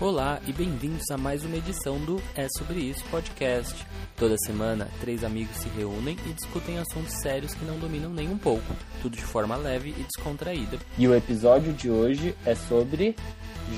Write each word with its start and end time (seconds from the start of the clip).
Olá 0.00 0.40
e 0.48 0.52
bem-vindos 0.54 1.10
a 1.10 1.18
mais 1.18 1.44
uma 1.44 1.58
edição 1.58 2.02
do 2.02 2.16
É 2.34 2.48
Sobre 2.56 2.80
Isso 2.80 3.04
podcast. 3.10 3.86
Toda 4.16 4.34
semana, 4.38 4.88
três 4.98 5.22
amigos 5.22 5.54
se 5.58 5.68
reúnem 5.68 6.16
e 6.26 6.32
discutem 6.32 6.78
assuntos 6.78 7.12
sérios 7.20 7.52
que 7.52 7.66
não 7.66 7.78
dominam 7.78 8.10
nem 8.10 8.26
um 8.26 8.38
pouco, 8.38 8.64
tudo 9.02 9.14
de 9.14 9.22
forma 9.22 9.58
leve 9.58 9.90
e 9.90 10.02
descontraída. 10.02 10.78
E 10.96 11.06
o 11.06 11.14
episódio 11.14 11.74
de 11.74 11.90
hoje 11.90 12.34
é 12.46 12.54
sobre 12.54 13.14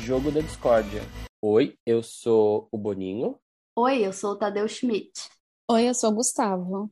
Jogo 0.04 0.30
da 0.30 0.40
Discórdia. 0.40 1.03
Oi, 1.43 1.77
eu 1.85 2.04
sou 2.04 2.68
o 2.70 2.79
Boninho. 2.79 3.36
Oi, 3.77 4.07
eu 4.07 4.12
sou 4.12 4.34
o 4.34 4.36
Tadeu 4.36 4.68
Schmidt. 4.68 5.29
Oi, 5.68 5.89
eu 5.89 5.95
sou 5.95 6.12
o 6.12 6.14
Gustavo. 6.14 6.89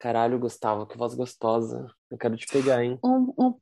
Caralho, 0.00 0.40
Gustavo, 0.40 0.88
que 0.88 0.98
voz 0.98 1.14
gostosa. 1.14 1.86
Eu 2.10 2.18
quero 2.18 2.36
te 2.36 2.48
pegar, 2.48 2.82
hein? 2.82 2.98
Um, 3.04 3.32
um, 3.38 3.54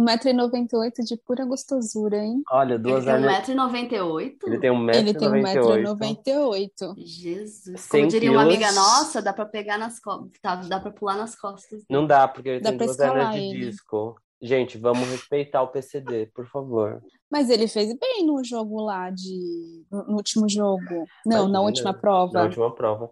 1,98m 0.00 1.04
de 1.04 1.16
pura 1.16 1.44
gostosura, 1.44 2.16
hein? 2.18 2.42
Olha, 2.50 2.78
duas 2.78 3.06
Ele 3.06 3.16
tem 3.16 3.24
hernias. 3.24 3.48
1,98m? 3.48 4.38
Ele 4.46 4.58
tem 4.58 4.70
Ele 4.94 5.14
tem 5.14 5.28
1,98m. 5.28 5.96
1,98m. 5.96 6.94
Jesus. 6.96 7.80
100 7.80 8.00
Como 8.00 8.10
diria 8.10 8.30
uma 8.32 8.42
quilos. 8.44 8.54
amiga 8.56 8.72
nossa, 8.72 9.22
dá 9.22 9.32
pra 9.32 9.46
pegar 9.46 9.78
nas 9.78 9.98
costas. 10.00 10.68
Dá 10.68 10.80
pra 10.80 10.90
pular 10.90 11.16
nas 11.16 11.34
costas. 11.34 11.82
Não 11.90 12.06
dá, 12.06 12.26
porque 12.28 12.48
ele 12.48 12.60
Dá 12.60 12.70
tem 12.70 12.78
duas 12.78 12.98
hernias 12.98 13.16
escalar 13.18 13.32
de 13.34 13.38
ele. 13.40 13.70
disco. 13.70 14.16
Gente, 14.40 14.76
vamos 14.76 15.08
respeitar 15.08 15.62
o 15.62 15.68
PCD, 15.68 16.26
por 16.34 16.46
favor. 16.46 17.00
Mas 17.30 17.48
ele 17.48 17.66
fez 17.66 17.96
bem 17.98 18.24
no 18.26 18.44
jogo 18.44 18.82
lá 18.82 19.10
de. 19.10 19.84
No 19.90 20.16
último 20.16 20.46
jogo. 20.48 21.06
Não, 21.24 21.48
na 21.48 21.58
Imagina, 21.58 21.60
última 21.62 21.92
Na 21.92 21.98
prova. 21.98 22.42
última 22.42 22.74
prova. 22.74 23.10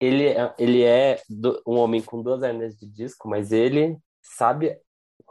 Ele, 0.00 0.26
é- 0.26 0.52
ele 0.58 0.82
é 0.82 1.22
do- 1.30 1.62
um 1.66 1.76
homem 1.76 2.02
com 2.02 2.20
duas 2.20 2.42
hernias 2.42 2.74
de 2.76 2.86
disco, 2.90 3.28
mas 3.28 3.52
ele 3.52 3.96
sabe 4.20 4.76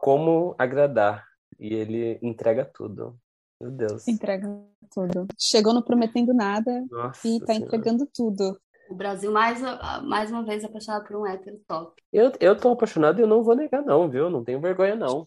como 0.03 0.53
agradar. 0.57 1.25
E 1.57 1.73
ele 1.73 2.19
entrega 2.21 2.65
tudo. 2.65 3.17
Meu 3.61 3.71
Deus. 3.71 4.05
Entrega 4.05 4.45
tudo. 4.93 5.27
Chegou 5.39 5.73
não 5.73 5.81
prometendo 5.81 6.33
nada 6.33 6.85
Nossa 6.91 7.25
e 7.25 7.39
tá 7.39 7.53
Senhora. 7.53 7.65
entregando 7.65 8.05
tudo. 8.13 8.59
O 8.89 8.95
Brasil, 8.95 9.31
mais, 9.31 9.61
mais 10.03 10.29
uma 10.29 10.43
vez, 10.43 10.65
apaixonado 10.65 11.07
por 11.07 11.15
um 11.15 11.25
hétero 11.25 11.57
top. 11.65 11.93
Eu, 12.11 12.33
eu 12.41 12.57
tô 12.57 12.71
apaixonado 12.71 13.17
e 13.17 13.21
eu 13.21 13.27
não 13.27 13.43
vou 13.43 13.55
negar, 13.55 13.81
não, 13.81 14.09
viu? 14.09 14.29
Não 14.29 14.43
tenho 14.43 14.59
vergonha, 14.59 14.93
não. 14.93 15.25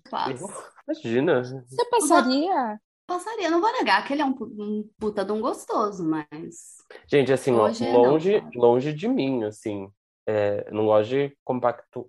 Imagina. 0.86 1.42
Você 1.42 1.84
passaria? 1.90 2.78
Passaria, 3.06 3.50
não 3.50 3.62
vou 3.62 3.72
negar 3.72 4.06
que 4.06 4.12
ele 4.12 4.20
é 4.20 4.26
um, 4.26 4.36
um 4.40 4.90
puta 4.98 5.24
de 5.24 5.32
um 5.32 5.40
gostoso, 5.40 6.04
mas. 6.06 6.76
Gente, 7.10 7.32
assim, 7.32 7.54
Hoje 7.54 7.90
não, 7.90 8.02
longe, 8.02 8.40
cara. 8.40 8.50
longe 8.54 8.92
de 8.92 9.08
mim, 9.08 9.44
assim. 9.44 9.88
É, 10.28 10.70
não 10.70 10.84
gosto 10.84 11.08
de 11.10 11.34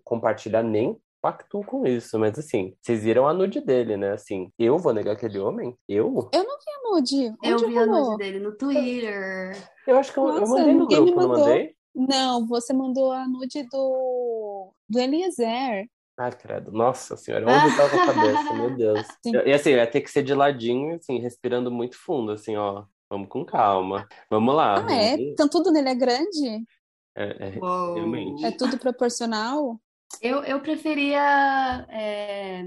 compartilhar 0.04 0.64
nem 0.64 1.00
pacto 1.28 1.62
com 1.64 1.86
isso, 1.86 2.18
mas 2.18 2.40
assim, 2.40 2.74
vocês 2.82 3.04
viram 3.04 3.28
a 3.28 3.34
nude 3.34 3.60
dele, 3.60 3.98
né? 3.98 4.14
Assim, 4.14 4.50
eu 4.58 4.78
vou 4.78 4.94
negar 4.94 5.12
aquele 5.12 5.38
homem? 5.38 5.78
Eu? 5.88 6.30
Eu 6.32 6.44
não 6.44 6.58
vi 6.58 6.72
a 6.72 6.90
nude. 6.90 7.26
Eu 7.44 7.54
Onde 7.56 7.66
vi 7.66 7.78
a 7.78 7.86
rolou? 7.86 8.12
nude 8.12 8.18
dele 8.24 8.40
no 8.40 8.56
Twitter. 8.56 9.52
Eu 9.86 9.98
acho 9.98 10.14
que 10.14 10.20
eu, 10.20 10.28
eu 10.30 10.40
Nossa, 10.40 10.54
mandei 10.54 10.74
no 10.74 10.88
grupo, 10.88 11.22
não 11.22 11.28
mandei? 11.28 11.76
Não, 11.94 12.48
você 12.48 12.72
mandou 12.72 13.12
a 13.12 13.28
nude 13.28 13.64
do, 13.70 14.72
do 14.88 15.00
Eliezer. 15.00 15.90
Ah, 16.18 16.32
credo. 16.32 16.72
Nossa 16.72 17.18
senhora, 17.18 17.46
onde 17.46 17.74
eu 17.74 17.78
tava 17.78 17.90
com 17.90 17.98
a 17.98 18.14
cabeça? 18.14 18.54
Meu 18.54 18.70
Deus. 18.78 19.08
Sim. 19.22 19.32
E 19.46 19.52
assim, 19.52 19.72
ia 19.72 19.86
ter 19.86 20.00
que 20.00 20.10
ser 20.10 20.24
de 20.24 20.34
ladinho, 20.34 20.96
assim, 20.96 21.20
respirando 21.20 21.70
muito 21.70 21.98
fundo, 21.98 22.32
assim, 22.32 22.56
ó. 22.56 22.86
Vamos 23.10 23.28
com 23.28 23.44
calma. 23.46 24.08
Vamos 24.30 24.56
lá. 24.56 24.86
Ah, 24.88 24.94
é? 24.94 25.14
Então 25.16 25.50
tudo 25.50 25.72
nele 25.72 25.90
é 25.90 25.96
grande? 25.96 26.64
É, 27.16 27.48
é, 27.48 27.50
realmente. 27.50 28.46
É 28.46 28.52
tudo 28.52 28.78
proporcional? 28.78 29.80
Eu, 30.22 30.44
eu 30.44 30.60
preferia 30.62 31.86
é, 31.90 32.64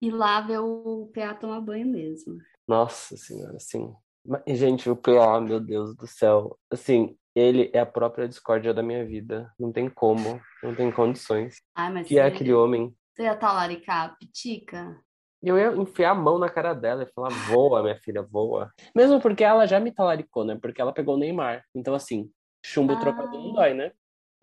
ir 0.00 0.10
lá 0.10 0.40
ver 0.40 0.58
o 0.60 1.10
PA 1.14 1.34
tomar 1.34 1.60
banho 1.60 1.86
mesmo. 1.86 2.38
Nossa 2.66 3.16
senhora, 3.16 3.56
assim. 3.56 3.92
Mas, 4.24 4.42
gente, 4.58 4.88
o 4.88 4.96
PA, 4.96 5.40
meu 5.40 5.60
Deus 5.60 5.94
do 5.94 6.06
céu. 6.06 6.58
Assim, 6.70 7.16
ele 7.34 7.70
é 7.74 7.80
a 7.80 7.86
própria 7.86 8.26
discórdia 8.28 8.72
da 8.72 8.82
minha 8.82 9.04
vida. 9.04 9.52
Não 9.58 9.70
tem 9.72 9.88
como, 9.90 10.40
não 10.62 10.74
tem 10.74 10.90
condições. 10.90 11.56
Ai, 11.74 11.92
mas 11.92 12.08
Que 12.08 12.18
é 12.18 12.22
aquele 12.24 12.54
homem. 12.54 12.94
você 13.14 13.24
ia 13.24 13.36
talaricar 13.36 14.06
a 14.06 14.08
pitica? 14.16 14.98
Eu 15.42 15.58
ia 15.58 15.76
enfiar 15.76 16.12
a 16.12 16.14
mão 16.14 16.38
na 16.38 16.48
cara 16.48 16.72
dela 16.72 17.02
e 17.02 17.12
falar, 17.12 17.28
voa, 17.28 17.82
minha 17.82 17.98
filha, 18.00 18.22
voa. 18.22 18.72
Mesmo 18.96 19.20
porque 19.20 19.44
ela 19.44 19.66
já 19.66 19.78
me 19.78 19.92
talaricou, 19.92 20.42
né? 20.42 20.56
Porque 20.58 20.80
ela 20.80 20.92
pegou 20.92 21.16
o 21.16 21.18
Neymar. 21.18 21.62
Então, 21.74 21.94
assim, 21.94 22.30
chumbo 22.64 22.94
Ah. 22.94 23.00
trocado 23.00 23.30
não 23.36 23.52
dói, 23.52 23.74
né? 23.74 23.92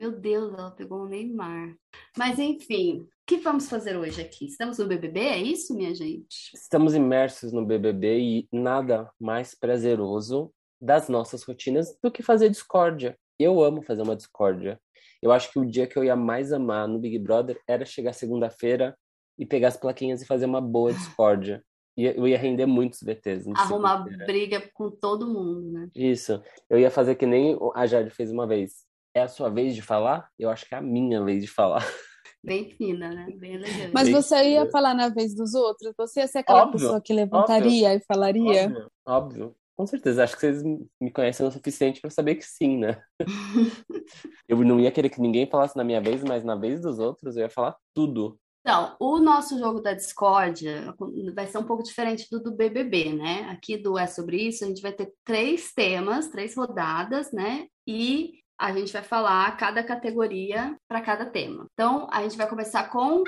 Meu 0.01 0.11
Deus, 0.11 0.51
ela 0.51 0.71
pegou 0.71 1.03
o 1.03 1.07
Neymar. 1.07 1.75
Mas 2.17 2.39
enfim, 2.39 3.01
o 3.01 3.07
que 3.23 3.37
vamos 3.37 3.69
fazer 3.69 3.95
hoje 3.95 4.19
aqui? 4.19 4.47
Estamos 4.47 4.79
no 4.79 4.87
BBB, 4.87 5.19
é 5.19 5.37
isso, 5.37 5.75
minha 5.75 5.93
gente? 5.93 6.49
Estamos 6.55 6.95
imersos 6.95 7.53
no 7.53 7.63
BBB 7.63 8.19
e 8.19 8.49
nada 8.51 9.11
mais 9.19 9.53
prazeroso 9.53 10.51
das 10.81 11.07
nossas 11.07 11.43
rotinas 11.43 11.95
do 12.03 12.09
que 12.09 12.23
fazer 12.23 12.49
discórdia. 12.49 13.15
Eu 13.37 13.61
amo 13.61 13.83
fazer 13.83 14.01
uma 14.01 14.15
discórdia. 14.15 14.81
Eu 15.21 15.31
acho 15.31 15.51
que 15.51 15.59
o 15.59 15.65
dia 15.67 15.85
que 15.85 15.97
eu 15.97 16.03
ia 16.03 16.15
mais 16.15 16.51
amar 16.51 16.87
no 16.87 16.97
Big 16.97 17.19
Brother 17.19 17.61
era 17.67 17.85
chegar 17.85 18.13
segunda-feira 18.13 18.97
e 19.37 19.45
pegar 19.45 19.67
as 19.67 19.77
plaquinhas 19.77 20.23
e 20.23 20.25
fazer 20.25 20.47
uma 20.47 20.59
boa 20.59 20.91
discórdia. 20.91 21.63
E 21.95 22.05
eu 22.05 22.27
ia 22.27 22.39
render 22.39 22.65
muitos 22.65 23.03
VTs. 23.03 23.47
Arrumar 23.55 24.03
briga 24.25 24.67
com 24.73 24.89
todo 24.89 25.27
mundo, 25.27 25.71
né? 25.71 25.89
Isso. 25.93 26.41
Eu 26.67 26.79
ia 26.79 26.89
fazer 26.89 27.13
que 27.13 27.27
nem 27.27 27.55
a 27.75 27.85
Jade 27.85 28.09
fez 28.09 28.31
uma 28.31 28.47
vez. 28.47 28.89
É 29.13 29.21
a 29.21 29.27
sua 29.27 29.49
vez 29.49 29.75
de 29.75 29.81
falar? 29.81 30.29
Eu 30.39 30.49
acho 30.49 30.67
que 30.67 30.73
é 30.73 30.77
a 30.77 30.81
minha 30.81 31.23
vez 31.23 31.43
de 31.43 31.49
falar. 31.49 31.85
Bem 32.43 32.71
fina, 32.71 33.09
né? 33.09 33.27
Bem 33.37 33.55
elegante. 33.55 33.91
Mas 33.93 34.05
Bem 34.05 34.13
você 34.13 34.49
ia 34.51 34.69
falar 34.71 34.95
na 34.95 35.09
vez 35.09 35.35
dos 35.35 35.53
outros? 35.53 35.93
Você 35.97 36.21
ia 36.21 36.27
ser 36.27 36.39
aquela 36.39 36.63
Óbvio, 36.63 36.79
pessoa 36.79 37.01
que 37.01 37.13
levantaria 37.13 37.93
e 37.93 37.99
falaria? 38.01 38.65
Óbvio, 38.65 38.91
óbvio. 39.05 39.55
Com 39.75 39.85
certeza. 39.85 40.23
Acho 40.23 40.35
que 40.35 40.41
vocês 40.41 40.63
me 40.63 41.11
conhecem 41.11 41.45
o 41.45 41.51
suficiente 41.51 42.01
para 42.01 42.09
saber 42.09 42.35
que 42.35 42.45
sim, 42.45 42.77
né? 42.77 43.01
Eu 44.47 44.57
não 44.63 44.79
ia 44.79 44.91
querer 44.91 45.09
que 45.09 45.21
ninguém 45.21 45.49
falasse 45.49 45.75
na 45.77 45.83
minha 45.83 46.01
vez, 46.01 46.23
mas 46.23 46.43
na 46.43 46.55
vez 46.55 46.81
dos 46.81 46.99
outros 46.99 47.35
eu 47.35 47.43
ia 47.43 47.49
falar 47.49 47.75
tudo. 47.93 48.37
Então, 48.59 48.95
o 48.99 49.17
nosso 49.17 49.57
jogo 49.57 49.81
da 49.81 49.93
discórdia 49.93 50.93
vai 51.33 51.47
ser 51.47 51.57
um 51.57 51.63
pouco 51.63 51.81
diferente 51.81 52.27
do 52.29 52.39
do 52.39 52.55
BBB, 52.55 53.13
né? 53.13 53.49
Aqui 53.49 53.75
do 53.75 53.97
É 53.97 54.05
Sobre 54.05 54.37
Isso, 54.37 54.63
a 54.63 54.67
gente 54.67 54.81
vai 54.81 54.91
ter 54.91 55.11
três 55.23 55.73
temas, 55.73 56.27
três 56.27 56.55
rodadas, 56.55 57.31
né? 57.31 57.65
E 57.87 58.40
a 58.61 58.71
gente 58.71 58.93
vai 58.93 59.01
falar 59.01 59.57
cada 59.57 59.83
categoria 59.83 60.77
para 60.87 61.01
cada 61.01 61.25
tema. 61.25 61.65
Então, 61.73 62.07
a 62.11 62.21
gente 62.21 62.37
vai 62.37 62.47
começar 62.47 62.89
com 62.91 63.23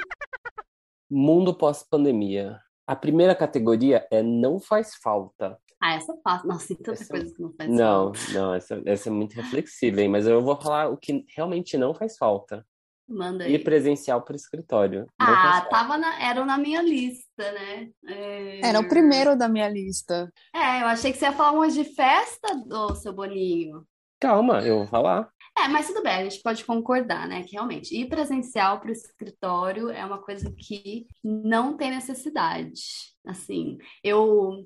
Mundo 1.09 1.53
pós-pandemia. 1.55 2.59
A 2.87 2.95
primeira 2.95 3.33
categoria 3.35 4.05
é 4.11 4.21
não 4.21 4.59
faz 4.59 4.95
falta. 4.95 5.57
Ah, 5.81 5.95
essa 5.95 6.13
é 6.13 6.15
fácil. 6.23 6.47
Nossa, 6.47 6.67
tem 6.67 6.77
tanta 6.77 6.91
Essa- 7.01 7.07
coisa 7.13 7.33
que 7.33 7.41
não 7.41 7.53
faz 7.53 7.69
Não, 7.69 8.13
falta. 8.13 8.31
não, 8.33 8.53
essa, 8.53 8.81
essa 8.85 9.09
é 9.09 9.11
muito 9.11 9.33
reflexiva, 9.33 10.01
hein? 10.01 10.09
Mas 10.09 10.27
eu 10.27 10.41
vou 10.41 10.59
falar 10.59 10.89
o 10.89 10.97
que 10.97 11.25
realmente 11.35 11.77
não 11.77 11.93
faz 11.93 12.15
falta. 12.17 12.65
Manda 13.07 13.43
aí. 13.43 13.59
presencial 13.59 14.21
para 14.21 14.33
o 14.33 14.35
escritório. 14.35 15.05
Faz 15.21 15.57
Ah, 15.57 15.61
tava 15.69 15.97
na, 15.97 16.23
era 16.23 16.45
na 16.45 16.57
minha 16.57 16.81
lista, 16.81 17.51
né? 17.51 17.89
É... 18.07 18.65
Era 18.69 18.79
o 18.79 18.87
primeiro 18.87 19.35
da 19.37 19.49
minha 19.49 19.67
lista. 19.67 20.31
É, 20.55 20.81
eu 20.83 20.87
achei 20.87 21.11
que 21.11 21.17
você 21.17 21.25
ia 21.25 21.33
falar 21.33 21.59
um 21.59 21.67
de 21.67 21.83
festa, 21.83 22.47
ô 22.71 22.95
seu 22.95 23.11
Boninho. 23.13 23.83
Calma, 24.23 24.61
eu 24.61 24.77
vou 24.77 24.87
falar. 24.87 25.29
É, 25.57 25.67
mas 25.67 25.87
tudo 25.87 26.01
bem, 26.01 26.13
a 26.13 26.23
gente 26.23 26.41
pode 26.41 26.63
concordar, 26.63 27.27
né? 27.27 27.43
Que 27.43 27.55
realmente 27.57 27.93
ir 27.93 28.07
presencial 28.07 28.79
para 28.79 28.87
o 28.87 28.93
escritório 28.93 29.89
é 29.89 30.03
uma 30.05 30.17
coisa 30.17 30.49
que 30.57 31.05
não 31.21 31.75
tem 31.75 31.91
necessidade. 31.91 32.81
Assim, 33.27 33.77
eu. 34.01 34.65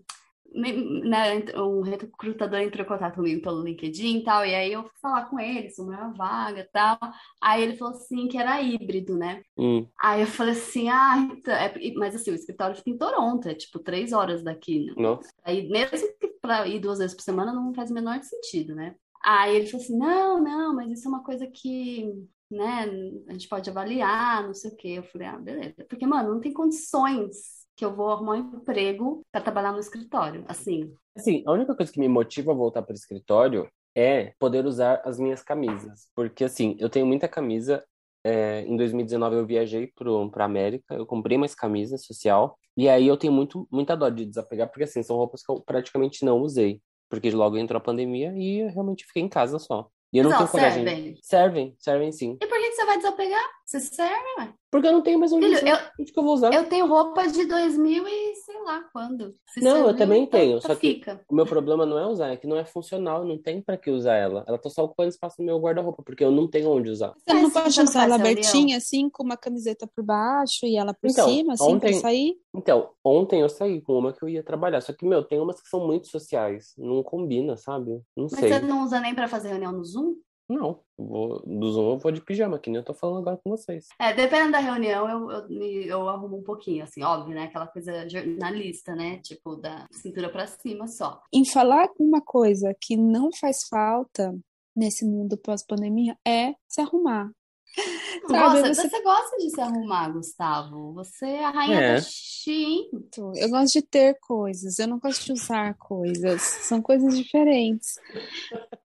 Né, 0.53 1.43
um 1.57 1.81
recrutador 1.81 2.59
entrou 2.61 2.85
em 2.85 2.87
contato 2.87 3.15
comigo 3.15 3.41
pelo 3.41 3.61
LinkedIn 3.63 4.19
e 4.19 4.23
tal, 4.23 4.45
e 4.45 4.55
aí 4.55 4.71
eu 4.71 4.83
fui 4.83 4.91
falar 5.01 5.25
com 5.25 5.39
ele 5.39 5.69
sobre 5.71 5.95
uma 5.95 6.13
vaga 6.13 6.61
e 6.61 6.69
tal. 6.71 6.97
Aí 7.41 7.63
ele 7.63 7.75
falou 7.75 7.93
assim 7.95 8.27
que 8.27 8.37
era 8.37 8.61
híbrido, 8.61 9.17
né? 9.17 9.41
Hum, 9.57 9.85
Aí 9.99 10.21
eu 10.21 10.27
falei 10.27 10.53
assim, 10.53 10.87
ah, 10.87 11.27
então, 11.31 11.53
é- 11.53 11.73
mas 11.95 12.15
assim, 12.15 12.31
o 12.31 12.35
escritório 12.35 12.75
fica 12.75 12.89
em 12.91 12.97
Toronto, 12.97 13.49
é 13.49 13.55
tipo 13.55 13.79
três 13.79 14.13
horas 14.13 14.41
daqui, 14.43 14.85
né? 14.85 14.93
nossa. 14.97 15.29
Aí, 15.43 15.67
mesmo 15.67 16.07
que 16.19 16.27
para 16.41 16.65
ir 16.65 16.79
duas 16.79 16.99
vezes 16.99 17.15
por 17.15 17.23
semana 17.23 17.51
não 17.51 17.73
faz 17.73 17.91
o 17.91 17.93
menor 17.93 18.21
sentido, 18.23 18.73
né? 18.73 18.95
Aí 19.23 19.55
ele 19.55 19.67
falou 19.67 19.83
assim: 19.83 19.97
não, 19.97 20.41
não, 20.41 20.75
mas 20.75 20.91
isso 20.91 21.07
é 21.07 21.09
uma 21.09 21.23
coisa 21.23 21.47
que, 21.47 22.05
né, 22.51 22.85
a 23.27 23.33
gente 23.33 23.47
pode 23.47 23.69
avaliar, 23.69 24.43
não 24.45 24.53
sei 24.53 24.71
o 24.71 24.75
quê. 24.75 24.87
Eu 24.97 25.03
falei: 25.03 25.27
ah, 25.27 25.37
beleza. 25.37 25.85
Porque, 25.89 26.05
mano, 26.05 26.33
não 26.35 26.41
tem 26.41 26.53
condições 26.53 27.65
que 27.75 27.85
eu 27.85 27.95
vou 27.95 28.09
arrumar 28.09 28.33
um 28.33 28.57
emprego 28.57 29.21
para 29.31 29.41
trabalhar 29.41 29.71
no 29.71 29.79
escritório. 29.79 30.43
Assim, 30.47 30.93
Assim, 31.15 31.43
a 31.47 31.51
única 31.51 31.75
coisa 31.75 31.91
que 31.91 31.99
me 31.99 32.07
motiva 32.07 32.51
a 32.51 32.55
voltar 32.55 32.81
para 32.83 32.93
o 32.93 32.95
escritório 32.95 33.67
é 33.95 34.33
poder 34.39 34.65
usar 34.65 35.01
as 35.03 35.17
minhas 35.19 35.41
camisas. 35.41 36.07
Porque, 36.15 36.43
assim, 36.43 36.75
eu 36.79 36.89
tenho 36.89 37.05
muita 37.07 37.27
camisa. 37.27 37.83
é, 38.23 38.61
em 38.63 38.75
2019 38.77 39.35
eu 39.37 39.45
viajei 39.45 39.91
para 40.31 40.45
América, 40.45 40.93
eu 40.95 41.05
comprei 41.05 41.37
mais 41.37 41.55
camisa 41.55 41.97
social. 41.97 42.57
E 42.75 42.87
aí 42.89 43.07
eu 43.07 43.17
tenho 43.17 43.33
muito, 43.33 43.67
muita 43.71 43.95
dó 43.95 44.09
de 44.09 44.25
desapegar, 44.25 44.69
porque, 44.69 44.83
assim, 44.83 45.01
são 45.01 45.15
roupas 45.17 45.43
que 45.43 45.51
eu 45.51 45.61
praticamente 45.61 46.23
não 46.25 46.39
usei. 46.41 46.81
Porque 47.09 47.31
logo 47.31 47.57
entrou 47.57 47.77
a 47.77 47.81
pandemia 47.81 48.33
e 48.35 48.59
eu 48.59 48.69
realmente 48.69 49.05
fiquei 49.05 49.21
em 49.23 49.29
casa 49.29 49.59
só. 49.59 49.87
E 50.11 50.17
eu 50.19 50.23
não 50.23 50.29
mas 50.31 50.39
tenho 50.39 50.49
coragem. 50.51 50.83
servem. 50.85 51.15
Servem, 51.21 51.75
servem 51.77 52.11
sim. 52.13 52.37
E 52.41 52.47
por 52.47 52.57
que 52.57 52.71
você 52.71 52.85
vai 52.85 52.97
desapegar? 52.97 53.43
Você 53.65 53.79
serve, 53.81 54.25
ué. 54.39 54.53
Porque 54.71 54.87
eu 54.87 54.93
não 54.93 55.01
tenho 55.01 55.19
mais 55.19 55.31
onde 55.33 55.45
Filho, 55.47 55.57
usar. 55.57 55.69
eu- 55.69 55.89
Onde 55.99 56.11
que 56.13 56.19
eu 56.19 56.23
vou 56.23 56.33
usar? 56.33 56.53
Eu 56.53 56.63
tenho 56.69 56.85
roupa 56.87 57.27
de 57.27 57.45
2000 57.45 58.07
e 58.07 58.33
lá 58.67 58.81
quando. 58.91 59.33
Se 59.47 59.61
Não, 59.61 59.71
eu 59.71 59.75
serviu, 59.85 59.97
também 59.97 60.23
então- 60.23 60.39
tenho, 60.39 60.57
então 60.57 60.69
só 60.69 60.75
que- 60.75 60.93
fica. 60.95 61.21
O 61.29 61.33
meu 61.33 61.45
problema 61.45 61.85
não 61.85 61.97
é 61.97 62.05
usar, 62.05 62.29
é 62.31 62.37
que 62.37 62.45
não 62.45 62.57
é 62.57 62.65
funcional, 62.65 63.25
não 63.25 63.41
tem 63.41 63.61
pra 63.61 63.77
que 63.77 63.89
usar 63.89 64.15
ela. 64.15 64.43
Ela 64.47 64.57
tá 64.57 64.69
só 64.69 64.83
ocupando 64.83 65.09
espaço 65.09 65.37
no 65.39 65.45
meu 65.45 65.57
guarda-roupa, 65.59 66.03
porque 66.03 66.23
eu 66.23 66.31
não 66.31 66.47
tenho 66.47 66.69
onde 66.69 66.89
usar. 66.89 67.13
Você 67.17 67.33
não 67.33 67.43
Mas 67.43 67.53
pode 67.53 67.73
você 67.73 67.81
não 67.83 67.89
usar 67.89 68.03
ela 68.03 68.15
abertinha, 68.15 68.77
assim, 68.77 69.09
com 69.09 69.23
uma 69.23 69.37
camiseta 69.37 69.87
por 69.87 70.03
baixo 70.03 70.65
e 70.65 70.75
ela 70.77 70.93
por 70.93 71.09
Então, 71.09 71.27
cima, 71.29 71.53
assim, 71.53 71.65
pra 71.79 71.89
ontem- 71.89 71.93
sair? 71.99 72.35
Então, 72.53 72.89
ontem 73.03 73.41
eu 73.41 73.49
saí 73.49 73.81
com 73.81 73.93
uma 73.97 74.11
que 74.11 74.23
eu 74.23 74.29
ia 74.29 74.43
trabalhar, 74.43 74.81
só 74.81 74.91
que, 74.91 75.05
meu, 75.05 75.23
tem 75.23 75.39
umas 75.39 75.61
que 75.61 75.69
são 75.69 75.85
muito 75.85 76.07
sociais, 76.07 76.73
não 76.77 77.01
combina, 77.03 77.55
sabe? 77.55 77.91
Não 78.15 78.27
Mas 78.31 78.39
sei. 78.39 78.49
você 78.51 78.59
não 78.59 78.83
usa 78.83 78.99
nem 78.99 79.15
pra 79.15 79.27
fazer 79.27 79.49
reunião 79.49 79.71
no 79.71 79.83
Zoom? 79.85 80.15
Não, 80.49 80.79
vou, 80.97 81.41
do 81.45 81.71
Zoom 81.71 81.91
eu 81.91 81.97
vou 81.97 82.11
de 82.11 82.21
pijama, 82.21 82.57
que 82.57 82.69
nem 82.69 82.77
eu 82.77 82.83
tô 82.85 82.93
falando 82.93 83.19
agora 83.19 83.37
com 83.43 83.49
vocês. 83.49 83.87
É, 83.99 84.13
dependendo 84.13 84.53
da 84.53 84.59
reunião, 84.59 85.09
eu, 85.09 85.29
eu, 85.31 85.49
me- 85.49 85.85
eu 85.87 86.07
arrumo 86.07 86.37
um 86.37 86.43
pouquinho, 86.43 86.83
assim, 86.83 87.03
óbvio, 87.03 87.35
né? 87.35 87.43
Aquela 87.43 87.67
coisa 87.67 88.07
jornalista, 88.07 88.95
né? 88.95 89.17
Tipo, 89.19 89.55
da 89.57 89.85
cintura 89.91 90.29
pra 90.29 90.47
cima 90.47 90.87
só. 90.87 91.21
Em 91.33 91.45
falar 91.45 91.89
uma 91.99 92.21
coisa 92.21 92.73
que 92.79 92.95
não 92.95 93.29
faz 93.31 93.57
falta 93.69 94.33
nesse 94.75 95.05
mundo 95.05 95.37
pós-pandemia 95.37 96.15
é 96.25 96.53
se 96.67 96.79
arrumar. 96.81 97.29
Sabe, 98.21 98.33
Nossa, 98.33 98.73
você- 98.73 98.89
você... 98.89 99.01
gosta 99.03 99.37
de 99.37 99.49
se 99.49 99.61
arrumar, 99.61 100.09
Gustavo. 100.09 100.93
Você 100.93 101.25
é 101.25 101.45
a 101.45 101.49
rainha 101.51 101.79
É. 101.79 101.95
da 101.95 102.01
Shein. 102.01 102.89
Eu 103.35 103.49
gosto 103.49 103.73
de 103.73 103.81
ter 103.81 104.17
coisas, 104.19 104.79
eu 104.79 104.87
não 104.87 104.99
gosto 104.99 105.25
de 105.25 105.33
usar 105.33 105.73
coisas. 105.75 106.41
São 106.41 106.81
coisas 106.81 107.15
diferentes. 107.17 107.95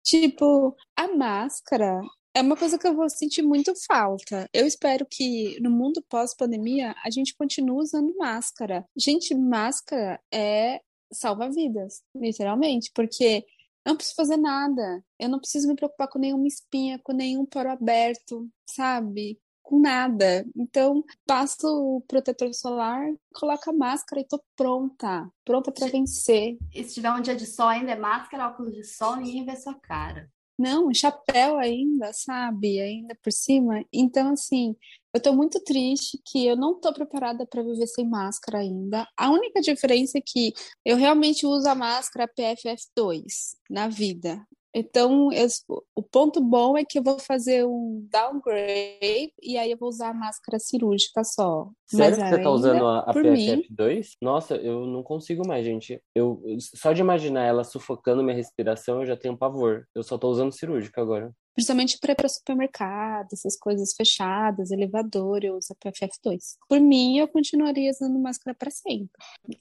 Tipo, 0.03 0.77
a 0.97 1.09
máscara 1.09 2.01
é 2.35 2.41
uma 2.41 2.57
coisa 2.57 2.79
que 2.79 2.87
eu 2.87 2.95
vou 2.95 3.09
sentir 3.11 3.43
muito 3.43 3.73
falta. 3.87 4.49
Eu 4.53 4.67
espero 4.67 5.07
que 5.09 5.59
no 5.61 5.71
mundo 5.71 6.03
pós-pandemia 6.09 6.95
a 7.05 7.11
gente 7.11 7.35
continue 7.37 7.83
usando 7.83 8.15
máscara. 8.17 8.85
Gente, 8.97 9.35
máscara 9.35 10.21
é 10.33 10.81
salva 11.13 11.51
vidas, 11.51 12.03
literalmente, 12.15 12.91
porque 12.95 13.45
eu 13.85 13.91
não 13.91 13.97
preciso 13.97 14.17
fazer 14.17 14.37
nada. 14.37 15.05
Eu 15.19 15.29
não 15.29 15.39
preciso 15.39 15.69
me 15.69 15.75
preocupar 15.75 16.09
com 16.09 16.19
nenhuma 16.19 16.47
espinha, 16.47 17.01
com 17.03 17.13
nenhum 17.13 17.45
poro 17.45 17.71
aberto, 17.71 18.49
sabe? 18.67 19.41
Com 19.63 19.81
nada. 19.81 20.45
Então, 20.57 21.05
passo 21.27 21.67
o 21.67 22.01
protetor 22.03 22.53
solar, 22.55 23.13
coloco 23.35 23.71
a 23.71 23.73
máscara 23.73 24.21
e 24.21 24.27
tô 24.27 24.43
pronta. 24.57 25.29
Pronta 25.45 25.73
pra 25.73 25.89
vencer. 25.89 26.57
E 26.73 26.85
se 26.85 26.95
tiver 26.95 27.13
um 27.13 27.21
dia 27.21 27.35
de 27.35 27.47
sol 27.47 27.69
ainda, 27.69 27.93
é 27.93 27.97
máscara, 27.97 28.49
óculos 28.49 28.75
de 28.75 28.85
sol, 28.85 29.17
ninguém 29.17 29.45
vê 29.45 29.57
sua 29.57 29.75
cara. 29.75 30.31
Não, 30.59 30.93
chapéu 30.95 31.59
ainda, 31.59 32.13
sabe? 32.13 32.81
Ainda 32.81 33.17
por 33.23 33.33
cima. 33.33 33.85
Então, 33.93 34.33
assim, 34.33 34.77
eu 35.15 35.21
tô 35.21 35.33
muito 35.33 35.61
triste 35.63 36.19
que 36.25 36.47
eu 36.47 36.57
não 36.57 36.81
tô 36.81 36.93
preparada 36.93 37.47
para 37.47 37.63
viver 37.63 37.87
sem 37.87 38.09
máscara 38.09 38.59
ainda. 38.59 39.07
A 39.17 39.31
única 39.31 39.61
diferença 39.61 40.19
é 40.19 40.23
que 40.25 40.53
eu 40.85 40.97
realmente 40.97 41.47
uso 41.47 41.69
a 41.69 41.75
máscara 41.75 42.29
PFF2 42.29 43.57
na 43.71 43.89
vida. 43.89 44.45
Então, 44.75 45.31
eu- 45.33 45.47
o 45.95 46.03
ponto 46.03 46.41
bom 46.41 46.79
é 46.79 46.83
que 46.85 46.99
eu 46.99 47.03
vou 47.03 47.19
fazer 47.19 47.67
um 47.67 48.07
downgrade 48.11 49.33
e 49.43 49.59
aí 49.59 49.71
eu 49.71 49.77
vou 49.77 49.91
usar 49.91 50.09
a 50.09 50.15
máscara 50.15 50.59
cirúrgica 50.59 51.23
só. 51.25 51.69
Sério 51.87 52.17
Mas 52.17 52.23
que 52.23 52.29
você 52.37 52.43
tá 52.43 52.51
usando 52.51 52.87
a, 52.87 53.01
a 53.01 53.13
por 53.13 53.23
mim- 53.23 53.63
PFF2? 53.69 54.17
Nossa, 54.23 54.57
eu 54.57 54.87
não 54.87 55.03
consigo 55.03 55.47
mais, 55.47 55.63
gente. 55.65 56.03
Eu, 56.15 56.43
só 56.59 56.95
de 56.95 57.03
imaginar 57.03 57.45
ela 57.45 57.65
sufocando 57.65 58.23
minha 58.23 58.35
respiração, 58.37 59.01
eu 59.01 59.07
já 59.07 59.17
tenho 59.17 59.37
pavor. 59.37 59.87
Eu 59.95 60.03
só 60.03 60.17
tô 60.17 60.31
usando 60.31 60.53
cirúrgica 60.53 61.03
agora. 61.03 61.31
Principalmente 61.55 61.99
para 61.99 62.13
ir 62.13 62.17
para 62.17 62.29
supermercado, 62.29 63.29
essas 63.33 63.57
coisas 63.59 63.93
fechadas, 63.95 64.71
elevador, 64.71 65.45
eu 65.45 65.57
uso 65.57 65.69
a 65.73 65.75
PFF2. 65.77 66.57
Por 66.69 66.81
mim, 66.81 67.19
eu 67.19 67.29
continuaria 67.29 67.91
usando 67.91 68.19
máscara 68.19 68.57
para 68.59 68.71
sempre. 68.71 69.11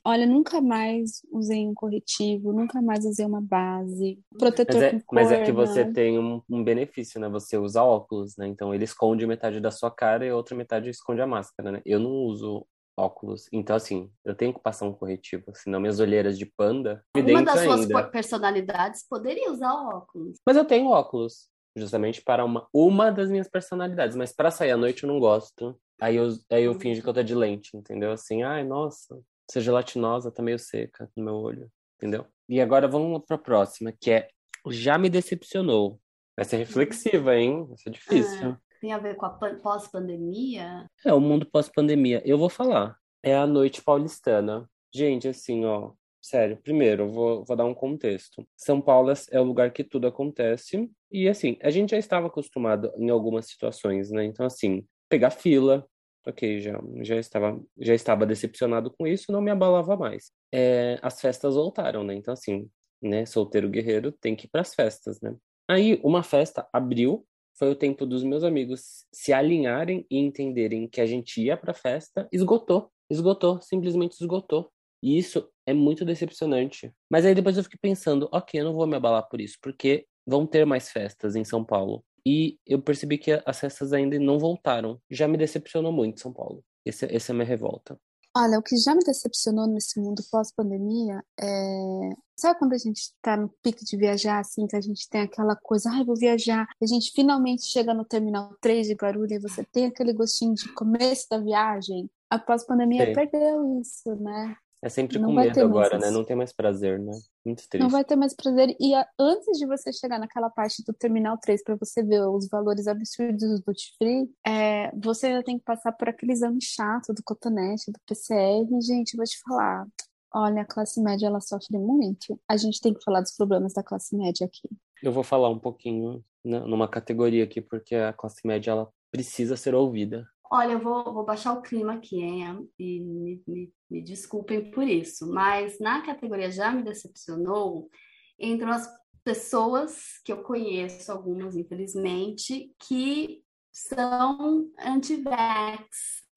Olha, 0.05 0.25
nunca 0.25 0.61
mais 0.61 1.21
usei 1.31 1.67
um 1.67 1.73
corretivo, 1.73 2.53
nunca 2.53 2.81
mais 2.81 3.05
usei 3.05 3.25
uma 3.25 3.41
base, 3.41 4.19
protetor 4.37 4.75
Mas 4.75 4.83
é, 4.83 4.99
com 5.05 5.15
mas 5.15 5.31
é 5.31 5.43
que 5.43 5.51
você 5.51 5.85
tem 5.85 6.17
um, 6.17 6.41
um 6.49 6.63
benefício, 6.63 7.19
né? 7.19 7.27
Você 7.29 7.57
usa 7.57 7.83
óculos, 7.83 8.35
né? 8.37 8.47
Então 8.47 8.73
ele 8.73 8.85
esconde 8.85 9.27
metade 9.27 9.59
da 9.59 9.71
sua 9.71 9.91
cara 9.91 10.25
e 10.25 10.29
a 10.29 10.35
outra 10.35 10.55
metade 10.55 10.89
esconde 10.89 11.21
a 11.21 11.27
máscara, 11.27 11.71
né? 11.71 11.81
Eu 11.85 11.99
não 11.99 12.11
uso 12.11 12.65
óculos. 12.97 13.47
Então, 13.51 13.75
assim, 13.75 14.11
eu 14.23 14.35
tenho 14.35 14.53
que 14.53 14.61
passar 14.61 14.85
um 14.85 14.93
corretivo, 14.93 15.45
senão 15.55 15.79
minhas 15.79 15.99
olheiras 15.99 16.37
de 16.37 16.45
panda 16.45 17.03
Uma 17.15 17.41
das 17.43 17.61
suas 17.61 17.81
ainda. 17.81 17.93
por- 18.03 18.11
personalidades 18.11 19.05
poderia 19.09 19.51
usar 19.51 19.73
óculos. 19.73 20.37
Mas 20.45 20.57
eu 20.57 20.65
tenho 20.65 20.87
óculos, 20.87 21.49
justamente 21.75 22.21
para 22.21 22.43
uma, 22.45 22.67
uma 22.73 23.11
das 23.11 23.29
minhas 23.29 23.47
personalidades. 23.49 24.15
Mas 24.15 24.33
para 24.33 24.51
sair 24.51 24.71
à 24.71 24.77
noite 24.77 25.03
eu 25.03 25.07
não 25.07 25.19
gosto. 25.19 25.79
Aí 25.99 26.15
eu, 26.15 26.29
aí 26.49 26.63
eu 26.63 26.73
finjo 26.73 27.01
que 27.01 27.07
eu 27.09 27.13
tô 27.13 27.21
de 27.23 27.35
lente, 27.35 27.75
entendeu? 27.75 28.11
Assim, 28.11 28.41
ai, 28.43 28.63
nossa, 28.63 29.19
essa 29.49 29.61
gelatinosa 29.61 30.31
tá 30.31 30.41
meio 30.41 30.57
seca 30.57 31.09
no 31.15 31.23
meu 31.23 31.35
olho, 31.35 31.69
entendeu? 31.97 32.25
E 32.49 32.59
agora 32.59 32.87
vamos 32.87 33.23
pra 33.25 33.37
próxima, 33.37 33.93
que 33.99 34.11
é 34.11 34.27
Já 34.67 34.97
me 34.97 35.09
decepcionou. 35.09 35.99
Vai 36.35 36.45
ser 36.45 36.57
reflexiva, 36.57 37.35
hein? 37.35 37.65
Vai 37.67 37.77
ser 37.77 37.89
difícil. 37.91 38.57
Tem 38.79 38.93
a 38.93 38.97
ver 38.97 39.15
com 39.15 39.25
a 39.25 39.29
pan- 39.29 39.59
pós-pandemia? 39.59 40.87
É, 41.05 41.13
o 41.13 41.19
mundo 41.19 41.45
pós-pandemia. 41.45 42.21
Eu 42.25 42.37
vou 42.37 42.49
falar. 42.49 42.97
É 43.23 43.35
a 43.35 43.45
noite 43.45 43.81
paulistana. 43.83 44.67
Gente, 44.93 45.27
assim, 45.27 45.65
ó. 45.65 45.91
Sério, 46.21 46.57
primeiro, 46.61 47.03
eu 47.03 47.09
vou, 47.09 47.43
vou 47.43 47.57
dar 47.57 47.65
um 47.65 47.73
contexto. 47.73 48.47
São 48.55 48.79
Paulo 48.79 49.11
é 49.31 49.39
o 49.39 49.43
lugar 49.43 49.71
que 49.71 49.83
tudo 49.83 50.05
acontece. 50.07 50.89
E, 51.11 51.27
assim, 51.27 51.57
a 51.63 51.71
gente 51.71 51.91
já 51.91 51.97
estava 51.97 52.27
acostumado 52.27 52.91
em 52.95 53.09
algumas 53.09 53.47
situações, 53.47 54.11
né? 54.11 54.23
Então, 54.23 54.45
assim, 54.45 54.85
pegar 55.09 55.31
fila. 55.31 55.85
Ok, 56.27 56.61
já, 56.61 56.79
já, 57.01 57.17
estava, 57.17 57.59
já 57.79 57.95
estava 57.95 58.27
decepcionado 58.27 58.93
com 58.95 59.07
isso, 59.07 59.31
não 59.31 59.41
me 59.41 59.49
abalava 59.49 59.97
mais. 59.97 60.31
É, 60.53 60.99
as 61.01 61.19
festas 61.19 61.55
voltaram, 61.55 62.03
né? 62.03 62.13
Então, 62.13 62.33
assim, 62.33 62.69
né? 63.01 63.25
Solteiro 63.25 63.67
guerreiro 63.67 64.11
tem 64.11 64.35
que 64.35 64.45
ir 64.45 64.49
para 64.49 64.61
as 64.61 64.75
festas, 64.75 65.19
né? 65.21 65.35
Aí, 65.67 65.99
uma 66.03 66.21
festa 66.21 66.67
abriu 66.71 67.25
foi 67.57 67.71
o 67.71 67.75
tempo 67.75 68.05
dos 68.05 68.23
meus 68.23 68.43
amigos 68.43 69.05
se 69.11 69.33
alinharem 69.33 70.05
e 70.09 70.17
entenderem 70.19 70.87
que 70.87 71.01
a 71.01 71.05
gente 71.05 71.41
ia 71.41 71.57
pra 71.57 71.73
festa, 71.73 72.27
esgotou, 72.31 72.91
esgotou, 73.09 73.59
simplesmente 73.61 74.13
esgotou. 74.13 74.71
E 75.01 75.17
isso 75.17 75.47
é 75.65 75.73
muito 75.73 76.05
decepcionante. 76.05 76.93
Mas 77.09 77.25
aí 77.25 77.33
depois 77.33 77.57
eu 77.57 77.63
fiquei 77.63 77.79
pensando, 77.81 78.29
ok, 78.31 78.59
eu 78.59 78.65
não 78.65 78.73
vou 78.73 78.85
me 78.85 78.95
abalar 78.95 79.27
por 79.27 79.41
isso, 79.41 79.57
porque 79.61 80.05
vão 80.25 80.45
ter 80.45 80.65
mais 80.65 80.89
festas 80.89 81.35
em 81.35 81.43
São 81.43 81.63
Paulo. 81.63 82.03
E 82.25 82.59
eu 82.67 82.81
percebi 82.81 83.17
que 83.17 83.41
as 83.45 83.59
festas 83.59 83.93
ainda 83.93 84.19
não 84.19 84.37
voltaram. 84.37 85.01
Já 85.09 85.27
me 85.27 85.37
decepcionou 85.37 85.91
muito 85.91 86.21
São 86.21 86.31
Paulo. 86.31 86.63
Esse, 86.85 87.05
essa 87.05 87.31
é 87.31 87.33
a 87.33 87.35
minha 87.35 87.47
revolta. 87.47 87.99
Olha, 88.35 88.59
o 88.59 88.63
que 88.63 88.77
já 88.77 88.95
me 88.95 89.03
decepcionou 89.03 89.67
nesse 89.67 89.99
mundo 89.99 90.23
pós-pandemia 90.31 91.21
é. 91.37 92.09
Sabe 92.37 92.57
quando 92.57 92.73
a 92.73 92.77
gente 92.77 93.11
tá 93.21 93.35
no 93.35 93.49
pique 93.61 93.83
de 93.83 93.97
viajar, 93.97 94.39
assim, 94.39 94.65
que 94.65 94.75
a 94.75 94.81
gente 94.81 95.07
tem 95.09 95.21
aquela 95.21 95.55
coisa, 95.55 95.89
ai, 95.91 96.03
vou 96.03 96.15
viajar, 96.15 96.65
e 96.81 96.85
a 96.85 96.87
gente 96.87 97.11
finalmente 97.11 97.65
chega 97.65 97.93
no 97.93 98.05
Terminal 98.05 98.55
3 98.61 98.87
de 98.87 98.93
Guarulhos 98.93 99.31
e 99.31 99.39
você 99.39 99.63
tem 99.63 99.85
aquele 99.85 100.13
gostinho 100.13 100.55
de 100.55 100.73
começo 100.73 101.27
da 101.29 101.37
viagem? 101.37 102.09
A 102.29 102.39
pós-pandemia 102.39 103.13
perdeu 103.13 103.79
isso, 103.79 104.15
né? 104.15 104.55
É 104.83 104.89
sempre 104.89 105.19
Não 105.19 105.29
com 105.29 105.35
medo 105.35 105.59
agora, 105.61 105.99
né? 105.99 106.07
isso. 106.07 106.17
Não 106.17 106.23
tem 106.25 106.35
mais 106.35 106.51
prazer, 106.51 106.99
né? 106.99 107.11
Muito 107.45 107.59
Não 107.61 107.67
triste. 107.69 107.91
vai 107.91 108.03
ter 108.03 108.15
mais 108.15 108.33
prazer. 108.33 108.75
E 108.79 108.95
a- 108.95 109.07
antes 109.19 109.59
de 109.59 109.67
você 109.67 109.93
chegar 109.93 110.17
naquela 110.17 110.49
parte 110.49 110.83
do 110.83 110.91
Terminal 110.91 111.37
3 111.37 111.63
para 111.63 111.75
você 111.75 112.01
ver 112.01 112.21
os 112.27 112.47
valores 112.47 112.87
absurdos 112.87 113.61
do 113.61 113.73
Free, 113.97 114.27
é, 114.45 114.91
você 114.95 115.27
ainda 115.27 115.43
tem 115.43 115.59
que 115.59 115.63
passar 115.63 115.91
por 115.91 116.09
aquele 116.09 116.31
exame 116.31 116.59
chato 116.61 117.13
do 117.13 117.21
cotonete, 117.23 117.91
do 117.91 117.99
PCR. 118.07 118.67
E, 118.75 118.81
gente, 118.81 119.13
eu 119.13 119.17
vou 119.17 119.25
te 119.25 119.39
falar. 119.47 119.85
Olha, 120.33 120.61
a 120.61 120.65
classe 120.65 120.99
média 121.01 121.27
ela 121.27 121.41
sofre 121.41 121.77
muito. 121.77 122.39
A 122.47 122.57
gente 122.57 122.79
tem 122.81 122.93
que 122.93 123.03
falar 123.03 123.21
dos 123.21 123.35
problemas 123.35 123.73
da 123.73 123.83
classe 123.83 124.15
média 124.17 124.47
aqui. 124.47 124.67
Eu 125.03 125.11
vou 125.11 125.23
falar 125.23 125.49
um 125.49 125.59
pouquinho 125.59 126.23
né, 126.43 126.59
numa 126.61 126.87
categoria 126.87 127.43
aqui, 127.43 127.61
porque 127.61 127.93
a 127.93 128.13
classe 128.13 128.39
média 128.47 128.71
ela 128.71 128.89
precisa 129.11 129.55
ser 129.55 129.75
ouvida. 129.75 130.25
Olha, 130.53 130.73
eu 130.73 130.79
vou, 130.79 131.03
vou 131.13 131.23
baixar 131.25 131.53
o 131.53 131.61
clima 131.61 131.93
aqui, 131.93 132.17
hein? 132.19 132.69
E 132.77 132.99
me, 132.99 133.41
me, 133.47 133.73
me 133.89 134.01
desculpem 134.03 134.69
por 134.69 134.83
isso, 134.85 135.25
mas 135.31 135.79
na 135.79 136.01
categoria 136.01 136.51
já 136.51 136.71
me 136.71 136.83
decepcionou, 136.83 137.89
entram 138.37 138.69
as 138.71 138.89
pessoas 139.23 140.19
que 140.25 140.31
eu 140.31 140.43
conheço, 140.43 141.09
algumas 141.09 141.55
infelizmente, 141.55 142.73
que 142.79 143.41
são 143.71 144.69
anti-vax, 144.77 145.87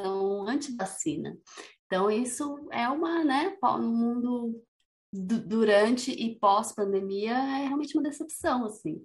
são 0.01 0.47
anti-vacina. 0.47 1.37
Então, 1.87 2.09
isso 2.09 2.69
é 2.71 2.89
uma, 2.89 3.25
né, 3.25 3.57
no 3.63 3.91
mundo 3.93 4.63
du- 5.13 5.41
durante 5.45 6.13
e 6.13 6.39
pós-pandemia, 6.39 7.33
é 7.35 7.67
realmente 7.67 7.97
uma 7.97 8.05
decepção, 8.05 8.65
assim. 8.65 9.03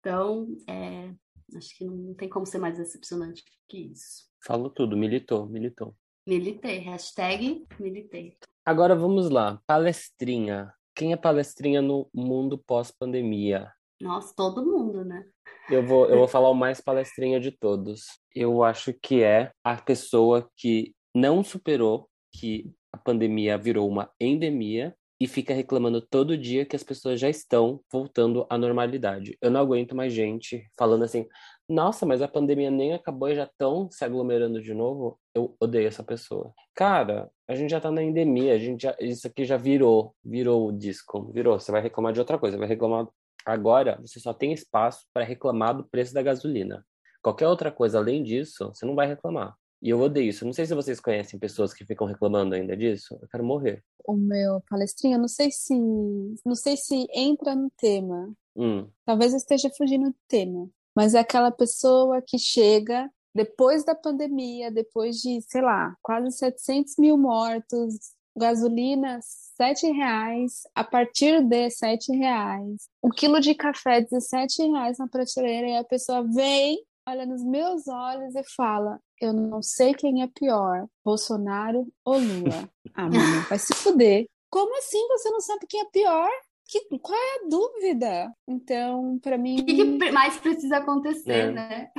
Então, 0.00 0.48
é, 0.68 1.14
acho 1.56 1.76
que 1.78 1.84
não 1.86 2.14
tem 2.14 2.28
como 2.28 2.44
ser 2.44 2.58
mais 2.58 2.76
decepcionante 2.76 3.42
que 3.66 3.78
isso. 3.78 4.29
Falou 4.42 4.70
tudo, 4.70 4.96
militou, 4.96 5.46
militou. 5.46 5.94
Militei, 6.26 6.78
hashtag 6.78 7.66
militei. 7.78 8.36
Agora 8.64 8.94
vamos 8.94 9.30
lá, 9.30 9.60
palestrinha. 9.66 10.72
Quem 10.94 11.12
é 11.12 11.16
palestrinha 11.16 11.82
no 11.82 12.08
mundo 12.14 12.58
pós-pandemia? 12.58 13.72
Nossa, 14.00 14.34
todo 14.34 14.64
mundo, 14.64 15.04
né? 15.04 15.24
Eu 15.68 15.84
vou, 15.86 16.06
eu 16.06 16.18
vou 16.18 16.28
falar 16.28 16.50
o 16.50 16.54
mais 16.54 16.80
palestrinha 16.80 17.38
de 17.38 17.50
todos. 17.50 18.18
Eu 18.34 18.62
acho 18.62 18.94
que 18.94 19.22
é 19.22 19.52
a 19.64 19.76
pessoa 19.76 20.48
que 20.56 20.94
não 21.14 21.42
superou 21.44 22.08
que 22.32 22.70
a 22.92 22.98
pandemia 22.98 23.58
virou 23.58 23.88
uma 23.88 24.10
endemia 24.20 24.94
e 25.20 25.26
fica 25.28 25.52
reclamando 25.52 26.00
todo 26.00 26.36
dia 26.36 26.64
que 26.64 26.74
as 26.74 26.82
pessoas 26.82 27.20
já 27.20 27.28
estão 27.28 27.80
voltando 27.92 28.46
à 28.48 28.56
normalidade. 28.56 29.36
Eu 29.40 29.50
não 29.50 29.60
aguento 29.60 29.94
mais 29.94 30.12
gente 30.12 30.66
falando 30.78 31.04
assim: 31.04 31.26
nossa, 31.68 32.06
mas 32.06 32.22
a 32.22 32.28
pandemia 32.28 32.70
nem 32.70 32.94
acabou 32.94 33.28
e 33.28 33.34
já 33.34 33.44
estão 33.44 33.90
se 33.90 34.02
aglomerando 34.04 34.62
de 34.62 34.72
novo. 34.72 35.20
Eu 35.34 35.54
odeio 35.60 35.88
essa 35.88 36.02
pessoa. 36.02 36.52
Cara, 36.74 37.30
a 37.46 37.54
gente 37.54 37.70
já 37.70 37.80
tá 37.80 37.90
na 37.90 38.02
endemia, 38.02 38.54
a 38.54 38.58
gente 38.58 38.82
já, 38.82 38.96
isso 38.98 39.26
aqui 39.26 39.44
já 39.44 39.58
virou, 39.58 40.14
virou 40.24 40.68
o 40.68 40.72
disco, 40.72 41.30
virou. 41.32 41.60
Você 41.60 41.70
vai 41.70 41.82
reclamar 41.82 42.14
de 42.14 42.20
outra 42.20 42.38
coisa, 42.38 42.56
vai 42.56 42.66
reclamar. 42.66 43.06
Agora, 43.44 43.98
você 44.00 44.18
só 44.18 44.32
tem 44.32 44.52
espaço 44.52 45.06
para 45.12 45.24
reclamar 45.24 45.76
do 45.76 45.84
preço 45.84 46.14
da 46.14 46.22
gasolina. 46.22 46.84
Qualquer 47.22 47.46
outra 47.48 47.70
coisa 47.70 47.98
além 47.98 48.22
disso, 48.22 48.68
você 48.74 48.86
não 48.86 48.94
vai 48.94 49.06
reclamar. 49.06 49.54
E 49.82 49.90
eu 49.90 50.00
odeio 50.00 50.28
isso. 50.28 50.44
Não 50.44 50.52
sei 50.52 50.66
se 50.66 50.74
vocês 50.74 51.00
conhecem 51.00 51.38
pessoas 51.38 51.72
que 51.72 51.84
ficam 51.84 52.06
reclamando 52.06 52.54
ainda 52.54 52.76
disso. 52.76 53.18
Eu 53.20 53.28
quero 53.28 53.44
morrer. 53.44 53.82
O 54.04 54.14
meu 54.14 54.60
palestrinha, 54.68 55.16
não 55.16 55.28
sei 55.28 55.50
se 55.50 55.74
não 56.44 56.54
sei 56.54 56.76
se 56.76 57.06
entra 57.14 57.54
no 57.54 57.70
tema. 57.78 58.32
Hum. 58.56 58.88
Talvez 59.06 59.32
eu 59.32 59.38
esteja 59.38 59.70
fugindo 59.70 60.10
do 60.10 60.16
tema. 60.28 60.68
Mas 60.94 61.14
é 61.14 61.20
aquela 61.20 61.50
pessoa 61.50 62.20
que 62.20 62.38
chega 62.38 63.10
depois 63.34 63.84
da 63.84 63.94
pandemia, 63.94 64.70
depois 64.70 65.16
de, 65.16 65.40
sei 65.42 65.62
lá, 65.62 65.94
quase 66.02 66.36
700 66.36 66.96
mil 66.98 67.16
mortos, 67.16 67.94
gasolina 68.36 69.20
sete 69.22 69.86
reais, 69.90 70.62
a 70.74 70.82
partir 70.82 71.42
de 71.42 71.70
sete 71.70 72.10
reais, 72.12 72.88
um 73.02 73.10
quilo 73.10 73.40
de 73.40 73.54
café 73.54 74.00
17 74.00 74.62
reais 74.70 74.98
na 74.98 75.06
prateleira 75.06 75.68
e 75.68 75.76
a 75.76 75.84
pessoa 75.84 76.22
vem 76.22 76.82
olha 77.10 77.26
nos 77.26 77.42
meus 77.42 77.86
olhos 77.88 78.34
e 78.34 78.42
fala: 78.54 79.00
Eu 79.20 79.32
não 79.32 79.62
sei 79.62 79.92
quem 79.94 80.22
é 80.22 80.28
pior, 80.28 80.86
Bolsonaro 81.04 81.86
ou 82.04 82.18
Lula. 82.18 82.70
ah, 82.94 83.02
mano, 83.02 83.42
vai 83.48 83.58
se 83.58 83.74
fuder. 83.74 84.26
Como 84.50 84.76
assim 84.78 85.06
você 85.08 85.30
não 85.30 85.40
sabe 85.40 85.66
quem 85.68 85.80
é 85.80 85.84
pior? 85.90 86.30
Que, 86.66 86.98
qual 87.00 87.18
é 87.18 87.36
a 87.36 87.48
dúvida? 87.48 88.32
Então, 88.46 89.18
para 89.18 89.36
mim. 89.36 89.60
O 89.60 89.64
que, 89.64 89.74
que, 89.74 90.10
mais 90.12 90.38
precisa 90.38 90.78
acontecer, 90.78 91.48
é. 91.48 91.50
né? 91.50 91.90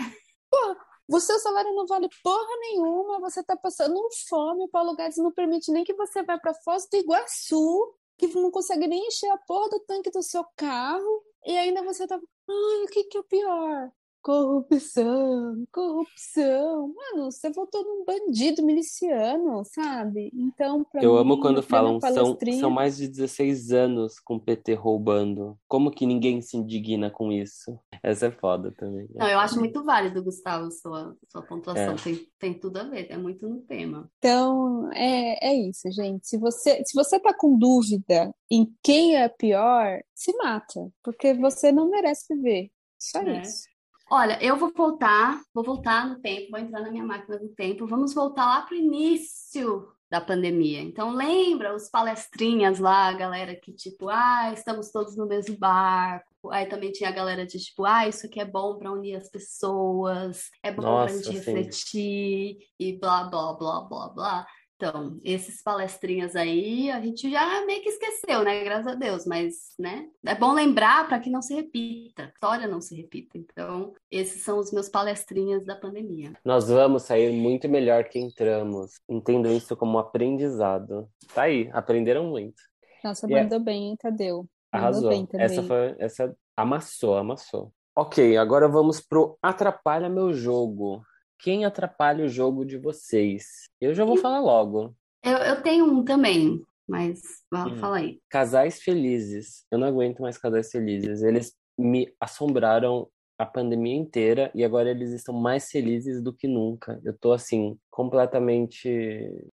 Pô, 0.50 0.76
o 1.10 1.20
seu 1.20 1.38
salário 1.40 1.74
não 1.74 1.86
vale 1.86 2.08
porra 2.24 2.58
nenhuma, 2.62 3.20
você 3.20 3.44
tá 3.44 3.56
passando 3.56 4.00
fome, 4.30 4.64
o 4.64 4.70
Paulo 4.70 4.96
Guedes 4.96 5.18
não 5.18 5.32
permite 5.32 5.72
nem 5.72 5.84
que 5.84 5.94
você 5.94 6.24
vá 6.24 6.38
pra 6.38 6.54
Foz 6.54 6.88
do 6.90 6.98
Iguaçu, 6.98 7.94
que 8.18 8.28
não 8.28 8.50
consegue 8.50 8.88
nem 8.88 9.08
encher 9.08 9.30
a 9.30 9.38
porra 9.38 9.70
do 9.70 9.80
tanque 9.82 10.10
do 10.10 10.24
seu 10.24 10.46
carro, 10.56 11.24
e 11.46 11.58
ainda 11.58 11.84
você 11.84 12.08
tá. 12.08 12.16
Ai, 12.16 12.84
o 12.84 12.88
que, 12.88 13.04
que 13.06 13.18
é 13.18 13.24
pior? 13.24 13.92
Corrupção, 14.22 15.66
corrupção. 15.72 16.94
Mano, 16.94 17.32
você 17.32 17.52
votou 17.52 17.84
num 17.84 18.06
bandido 18.06 18.64
miliciano, 18.64 19.64
sabe? 19.66 20.32
Então, 20.34 20.84
pra 20.84 21.04
Eu 21.04 21.14
mim, 21.14 21.20
amo 21.20 21.40
quando 21.40 21.62
falam 21.64 22.00
são, 22.00 22.38
são 22.60 22.70
mais 22.70 22.98
de 22.98 23.08
16 23.08 23.72
anos 23.72 24.20
com 24.20 24.36
o 24.36 24.40
PT 24.40 24.76
roubando. 24.76 25.58
Como 25.68 25.92
que 25.92 26.06
ninguém 26.06 26.42
se 26.42 26.58
indigna 26.58 27.10
com 27.10 27.32
isso? 27.32 27.80
Essa 28.04 28.28
é 28.28 28.32
foda 28.32 28.72
também. 28.78 29.08
Não, 29.16 29.28
eu 29.28 29.40
acho 29.40 29.60
muito 29.60 29.84
válido, 29.84 30.24
Gustavo, 30.24 30.72
sua, 30.72 31.16
sua 31.28 31.42
pontuação. 31.42 31.94
É. 31.94 31.96
Tem, 31.96 32.28
tem 32.40 32.54
tudo 32.54 32.78
a 32.78 32.84
ver, 32.84 33.08
é 33.10 33.18
muito 33.18 33.48
no 33.48 33.62
tema. 33.62 34.10
Então, 34.20 34.92
é, 34.94 35.50
é 35.50 35.54
isso, 35.54 35.92
gente. 35.92 36.28
Se 36.28 36.38
você, 36.38 36.84
se 36.86 36.94
você 36.94 37.20
tá 37.20 37.34
com 37.34 37.58
dúvida 37.58 38.34
em 38.50 38.72
quem 38.84 39.16
é 39.16 39.28
pior, 39.28 40.02
se 40.14 40.36
mata, 40.38 40.92
porque 41.04 41.34
você 41.34 41.72
não 41.72 41.90
merece 41.90 42.34
viver. 42.34 42.72
Só 43.00 43.22
é. 43.22 43.42
isso. 43.42 43.71
Olha, 44.14 44.38
eu 44.44 44.58
vou 44.58 44.74
voltar, 44.76 45.42
vou 45.54 45.64
voltar 45.64 46.06
no 46.06 46.20
tempo, 46.20 46.52
vou 46.52 46.60
entrar 46.60 46.82
na 46.82 46.92
minha 46.92 47.06
máquina 47.06 47.40
do 47.40 47.48
tempo, 47.48 47.88
vamos 47.88 48.14
voltar 48.14 48.46
lá 48.46 48.62
para 48.64 48.76
o 48.76 48.78
início 48.78 49.88
da 50.10 50.20
pandemia. 50.20 50.82
Então, 50.82 51.12
lembra 51.16 51.74
os 51.74 51.90
palestrinhas 51.90 52.78
lá, 52.78 53.08
a 53.08 53.14
galera 53.14 53.56
que, 53.56 53.72
tipo, 53.72 54.10
ah, 54.10 54.52
estamos 54.52 54.92
todos 54.92 55.16
no 55.16 55.26
mesmo 55.26 55.58
barco. 55.58 56.52
Aí 56.52 56.66
também 56.66 56.92
tinha 56.92 57.08
a 57.08 57.14
galera 57.14 57.46
de, 57.46 57.58
tipo, 57.58 57.86
ah, 57.86 58.06
isso 58.06 58.26
aqui 58.26 58.42
é 58.42 58.46
bom 58.46 58.78
para 58.78 58.92
unir 58.92 59.16
as 59.16 59.30
pessoas, 59.30 60.50
é 60.62 60.74
bom 60.74 60.82
para 60.82 61.06
a 61.06 61.08
gente 61.08 61.28
sim. 61.28 61.32
refletir 61.32 62.58
e 62.78 63.00
blá, 63.00 63.24
blá, 63.24 63.54
blá, 63.54 63.80
blá, 63.80 64.10
blá. 64.10 64.48
Então, 64.82 65.20
esses 65.24 65.62
palestrinhas 65.62 66.36
aí, 66.36 66.90
a 66.90 67.00
gente 67.00 67.30
já 67.30 67.64
meio 67.68 67.84
que 67.84 67.90
esqueceu, 67.90 68.44
né? 68.44 68.64
Graças 68.64 68.88
a 68.88 68.96
Deus, 68.96 69.28
mas, 69.28 69.76
né? 69.78 70.08
É 70.26 70.34
bom 70.34 70.54
lembrar 70.54 71.08
para 71.08 71.20
que 71.20 71.30
não 71.30 71.40
se 71.40 71.54
repita, 71.54 72.24
a 72.24 72.28
história 72.30 72.68
não 72.68 72.82
se 72.82 72.96
repita. 72.96 73.38
Então, 73.38 73.94
esses 74.10 74.42
são 74.42 74.58
os 74.58 74.72
meus 74.72 74.90
palestrinhas 74.90 75.64
da 75.68 75.76
pandemia. 75.76 76.34
Nós 76.44 76.68
vamos 76.68 77.04
sair 77.04 77.32
muito 77.32 77.70
melhor 77.70 78.06
que 78.06 78.18
entramos. 78.18 79.00
Entendo 79.08 79.50
isso 79.50 79.78
como 79.78 79.98
um 79.98 80.00
aprendizado. 80.00 81.08
Tá 81.32 81.44
aí, 81.44 81.70
aprenderam 81.74 82.26
muito. 82.26 82.64
Nossa, 83.04 83.28
mandou 83.28 83.60
é... 83.60 83.64
bem, 83.64 83.90
hein, 83.90 83.96
Tadeu? 84.02 84.48
Arrasou. 84.72 85.10
Bem 85.10 85.28
essa 85.34 85.62
foi, 85.62 85.96
essa 86.00 86.36
amassou, 86.58 87.18
amassou. 87.18 87.72
Ok, 87.96 88.36
agora 88.36 88.68
vamos 88.68 89.00
pro 89.00 89.38
Atrapalha 89.44 90.10
Meu 90.10 90.34
Jogo 90.34 91.04
quem 91.42 91.66
atrapalha 91.66 92.26
o 92.26 92.30
jogo 92.30 92.64
de 92.64 92.78
vocês? 92.78 93.70
Eu 93.80 93.94
já 93.94 94.06
vou 94.06 94.18
falar 94.18 94.40
logo. 94.40 94.96
Eu, 95.24 95.38
eu 95.38 95.62
tenho 95.62 95.86
um 95.86 96.04
também, 96.04 96.62
mas 96.88 97.22
hum. 97.54 97.78
fala 97.78 97.98
aí. 97.98 98.20
Casais 98.30 98.82
felizes. 98.82 99.66
Eu 99.72 99.80
não 99.80 99.88
aguento 99.88 100.22
mais 100.22 100.38
casais 100.38 100.70
felizes. 100.70 101.24
Eles 101.24 101.56
me 101.78 102.14
assombraram 102.20 103.08
a 103.42 103.46
pandemia 103.46 103.96
inteira 103.96 104.52
e 104.54 104.64
agora 104.64 104.92
eles 104.92 105.12
estão 105.12 105.34
mais 105.34 105.72
felizes 105.72 106.22
do 106.22 106.32
que 106.32 106.48
nunca. 106.48 107.02
Eu 107.04 107.18
tô 107.18 107.32
assim, 107.32 107.76
completamente. 107.90 108.88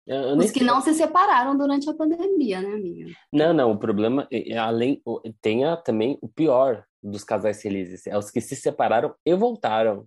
Eu 0.04 0.36
Os 0.36 0.50
que 0.50 0.58
sei... 0.58 0.66
não 0.66 0.80
se 0.80 0.92
separaram 0.92 1.56
durante 1.56 1.88
a 1.88 1.94
pandemia, 1.94 2.60
né, 2.60 2.74
amiga? 2.74 3.12
Não, 3.32 3.54
não, 3.54 3.70
o 3.70 3.78
problema, 3.78 4.28
além, 4.60 5.00
tem 5.40 5.60
também 5.84 6.18
o 6.20 6.28
pior 6.28 6.84
dos 7.10 7.24
casais 7.24 7.62
felizes, 7.62 8.06
é 8.06 8.16
os 8.16 8.30
que 8.30 8.40
se 8.40 8.56
separaram 8.56 9.14
e 9.24 9.34
voltaram. 9.34 10.06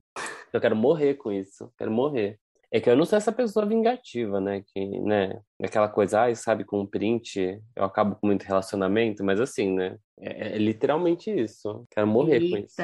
Eu 0.51 0.59
quero 0.59 0.75
morrer 0.75 1.15
com 1.15 1.31
isso. 1.31 1.71
Quero 1.77 1.91
morrer. 1.91 2.39
É 2.71 2.79
que 2.79 2.89
eu 2.89 2.95
não 2.95 3.05
sou 3.05 3.17
essa 3.17 3.31
pessoa 3.31 3.65
vingativa, 3.65 4.39
né? 4.39 4.63
Que, 4.67 4.85
né? 5.01 5.41
Aquela 5.63 5.87
coisa, 5.87 6.21
ai, 6.21 6.35
sabe, 6.35 6.63
com 6.63 6.81
um 6.81 6.85
print 6.85 7.59
eu 7.75 7.83
acabo 7.83 8.15
com 8.15 8.27
muito 8.27 8.43
relacionamento, 8.43 9.23
mas 9.23 9.39
assim, 9.39 9.73
né? 9.73 9.97
É, 10.19 10.55
é 10.55 10.57
literalmente 10.57 11.31
isso. 11.31 11.85
Quero 11.89 12.07
morrer 12.07 12.41
Eita. 12.41 12.57
com 12.57 12.65
isso. 12.65 12.75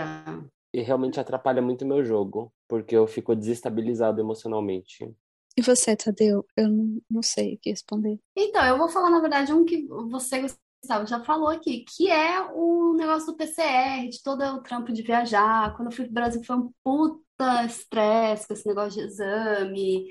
E 0.74 0.82
realmente 0.82 1.20
atrapalha 1.20 1.62
muito 1.62 1.84
o 1.84 1.88
meu 1.88 2.04
jogo, 2.04 2.52
porque 2.68 2.96
eu 2.96 3.06
fico 3.06 3.36
desestabilizado 3.36 4.20
emocionalmente. 4.20 5.10
E 5.58 5.62
você, 5.62 5.96
Tadeu? 5.96 6.46
Eu 6.58 6.68
não, 6.68 7.02
não 7.10 7.22
sei 7.24 7.56
o 7.56 7.60
que 7.60 7.70
responder. 7.70 8.20
Então, 8.36 8.64
eu 8.66 8.78
vou 8.78 8.90
falar, 8.90 9.10
na 9.10 9.22
verdade, 9.22 9.54
um 9.54 9.64
que 9.64 9.88
você, 10.10 10.46
Gustavo, 10.86 11.08
já 11.08 11.24
falou 11.24 11.50
aqui, 11.50 11.84
que 11.84 12.10
é 12.10 12.42
o 12.54 12.94
negócio 12.94 13.28
do 13.28 13.38
PCR, 13.38 14.08
de 14.08 14.22
todo 14.22 14.44
o 14.44 14.62
trampo 14.62 14.94
de 14.94 15.02
viajar. 15.02 15.76
Quando 15.76 15.90
eu 15.90 15.92
fui 15.92 16.06
pro 16.06 16.14
Brasil 16.14 16.44
foi 16.44 16.56
um 16.56 16.72
puto 16.84 17.24
estresse 17.66 18.48
com 18.48 18.54
esse 18.54 18.68
negócio 18.68 19.02
de 19.02 19.08
exame 19.08 20.06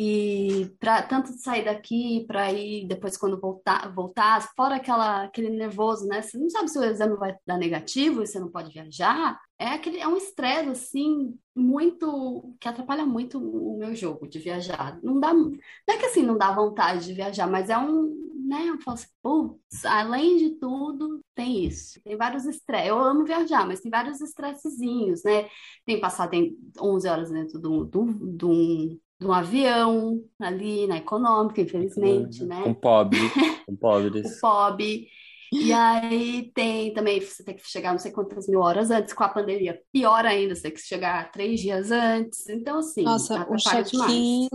e 0.00 0.76
para 0.78 1.02
tanto 1.02 1.32
sair 1.32 1.64
daqui 1.64 2.24
para 2.28 2.52
ir 2.52 2.86
depois 2.86 3.16
quando 3.16 3.40
voltar 3.40 3.92
voltar 3.92 4.40
fora 4.54 4.76
aquela 4.76 5.24
aquele 5.24 5.50
nervoso 5.50 6.06
né 6.06 6.22
você 6.22 6.38
não 6.38 6.48
sabe 6.48 6.68
se 6.70 6.78
o 6.78 6.84
exame 6.84 7.16
vai 7.16 7.34
dar 7.44 7.58
negativo 7.58 8.22
e 8.22 8.26
você 8.28 8.38
não 8.38 8.48
pode 8.48 8.72
viajar 8.72 9.36
é 9.58 9.70
aquele 9.70 9.98
é 9.98 10.06
um 10.06 10.16
estresse 10.16 10.68
assim 10.68 11.36
muito 11.52 12.54
que 12.60 12.68
atrapalha 12.68 13.04
muito 13.04 13.40
o 13.40 13.76
meu 13.76 13.92
jogo 13.92 14.28
de 14.28 14.38
viajar 14.38 15.00
não 15.02 15.18
dá 15.18 15.34
não 15.34 15.58
é 15.88 15.96
que 15.96 16.06
assim 16.06 16.22
não 16.22 16.38
dá 16.38 16.52
vontade 16.52 17.04
de 17.04 17.12
viajar 17.12 17.48
mas 17.48 17.68
é 17.68 17.76
um 17.76 18.28
né? 18.48 18.66
Eu 18.66 18.80
falo 18.80 18.94
assim, 18.94 19.08
putz, 19.22 19.84
além 19.84 20.38
de 20.38 20.50
tudo, 20.58 21.20
tem 21.34 21.66
isso. 21.66 22.00
Tem 22.02 22.16
vários 22.16 22.46
estresses. 22.46 22.88
Eu 22.88 22.98
amo 22.98 23.26
viajar, 23.26 23.66
mas 23.66 23.80
tem 23.80 23.90
vários 23.90 24.22
estressezinhos, 24.22 25.22
né? 25.22 25.50
Tem 25.84 26.00
passar 26.00 26.28
tem 26.28 26.56
11 26.80 27.08
horas 27.08 27.30
dentro 27.30 27.60
de 27.60 27.68
um, 27.68 28.98
de 29.20 29.26
um, 29.26 29.32
avião 29.32 30.22
ali 30.40 30.86
na 30.86 30.98
econômica, 30.98 31.60
infelizmente, 31.60 32.44
né? 32.44 32.62
Com 32.62 32.74
pobre, 32.74 33.18
com 33.66 33.76
pobres. 33.76 34.34
com 34.34 34.40
pobre. 34.40 35.08
E 35.52 35.72
aí 35.72 36.52
tem 36.54 36.92
também, 36.92 37.20
você 37.20 37.42
tem 37.42 37.56
que 37.56 37.66
chegar 37.66 37.92
não 37.92 37.98
sei 37.98 38.12
quantas 38.12 38.46
mil 38.46 38.60
horas 38.60 38.90
antes, 38.90 39.14
com 39.14 39.24
a 39.24 39.28
pandemia, 39.28 39.80
pior 39.90 40.26
ainda, 40.26 40.54
você 40.54 40.62
tem 40.62 40.72
que 40.72 40.80
chegar 40.80 41.30
três 41.32 41.60
dias 41.60 41.90
antes. 41.90 42.48
Então, 42.48 42.78
assim, 42.78 43.02
Nossa, 43.02 43.46
o 43.50 43.56
check-in, 43.56 44.46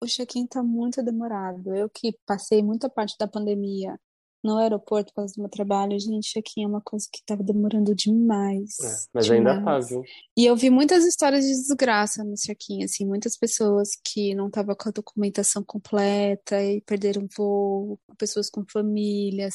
o 0.00 0.06
check-in 0.06 0.46
tá 0.46 0.62
muito 0.62 1.02
demorado. 1.02 1.74
Eu 1.74 1.90
que 1.90 2.16
passei 2.24 2.62
muita 2.62 2.88
parte 2.88 3.16
da 3.18 3.26
pandemia 3.26 3.98
no 4.42 4.56
aeroporto 4.58 5.12
por 5.12 5.16
causa 5.16 5.34
do 5.34 5.42
meu 5.42 5.50
trabalho, 5.50 5.98
gente, 5.98 6.32
check-in 6.32 6.64
é 6.64 6.66
uma 6.66 6.80
coisa 6.80 7.06
que 7.12 7.22
tava 7.24 7.42
demorando 7.42 7.94
demais. 7.94 8.78
É, 8.80 8.86
mas 9.12 9.26
demais. 9.26 9.30
ainda 9.30 9.64
tá, 9.64 9.78
viu? 9.78 10.02
E 10.36 10.46
eu 10.46 10.56
vi 10.56 10.70
muitas 10.70 11.04
histórias 11.04 11.44
de 11.44 11.52
desgraça 11.52 12.24
no 12.24 12.34
check-in, 12.34 12.84
assim, 12.84 13.06
muitas 13.06 13.36
pessoas 13.36 13.90
que 14.04 14.34
não 14.34 14.46
estavam 14.46 14.74
com 14.74 14.88
a 14.88 14.92
documentação 14.92 15.62
completa 15.62 16.62
e 16.62 16.80
perderam 16.80 17.28
voo, 17.36 17.98
pessoas 18.16 18.48
com 18.48 18.64
famílias, 18.70 19.54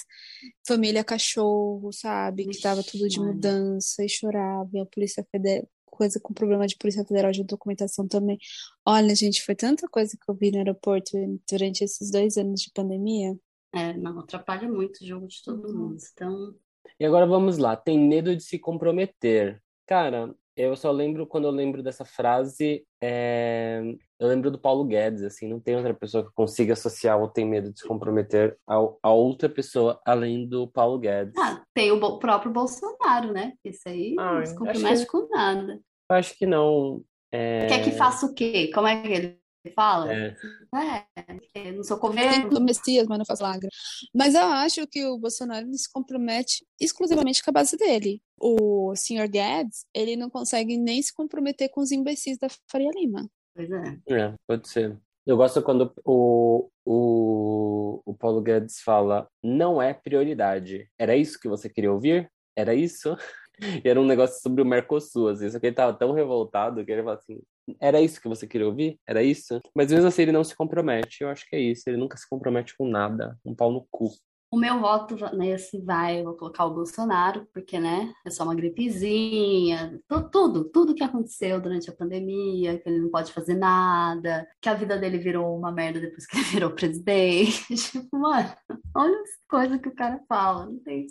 família 0.67 1.03
cachorro, 1.03 1.91
sabe? 1.91 2.47
Que 2.47 2.61
tava 2.61 2.83
tudo 2.83 3.07
de 3.07 3.19
mudança 3.19 4.03
e 4.03 4.09
chorava, 4.09 4.69
e 4.73 4.79
a 4.79 4.85
Polícia 4.85 5.25
Federal, 5.31 5.67
coisa 5.95 6.19
com 6.19 6.33
problema 6.33 6.67
de 6.67 6.75
Polícia 6.75 7.05
Federal 7.05 7.31
de 7.31 7.43
documentação 7.43 8.07
também. 8.07 8.37
Olha, 8.85 9.15
gente, 9.15 9.41
foi 9.41 9.55
tanta 9.55 9.87
coisa 9.87 10.17
que 10.17 10.29
eu 10.29 10.35
vi 10.35 10.51
no 10.51 10.57
aeroporto 10.57 11.11
durante 11.49 11.83
esses 11.83 12.11
dois 12.11 12.37
anos 12.37 12.61
de 12.61 12.71
pandemia. 12.73 13.35
É, 13.75 13.93
não, 13.93 14.19
atrapalha 14.19 14.67
muito 14.69 15.01
o 15.01 15.05
jogo 15.05 15.27
de 15.27 15.43
todo 15.43 15.67
Uhum. 15.67 15.73
mundo. 15.89 15.97
Então, 16.13 16.55
E 16.99 17.05
agora 17.05 17.25
vamos 17.25 17.57
lá. 17.57 17.75
Tem 17.75 17.99
medo 17.99 18.35
de 18.35 18.41
se 18.43 18.57
comprometer. 18.57 19.61
Cara, 19.85 20.33
eu 20.55 20.75
só 20.75 20.91
lembro 20.91 21.27
quando 21.27 21.43
eu 21.45 21.51
lembro 21.51 21.83
dessa 21.83 22.05
frase, 22.05 22.85
é, 23.03 23.81
eu 24.19 24.27
lembro 24.27 24.49
do 24.49 24.57
Paulo 24.57 24.85
Guedes, 24.85 25.21
assim, 25.23 25.47
não 25.49 25.59
tem 25.59 25.75
outra 25.75 25.93
pessoa 25.93 26.25
que 26.25 26.31
consiga 26.33 26.71
associar 26.73 27.19
ou 27.19 27.27
tem 27.27 27.45
medo 27.45 27.71
de 27.73 27.79
se 27.79 27.87
comprometer 27.87 28.57
a, 28.65 28.75
a 29.03 29.11
outra 29.11 29.49
pessoa 29.49 29.99
além 30.05 30.47
do 30.47 30.67
Paulo 30.67 30.97
Guedes. 30.97 31.33
ah, 31.37 31.61
tem 31.73 31.91
o 31.91 31.99
próprio 32.19 32.51
Bolsonaro, 32.53 33.33
né? 33.33 33.53
Esse 33.63 33.89
aí 33.89 34.15
Ah, 34.17 34.35
não 34.35 34.45
se 34.45 34.51
acho 34.51 34.55
compromete 34.59 35.01
que- 35.01 35.11
com 35.11 35.27
nada. 35.29 35.73
Eu 36.09 36.15
acho 36.15 36.37
que 36.37 36.45
não. 36.45 37.03
É, 37.31 37.67
Quer 37.67 37.83
que 37.83 37.91
faça 37.91 38.25
o 38.27 38.33
quê? 38.33 38.71
Como 38.73 38.87
é 38.87 39.01
que 39.01 39.07
ele 39.11 39.39
fala? 39.71 40.13
é, 40.13 40.35
É, 40.73 41.69
eu 41.69 41.73
não 41.73 41.83
sou 41.83 41.97
coveiro. 41.97 42.49
do 42.49 42.61
Messias, 42.61 43.07
mas 43.07 43.17
não 43.17 43.25
faz 43.25 43.39
milagre. 43.39 43.69
Mas 44.13 44.35
eu 44.35 44.43
acho 44.45 44.85
que 44.87 45.05
o 45.05 45.17
Bolsonaro 45.17 45.71
se 45.73 45.91
compromete 45.91 46.65
exclusivamente 46.79 47.43
com 47.43 47.49
a 47.49 47.53
base 47.53 47.77
dele. 47.77 48.21
O 48.39 48.95
senhor 48.95 49.27
Guedes, 49.27 49.85
ele 49.93 50.15
não 50.15 50.29
consegue 50.29 50.77
nem 50.77 51.01
se 51.01 51.13
comprometer 51.13 51.69
com 51.69 51.81
os 51.81 51.91
imbecis 51.91 52.37
da 52.37 52.47
Faria 52.69 52.91
Lima. 52.91 53.29
Pois 53.55 53.69
é. 53.71 53.99
é, 54.09 54.33
pode 54.47 54.67
ser. 54.67 54.97
Eu 55.25 55.37
gosto 55.37 55.61
quando 55.63 55.91
o, 56.05 56.69
o, 56.85 58.01
o 58.05 58.13
Paulo 58.13 58.41
Guedes 58.41 58.79
fala, 58.81 59.27
não 59.41 59.81
é 59.81 59.93
prioridade. 59.93 60.87
Era 60.99 61.15
isso 61.15 61.39
que 61.39 61.47
você 61.47 61.67
queria 61.67 61.91
ouvir? 61.91 62.29
Era 62.55 62.73
isso? 62.73 63.15
E 63.57 63.87
era 63.87 64.01
um 64.01 64.05
negócio 64.05 64.41
sobre 64.41 64.61
o 64.61 64.65
Mercosul, 64.65 65.29
assim, 65.29 65.49
só 65.49 65.57
que 65.61 65.67
ele 65.67 65.75
tava 65.77 65.93
tão 65.97 66.11
revoltado 66.11 66.83
que 66.83 66.91
ele 66.91 67.01
falou 67.01 67.17
assim, 67.17 67.41
era 67.79 68.01
isso 68.01 68.21
que 68.21 68.27
você 68.27 68.47
queria 68.47 68.67
ouvir? 68.67 68.99
Era 69.07 69.23
isso? 69.23 69.59
Mas 69.75 69.91
mesmo 69.91 70.07
assim 70.07 70.23
ele 70.23 70.31
não 70.31 70.43
se 70.43 70.55
compromete, 70.55 71.23
eu 71.23 71.29
acho 71.29 71.45
que 71.49 71.55
é 71.55 71.59
isso, 71.59 71.83
ele 71.87 71.97
nunca 71.97 72.17
se 72.17 72.27
compromete 72.29 72.75
com 72.77 72.87
nada, 72.87 73.37
um 73.45 73.55
pau 73.55 73.71
no 73.71 73.85
cu. 73.91 74.09
O 74.51 74.57
meu 74.57 74.79
voto 74.79 75.15
nesse 75.35 75.81
vai, 75.81 76.23
vou 76.23 76.33
colocar 76.35 76.65
o 76.65 76.73
Bolsonaro, 76.73 77.45
porque, 77.53 77.77
né, 77.77 78.13
é 78.25 78.29
só 78.29 78.43
uma 78.43 78.55
gripezinha, 78.55 79.99
tu- 80.07 80.29
tudo, 80.29 80.63
tudo 80.69 80.95
que 80.95 81.03
aconteceu 81.03 81.59
durante 81.59 81.89
a 81.89 81.95
pandemia, 81.95 82.79
que 82.79 82.87
ele 82.87 82.99
não 82.99 83.09
pode 83.09 83.33
fazer 83.33 83.55
nada, 83.55 84.47
que 84.61 84.69
a 84.69 84.73
vida 84.73 84.97
dele 84.97 85.17
virou 85.17 85.57
uma 85.57 85.71
merda 85.71 85.99
depois 85.99 86.25
que 86.25 86.37
ele 86.37 86.45
virou 86.45 86.71
presidente. 86.71 87.65
Tipo, 87.75 88.17
mano, 88.17 88.55
olha 88.95 89.21
as 89.21 89.29
coisas 89.49 89.81
que 89.81 89.89
o 89.89 89.95
cara 89.95 90.21
fala, 90.29 90.67
não 90.67 90.79
tem, 90.79 91.07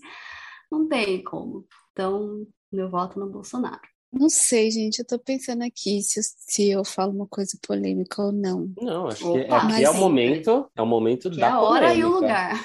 não 0.70 0.88
tem 0.88 1.22
como. 1.22 1.66
Então, 1.92 2.46
meu 2.72 2.88
voto 2.88 3.18
no 3.18 3.28
Bolsonaro. 3.30 3.80
Não 4.18 4.28
sei, 4.28 4.70
gente, 4.70 5.00
eu 5.00 5.04
tô 5.06 5.18
pensando 5.18 5.62
aqui 5.64 6.00
se, 6.02 6.20
eu- 6.20 6.22
se 6.24 6.68
eu 6.70 6.84
falo 6.84 7.12
uma 7.12 7.26
coisa 7.26 7.58
polêmica 7.66 8.22
ou 8.22 8.30
não. 8.32 8.72
Não, 8.80 9.08
acho 9.08 9.18
que 9.32 9.40
Opa, 9.40 9.56
aqui 9.56 9.82
é 9.84 9.90
o 9.90 9.92
mas- 9.92 10.00
momento, 10.00 10.70
é 10.76 10.82
o 10.82 10.86
momento 10.86 11.30
Que 11.30 11.36
é 11.36 11.40
da 11.40 11.54
a 11.54 11.62
hora 11.62 11.94
e 11.94 12.04
o 12.04 12.12
polêmica. 12.12 12.20
lugar. 12.20 12.64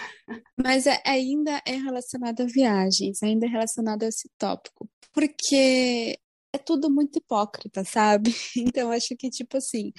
Mas 0.63 0.86
é- 0.86 1.01
ainda 1.06 1.62
é 1.65 1.75
relacionado 1.75 2.41
a 2.41 2.46
viagens, 2.46 3.24
ainda 3.24 3.46
é 3.48 3.50
relacionado 3.50 4.03
a 4.03 4.08
esse 4.08 4.29
tópico. 4.38 4.88
Porque 5.12 6.18
é 6.53 6.58
tudo 6.58 6.89
muito 6.89 7.18
hipócrita, 7.18 7.84
sabe? 7.84 8.34
Então, 8.70 8.91
acho 8.91 9.15
que, 9.15 9.29
tipo 9.29 9.58
assim, 9.58 9.91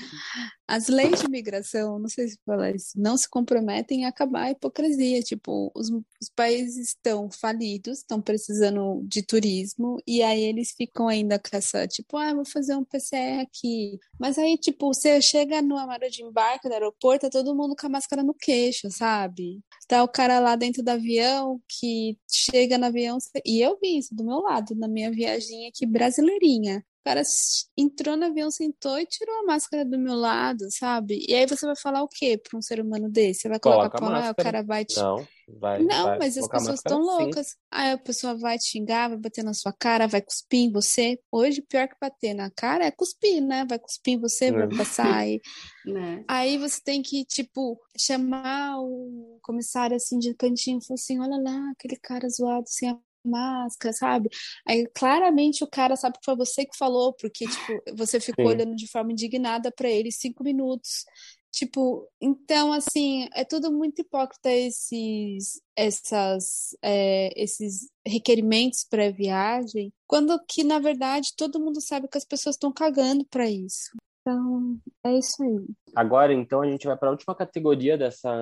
as 0.67 0.89
leis 0.89 1.21
de 1.21 1.27
imigração, 1.27 1.99
não 1.99 2.09
sei 2.09 2.29
se 2.29 2.39
falar 2.45 2.75
isso, 2.75 2.93
não 2.97 3.17
se 3.17 3.29
comprometem 3.29 4.05
a 4.05 4.09
acabar 4.09 4.45
a 4.45 4.51
hipocrisia. 4.51 5.23
Tipo, 5.23 5.73
os, 5.75 5.91
os 5.91 6.29
países 6.35 6.89
estão 6.89 7.31
falidos, 7.31 7.99
estão 7.99 8.21
precisando 8.21 9.03
de 9.05 9.23
turismo, 9.23 9.99
e 10.07 10.23
aí 10.23 10.43
eles 10.43 10.73
ficam 10.77 11.09
ainda 11.09 11.39
com 11.39 11.57
essa, 11.57 11.87
tipo, 11.89 12.17
ah, 12.17 12.35
vou 12.35 12.45
fazer 12.45 12.77
um 12.77 12.85
PCR 12.85 13.41
aqui. 13.41 13.99
Mas 14.19 14.39
aí, 14.39 14.57
tipo, 14.59 14.93
você 14.93 15.21
chega 15.21 15.63
numa 15.63 15.87
hora 15.87 16.11
de 16.11 16.23
embarque 16.23 16.69
do 16.69 16.75
aeroporto, 16.75 17.29
tá 17.29 17.31
todo 17.31 17.57
mundo 17.57 17.75
com 17.75 17.87
a 17.87 17.91
máscara 17.91 18.23
no 18.23 18.35
queixo, 18.35 18.91
sabe? 18.91 19.61
Tá 19.89 20.03
o 20.05 20.09
cara 20.09 20.39
lá 20.39 20.57
dentro 20.57 20.83
do 20.83 20.89
avião 20.89 21.61
que 21.69 22.17
chega 22.31 22.79
no 22.79 22.87
avião. 22.87 23.19
E 23.45 23.61
eu 23.61 23.79
vi 23.81 23.99
isso 23.99 24.15
do 24.15 24.25
meu 24.25 24.41
lado, 24.41 24.75
na 24.77 24.87
minha 24.87 25.11
viagem 25.11 25.67
aqui 25.69 25.87
brasileirinha. 26.41 26.85
O 27.01 27.05
cara 27.09 27.23
entrou 27.77 28.17
no 28.17 28.27
avião, 28.27 28.51
sentou 28.51 28.99
e 29.01 29.07
tirou 29.07 29.35
a 29.41 29.45
máscara 29.47 29.85
do 29.85 29.99
meu 29.99 30.15
lado, 30.15 30.67
sabe? 30.71 31.25
E 31.29 31.35
aí 31.35 31.47
você 31.47 31.65
vai 31.67 31.77
falar 31.77 32.03
o 32.03 32.09
quê 32.09 32.39
para 32.39 32.59
um 32.59 32.63
ser 32.63 32.81
humano 32.81 33.11
desse? 33.11 33.41
Você 33.43 33.49
vai 33.49 33.59
colocar 33.61 33.89
Coloca 33.89 33.99
a 33.99 34.01
pra 34.01 34.09
lá, 34.11 34.31
o 34.31 34.35
cara 34.35 34.63
vai 34.63 34.85
te. 34.85 34.95
Não, 34.97 35.27
vai, 35.49 35.85
Não, 35.85 36.07
vai 36.07 36.19
mas 36.19 36.37
as 36.37 36.47
pessoas 36.49 36.81
estão 36.81 37.01
sim. 37.03 37.03
loucas. 37.03 37.57
Aí 37.71 37.93
a 37.93 37.99
pessoa 37.99 38.37
vai 38.37 38.59
te 38.59 38.67
xingar, 38.71 39.09
vai 39.09 39.19
bater 39.19 39.43
na 39.45 39.55
sua 39.55 39.73
cara, 39.73 40.07
vai 40.07 40.21
cuspir 40.23 40.61
em 40.61 40.73
você. 40.73 41.19
Hoje, 41.33 41.63
pior 41.63 41.89
que 41.89 41.97
bater 42.01 42.35
na 42.35 42.51
cara 42.51 42.85
é 42.87 42.91
cuspir, 42.91 43.43
né? 43.43 43.65
Vai 43.69 43.79
cuspir 43.79 44.15
em 44.15 44.21
você, 44.21 44.53
vai 44.53 44.69
É. 44.69 44.77
passar 44.77 45.17
aí. 45.21 45.41
Né? 45.85 46.25
Aí 46.29 46.59
você 46.59 46.81
tem 46.83 47.03
que, 47.03 47.25
tipo, 47.25 47.81
chamar 47.99 48.79
o 48.81 49.39
comissário 49.43 49.97
assim 49.97 50.19
de 50.19 50.35
cantinho 50.35 50.79
e 50.79 50.87
falar 50.87 50.95
assim: 50.97 51.19
olha 51.21 51.39
lá, 51.43 51.71
aquele 51.73 51.97
cara 51.97 52.29
zoado 52.29 52.69
sem 52.69 52.91
a 52.91 52.99
máscara, 53.25 53.93
sabe? 53.93 54.29
Aí 54.67 54.87
claramente 54.95 55.65
o 55.65 55.69
cara 55.69 55.97
sabe 55.97 56.19
que 56.19 56.25
foi 56.25 56.37
você 56.37 56.65
que 56.65 56.77
falou, 56.77 57.13
porque, 57.15 57.47
tipo, 57.47 57.97
você 57.97 58.21
ficou 58.21 58.47
Sim. 58.47 58.53
olhando 58.53 58.77
de 58.77 58.89
forma 58.89 59.13
indignada 59.13 59.71
pra 59.71 59.89
ele 59.89 60.11
cinco 60.13 60.45
minutos. 60.45 61.05
Tipo, 61.53 62.09
então, 62.21 62.73
assim, 62.73 63.29
é 63.35 63.45
tudo 63.45 63.73
muito 63.73 64.01
hipócrita 64.01 64.53
esses, 64.53 65.61
essas, 65.75 66.77
é, 66.81 67.31
esses 67.37 67.91
requerimentos 68.07 68.85
pré-viagem, 68.85 69.93
quando 70.07 70.41
que, 70.49 70.63
na 70.63 70.79
verdade, 70.79 71.35
todo 71.37 71.61
mundo 71.61 71.81
sabe 71.81 72.09
que 72.09 72.17
as 72.17 72.25
pessoas 72.25 72.55
estão 72.55 72.73
cagando 72.73 73.25
pra 73.29 73.51
isso. 73.51 73.91
Então, 74.21 74.79
é 75.05 75.19
isso 75.19 75.43
aí. 75.43 75.67
Agora, 75.97 76.33
então, 76.33 76.63
a 76.63 76.71
gente 76.71 76.87
vai 76.87 76.97
para 76.97 77.09
a 77.09 77.13
última 77.13 77.35
categoria 77.35 77.99
dessa, 77.99 78.33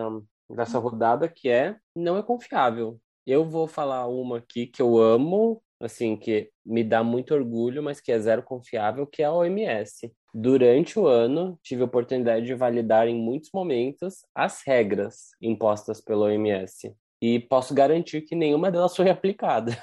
dessa 0.51 0.79
rodada, 0.79 1.29
que 1.29 1.49
é 1.49 1.77
não 1.97 2.19
é 2.19 2.23
confiável. 2.23 3.01
Eu 3.29 3.45
vou 3.45 3.69
falar 3.69 4.07
uma 4.07 4.39
aqui 4.39 4.67
que 4.67 4.81
eu 4.81 4.97
amo, 4.97 5.63
assim, 5.79 6.17
que 6.17 6.51
me 6.65 6.83
dá 6.83 7.05
muito 7.05 7.35
orgulho, 7.35 7.83
mas 7.83 8.01
que 8.01 8.11
é 8.11 8.19
zero 8.19 8.43
confiável, 8.43 9.07
que 9.07 9.23
é 9.23 9.27
a 9.27 9.33
OMS. 9.35 10.11
Durante 10.33 10.99
o 10.99 11.07
ano, 11.07 11.61
tive 11.63 11.83
a 11.83 11.85
oportunidade 11.85 12.47
de 12.47 12.55
validar 12.55 13.07
em 13.07 13.15
muitos 13.15 13.51
momentos 13.53 14.25
as 14.35 14.63
regras 14.67 15.29
impostas 15.43 16.01
pela 16.01 16.25
OMS. 16.25 16.97
E 17.21 17.39
posso 17.39 17.75
garantir 17.75 18.23
que 18.23 18.35
nenhuma 18.35 18.71
delas 18.71 18.97
foi 18.97 19.11
aplicada. 19.13 19.77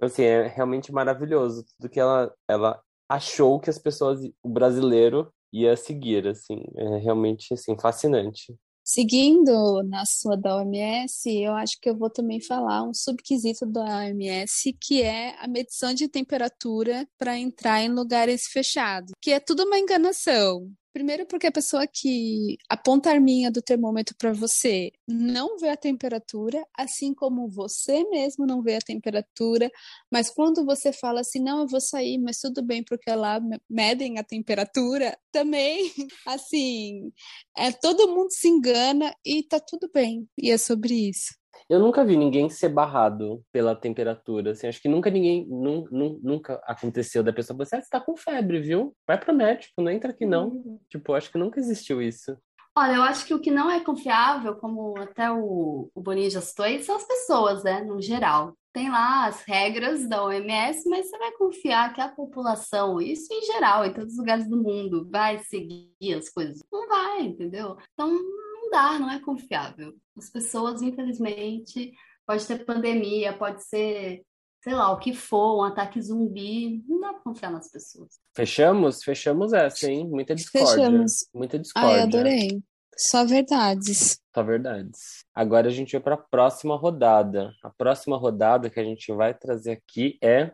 Assim, 0.00 0.22
é 0.22 0.46
realmente 0.46 0.92
maravilhoso 0.92 1.64
tudo 1.76 1.90
que 1.90 1.98
ela, 1.98 2.32
ela 2.48 2.80
achou 3.08 3.58
que 3.58 3.70
as 3.70 3.78
pessoas, 3.80 4.20
o 4.40 4.48
brasileiro 4.48 5.32
ia 5.52 5.76
seguir, 5.76 6.28
assim, 6.28 6.62
é 6.76 6.98
realmente, 6.98 7.52
assim, 7.52 7.76
fascinante. 7.76 8.54
Seguindo 8.92 9.84
na 9.84 10.04
sua 10.04 10.36
da 10.36 10.56
OMS, 10.56 11.30
eu 11.30 11.52
acho 11.52 11.78
que 11.80 11.88
eu 11.88 11.96
vou 11.96 12.10
também 12.10 12.40
falar 12.40 12.82
um 12.82 12.92
subquisito 12.92 13.64
da 13.64 13.84
OMS, 13.84 14.76
que 14.80 15.00
é 15.00 15.36
a 15.38 15.46
medição 15.46 15.94
de 15.94 16.08
temperatura 16.08 17.06
para 17.16 17.38
entrar 17.38 17.80
em 17.82 17.88
lugares 17.88 18.48
fechados, 18.48 19.12
que 19.22 19.30
é 19.30 19.38
tudo 19.38 19.62
uma 19.62 19.78
enganação. 19.78 20.68
Primeiro 20.92 21.24
porque 21.26 21.46
a 21.46 21.52
pessoa 21.52 21.86
que 21.86 22.58
aponta 22.68 23.10
a 23.10 23.12
arminha 23.12 23.48
do 23.48 23.62
termômetro 23.62 24.16
para 24.18 24.32
você 24.32 24.90
não 25.06 25.56
vê 25.56 25.68
a 25.68 25.76
temperatura, 25.76 26.66
assim 26.76 27.14
como 27.14 27.48
você 27.48 28.02
mesmo 28.10 28.44
não 28.44 28.60
vê 28.60 28.74
a 28.74 28.80
temperatura, 28.80 29.70
mas 30.10 30.30
quando 30.30 30.64
você 30.64 30.92
fala 30.92 31.20
assim, 31.20 31.38
não, 31.40 31.60
eu 31.60 31.68
vou 31.68 31.80
sair, 31.80 32.18
mas 32.18 32.40
tudo 32.40 32.60
bem, 32.60 32.82
porque 32.82 33.08
lá 33.14 33.38
me- 33.38 33.60
medem 33.70 34.18
a 34.18 34.24
temperatura, 34.24 35.16
também, 35.32 35.92
assim, 36.26 37.12
é, 37.56 37.70
todo 37.72 38.08
mundo 38.08 38.32
se 38.32 38.48
engana 38.48 39.14
e 39.24 39.44
tá 39.44 39.60
tudo 39.60 39.88
bem. 39.94 40.28
E 40.36 40.50
é 40.50 40.58
sobre 40.58 40.92
isso. 41.10 41.39
Eu 41.68 41.78
nunca 41.78 42.04
vi 42.04 42.16
ninguém 42.16 42.48
ser 42.48 42.68
barrado 42.68 43.42
pela 43.52 43.74
temperatura, 43.76 44.52
assim, 44.52 44.66
acho 44.66 44.80
que 44.80 44.88
nunca 44.88 45.10
ninguém, 45.10 45.46
nun- 45.48 45.86
nun- 45.90 46.20
nunca 46.22 46.60
aconteceu 46.64 47.22
da 47.22 47.32
pessoa 47.32 47.60
assim, 47.62 47.76
ah, 47.76 47.82
você 47.82 47.88
tá 47.90 48.00
com 48.00 48.16
febre, 48.16 48.60
viu? 48.60 48.94
Vai 49.06 49.18
pro 49.18 49.34
médico, 49.34 49.80
não 49.82 49.90
entra 49.90 50.10
aqui 50.10 50.26
não. 50.26 50.80
Tipo, 50.88 51.14
acho 51.14 51.30
que 51.30 51.38
nunca 51.38 51.60
existiu 51.60 52.00
isso. 52.02 52.36
Olha, 52.76 52.94
eu 52.94 53.02
acho 53.02 53.26
que 53.26 53.34
o 53.34 53.40
que 53.40 53.50
não 53.50 53.70
é 53.70 53.80
confiável, 53.80 54.54
como 54.56 54.96
até 54.98 55.30
o, 55.30 55.90
o 55.94 56.00
Boninho 56.00 56.30
já 56.30 56.40
citou 56.40 56.64
aí, 56.64 56.82
são 56.82 56.96
as 56.96 57.04
pessoas, 57.06 57.64
né, 57.64 57.82
no 57.82 58.00
geral. 58.00 58.54
Tem 58.72 58.88
lá 58.88 59.26
as 59.26 59.42
regras 59.42 60.08
da 60.08 60.24
OMS, 60.24 60.88
mas 60.88 61.10
você 61.10 61.18
vai 61.18 61.32
confiar 61.32 61.92
que 61.92 62.00
a 62.00 62.08
população, 62.08 63.00
isso 63.00 63.26
em 63.32 63.42
geral, 63.42 63.84
em 63.84 63.92
todos 63.92 64.12
os 64.12 64.18
lugares 64.18 64.48
do 64.48 64.56
mundo, 64.56 65.08
vai 65.10 65.38
seguir 65.40 66.14
as 66.16 66.28
coisas? 66.28 66.62
Não 66.72 66.86
vai, 66.88 67.22
entendeu? 67.22 67.76
Então, 67.92 68.08
não 68.12 68.70
dá, 68.70 68.98
não 69.00 69.10
é 69.10 69.18
confiável. 69.18 69.92
As 70.20 70.28
pessoas, 70.28 70.82
infelizmente, 70.82 71.92
pode 72.26 72.46
ter 72.46 72.62
pandemia, 72.66 73.32
pode 73.32 73.64
ser, 73.64 74.22
sei 74.62 74.74
lá, 74.74 74.92
o 74.92 74.98
que 74.98 75.14
for, 75.14 75.60
um 75.60 75.64
ataque 75.64 75.98
zumbi, 75.98 76.84
não 76.86 77.00
dá 77.00 77.14
pra 77.14 77.22
confiar 77.22 77.50
nas 77.50 77.70
pessoas. 77.70 78.20
Fechamos? 78.36 79.02
Fechamos 79.02 79.54
essa, 79.54 79.90
hein? 79.90 80.06
Muita 80.06 80.34
discórdia. 80.34 80.74
Fechamos. 80.74 81.26
Muita 81.32 81.56
Ai, 81.56 81.62
discórdia. 81.62 82.02
adorei. 82.02 82.62
Só 82.98 83.24
verdades. 83.24 84.20
Só 84.34 84.42
verdades. 84.42 85.24
Agora 85.34 85.68
a 85.68 85.70
gente 85.70 85.92
vai 85.92 86.02
para 86.02 86.14
a 86.16 86.18
próxima 86.18 86.76
rodada. 86.76 87.50
A 87.62 87.70
próxima 87.70 88.18
rodada 88.18 88.68
que 88.68 88.78
a 88.78 88.84
gente 88.84 89.10
vai 89.10 89.32
trazer 89.32 89.72
aqui 89.72 90.18
é 90.22 90.52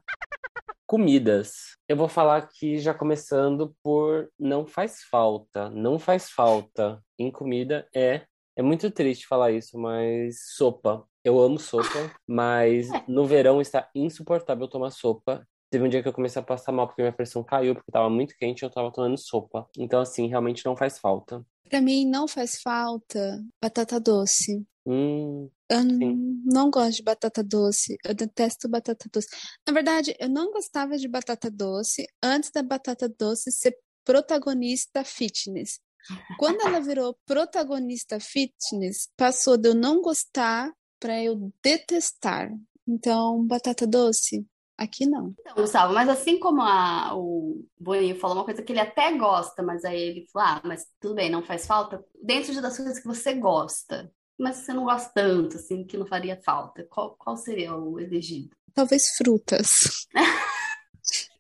Comidas. 0.86 1.76
Eu 1.88 1.96
vou 1.96 2.06
falar 2.06 2.36
aqui 2.36 2.78
já 2.78 2.94
começando 2.94 3.74
por 3.82 4.30
não 4.38 4.64
faz 4.64 5.02
falta. 5.10 5.68
Não 5.68 5.98
faz 5.98 6.30
falta 6.30 7.02
em 7.18 7.28
comida 7.28 7.88
é. 7.92 8.24
É 8.56 8.62
muito 8.62 8.90
triste 8.90 9.26
falar 9.26 9.52
isso, 9.52 9.78
mas 9.78 10.36
sopa. 10.56 11.06
Eu 11.22 11.38
amo 11.40 11.58
sopa, 11.58 12.10
mas 12.26 12.88
no 13.06 13.26
verão 13.26 13.60
está 13.60 13.88
insuportável 13.94 14.66
tomar 14.66 14.90
sopa. 14.90 15.46
Teve 15.70 15.84
um 15.84 15.88
dia 15.88 16.02
que 16.02 16.08
eu 16.08 16.12
comecei 16.12 16.40
a 16.40 16.44
passar 16.44 16.72
mal 16.72 16.86
porque 16.86 17.02
minha 17.02 17.12
pressão 17.12 17.44
caiu, 17.44 17.74
porque 17.74 17.90
estava 17.90 18.08
muito 18.08 18.34
quente 18.38 18.62
e 18.62 18.64
eu 18.64 18.68
estava 18.68 18.90
tomando 18.92 19.18
sopa. 19.18 19.68
Então, 19.76 20.00
assim, 20.00 20.28
realmente 20.28 20.64
não 20.64 20.76
faz 20.76 20.98
falta. 20.98 21.44
Pra 21.68 21.80
mim 21.80 22.06
não 22.06 22.26
faz 22.28 22.60
falta 22.62 23.44
batata 23.60 23.98
doce. 24.00 24.64
Hum, 24.86 25.50
Eu 25.68 25.80
sim. 25.80 26.42
não 26.44 26.70
gosto 26.70 26.98
de 26.98 27.02
batata 27.02 27.42
doce. 27.42 27.96
Eu 28.04 28.14
detesto 28.14 28.68
batata 28.68 29.08
doce. 29.12 29.26
Na 29.66 29.74
verdade, 29.74 30.14
eu 30.20 30.28
não 30.28 30.52
gostava 30.52 30.96
de 30.96 31.08
batata 31.08 31.50
doce 31.50 32.06
antes 32.22 32.52
da 32.52 32.62
batata 32.62 33.08
doce 33.08 33.50
ser 33.50 33.76
protagonista 34.04 35.02
fitness. 35.04 35.80
Quando 36.38 36.60
ela 36.60 36.80
virou 36.80 37.16
protagonista 37.26 38.18
fitness, 38.20 39.08
passou 39.16 39.56
de 39.56 39.68
eu 39.68 39.74
não 39.74 40.00
gostar 40.00 40.72
para 41.00 41.22
eu 41.22 41.52
detestar. 41.62 42.50
Então, 42.88 43.44
batata 43.46 43.86
doce, 43.86 44.46
aqui 44.78 45.06
não. 45.06 45.34
Então, 45.40 45.54
Gustavo, 45.56 45.92
mas 45.92 46.08
assim 46.08 46.38
como 46.38 46.62
a- 46.62 47.12
o 47.16 47.64
Boninho 47.78 48.18
falou 48.18 48.36
uma 48.36 48.44
coisa 48.44 48.62
que 48.62 48.72
ele 48.72 48.80
até 48.80 49.12
gosta, 49.16 49.62
mas 49.62 49.84
aí 49.84 50.00
ele 50.00 50.26
falou, 50.32 50.48
ah, 50.48 50.60
mas 50.64 50.86
tudo 51.00 51.14
bem, 51.14 51.30
não 51.30 51.42
faz 51.42 51.66
falta, 51.66 52.04
dentro 52.22 52.52
de 52.52 52.60
das 52.60 52.76
coisas 52.76 52.98
que 52.98 53.06
você 53.06 53.34
gosta, 53.34 54.12
mas 54.38 54.56
você 54.58 54.72
não 54.72 54.84
gosta 54.84 55.10
tanto, 55.14 55.56
assim, 55.56 55.84
que 55.84 55.96
não 55.96 56.06
faria 56.06 56.40
falta, 56.44 56.84
qual, 56.90 57.16
qual 57.18 57.36
seria 57.36 57.74
o 57.74 57.98
elegido? 57.98 58.50
Talvez 58.74 59.08
frutas. 59.16 60.06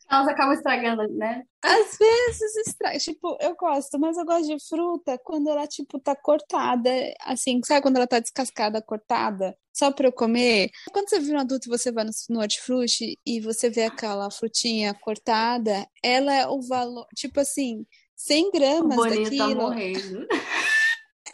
Elas 0.08 0.28
acabam 0.28 0.54
estragando, 0.54 1.02
né? 1.14 1.42
Às 1.62 1.98
vezes 1.98 2.56
estraga. 2.68 2.98
Tipo, 2.98 3.36
eu 3.40 3.56
gosto, 3.56 3.98
mas 3.98 4.16
eu 4.16 4.24
gosto 4.24 4.46
de 4.46 4.68
fruta 4.68 5.18
quando 5.24 5.48
ela, 5.50 5.66
tipo, 5.66 5.98
tá 5.98 6.14
cortada. 6.14 6.90
Assim, 7.22 7.60
sabe 7.64 7.82
quando 7.82 7.96
ela 7.96 8.06
tá 8.06 8.20
descascada, 8.20 8.80
cortada? 8.80 9.56
Só 9.72 9.90
pra 9.90 10.06
eu 10.06 10.12
comer. 10.12 10.70
Quando 10.92 11.08
você 11.08 11.18
vira 11.18 11.38
um 11.38 11.40
adulto 11.40 11.68
e 11.68 11.76
você 11.76 11.90
vai 11.90 12.04
no, 12.04 12.10
no 12.30 12.40
hortifruti 12.40 13.18
e 13.26 13.40
você 13.40 13.68
vê 13.68 13.84
aquela 13.84 14.30
frutinha 14.30 14.94
cortada, 14.94 15.86
ela 16.02 16.32
é 16.32 16.46
o 16.46 16.62
valor. 16.62 17.06
Tipo 17.14 17.40
assim, 17.40 17.84
100 18.16 18.46
O 18.46 18.52
gramas 18.52 18.96
tá 18.96 19.08
daquilo 19.08 19.54
morrendo. 19.56 20.26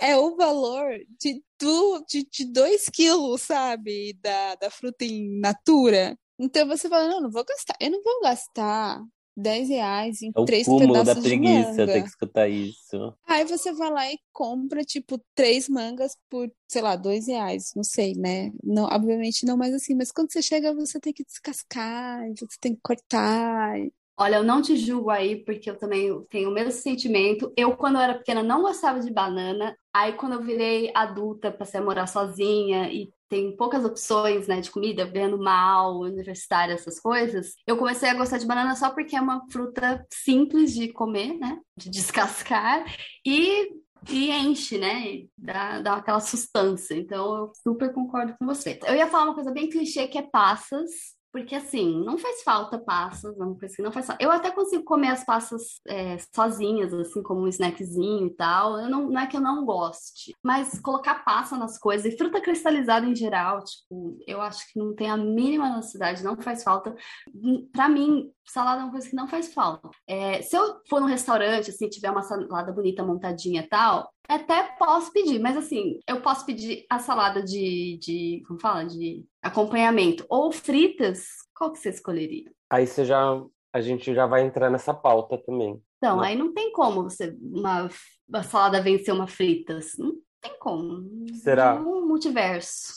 é 0.01 0.17
o 0.17 0.35
valor 0.35 0.99
de, 1.21 1.43
do, 1.61 2.05
de, 2.09 2.27
de 2.29 2.45
2 2.53 2.89
quilos, 2.89 3.43
sabe? 3.43 4.19
Da, 4.21 4.57
da 4.57 4.71
fruta 4.71 5.05
in 5.05 5.39
natura. 5.39 6.19
Então 6.43 6.67
você 6.67 6.89
fala, 6.89 7.09
não, 7.09 7.21
não 7.21 7.31
vou 7.31 7.45
gastar. 7.45 7.77
Eu 7.81 7.91
não 7.93 8.03
vou 8.03 8.21
gastar 8.21 9.01
10 9.37 9.69
reais 9.69 10.21
em 10.23 10.33
É 10.37 10.45
três 10.45 10.67
cúmulo 10.67 10.93
da 10.93 11.01
pedaços 11.01 11.23
de 11.23 11.29
preguiça 11.29 11.73
ter 11.75 11.87
manga. 11.87 12.03
que 12.03 12.09
escutar 12.09 12.49
isso. 12.49 13.15
Aí 13.27 13.45
você 13.45 13.73
vai 13.73 13.91
lá 13.91 14.13
e 14.13 14.19
compra, 14.33 14.83
tipo, 14.83 15.23
três 15.35 15.69
mangas 15.69 16.17
por, 16.29 16.51
sei 16.69 16.83
lá, 16.83 16.97
dois 16.97 17.29
reais. 17.29 17.71
Não 17.77 17.85
sei, 17.85 18.15
né? 18.15 18.51
Não, 18.63 18.85
obviamente 18.85 19.47
não 19.47 19.57
mais 19.57 19.73
assim, 19.73 19.95
mas 19.95 20.11
quando 20.11 20.33
você 20.33 20.43
chega, 20.43 20.75
você 20.75 20.99
tem 20.99 21.13
que 21.13 21.25
descascar, 21.25 22.23
você 22.37 22.59
tem 22.61 22.75
que 22.75 22.81
cortar. 22.83 23.75
Olha, 24.19 24.37
eu 24.37 24.45
não 24.45 24.61
te 24.61 24.77
julgo 24.77 25.11
aí, 25.11 25.43
porque 25.45 25.71
eu 25.71 25.79
também 25.79 26.09
tenho 26.29 26.51
o 26.51 26.53
mesmo 26.53 26.71
sentimento. 26.73 27.53
Eu, 27.57 27.77
quando 27.77 27.97
eu 27.97 28.03
era 28.03 28.15
pequena, 28.19 28.43
não 28.43 28.63
gostava 28.63 29.01
de 29.01 29.11
banana. 29.11 29.75
Aí, 29.93 30.13
quando 30.13 30.35
eu 30.35 30.43
virei 30.43 30.91
adulta, 30.95 31.51
passei 31.51 31.81
a 31.81 31.83
morar 31.83 32.07
sozinha 32.07 32.93
e 32.93 33.11
tem 33.33 33.57
poucas 33.57 33.83
opções, 33.83 34.47
né, 34.47 34.61
de 34.61 34.71
comida, 34.71 35.07
vendo 35.07 35.39
mal, 35.39 36.01
universitária, 36.01 36.75
essas 36.75 37.01
coisas, 37.01 37.55
eu 37.67 37.79
comecei 37.79 38.11
a 38.11 38.15
gostar 38.15 38.37
de 38.37 38.45
banana 38.45 38.77
só 38.77 38.91
porque 38.91 39.17
é 39.17 39.21
uma 39.23 39.43
fruta 39.51 40.07
simples 40.13 40.75
de 40.75 40.93
comer, 40.93 41.39
né, 41.39 41.59
de 41.75 41.89
descascar 41.89 42.85
e, 43.25 43.71
e 44.11 44.31
enche, 44.31 44.77
né, 44.77 45.07
e 45.07 45.31
dá, 45.39 45.81
dá 45.81 45.95
aquela 45.95 46.21
sustância. 46.21 46.95
Então, 46.95 47.35
eu 47.35 47.53
super 47.55 47.91
concordo 47.95 48.35
com 48.39 48.45
você. 48.45 48.79
Eu 48.87 48.95
ia 48.95 49.07
falar 49.07 49.25
uma 49.25 49.35
coisa 49.35 49.51
bem 49.51 49.71
clichê 49.71 50.07
que 50.07 50.19
é 50.19 50.23
passas. 50.23 50.91
Porque 51.33 51.55
assim, 51.55 52.05
não 52.05 52.19
faz 52.19 52.43
falta 52.43 52.79
passas, 52.79 53.35
é 53.35 53.45
coisa 53.59 53.75
que 53.77 53.83
não 53.83 53.91
faz 53.91 54.07
falta. 54.07 54.23
Eu 54.23 54.31
até 54.31 54.51
consigo 54.51 54.85
comer 54.85 55.09
as 55.09 55.25
passas 55.25 55.81
é, 55.89 56.17
sozinhas, 56.35 56.93
assim, 56.93 57.23
como 57.23 57.41
um 57.43 57.49
snackzinho 57.49 58.27
e 58.27 58.35
tal. 58.37 58.79
Eu 58.79 58.91
não, 58.91 59.09
não 59.09 59.21
é 59.21 59.27
que 59.27 59.37
eu 59.37 59.41
não 59.41 59.65
goste, 59.65 60.37
mas 60.43 60.79
colocar 60.81 61.25
passa 61.25 61.57
nas 61.57 61.79
coisas 61.79 62.13
e 62.13 62.17
fruta 62.19 62.41
cristalizada 62.41 63.07
em 63.07 63.15
geral, 63.17 63.65
tipo, 63.65 64.19
eu 64.27 64.43
acho 64.43 64.71
que 64.71 64.79
não 64.79 64.95
tem 64.95 65.11
a 65.11 65.17
mínima 65.17 65.75
necessidade, 65.75 66.23
não 66.23 66.37
faz 66.41 66.63
falta. 66.63 66.95
Hum, 67.35 67.67
Pra 67.73 67.89
mim, 67.89 68.31
salada 68.47 68.81
é 68.81 68.85
uma 68.85 68.93
coisa 68.93 69.09
que 69.09 69.17
não 69.17 69.29
faz 69.29 69.53
falta. 69.53 69.91
É, 70.07 70.43
se 70.43 70.57
eu 70.57 70.81
for 70.89 71.01
num 71.01 71.07
restaurante, 71.07 71.71
assim, 71.71 71.89
tiver 71.89 72.11
uma 72.11 72.23
salada 72.23 72.73
bonita 72.73 73.05
montadinha 73.05 73.63
e 73.63 73.69
tal, 73.69 74.11
até 74.29 74.63
posso 74.79 75.13
pedir, 75.13 75.39
mas 75.39 75.57
assim, 75.57 75.99
eu 76.07 76.21
posso 76.21 76.45
pedir 76.47 76.85
a 76.89 76.99
salada 76.99 77.43
de, 77.43 77.99
de 78.01 78.43
como 78.47 78.61
fala? 78.61 78.85
De 78.85 79.25
acompanhamento 79.43 80.25
ou 80.29 80.51
fritas, 80.53 81.27
qual 81.55 81.73
que 81.73 81.79
você 81.79 81.91
escolheria? 81.91 82.51
Aí 82.71 82.87
você 82.87 83.05
já, 83.05 83.43
a 83.73 83.81
gente 83.81 84.15
já 84.15 84.27
vai 84.27 84.43
entrar 84.43 84.71
nessa 84.71 84.95
pauta 84.95 85.37
também. 85.39 85.81
Então, 85.99 86.17
Não. 86.17 86.23
aí 86.25 86.37
não 86.37 86.53
tem 86.53 86.73
como 86.73 87.05
você, 87.05 87.37
uma, 87.41 87.89
uma 88.29 88.43
salada 88.43 88.83
vencer 88.83 89.15
uma 89.15 89.29
fritas. 89.29 89.93
Não 89.97 90.15
tem 90.41 90.59
como. 90.59 91.09
Será? 91.43 91.75
É 91.77 91.81
um 91.81 92.07
multiverso. 92.07 92.95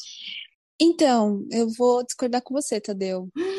Então, 0.82 1.46
eu 1.52 1.68
vou 1.78 2.04
discordar 2.04 2.42
com 2.42 2.54
você, 2.54 2.82
Tadeu. 2.82 3.30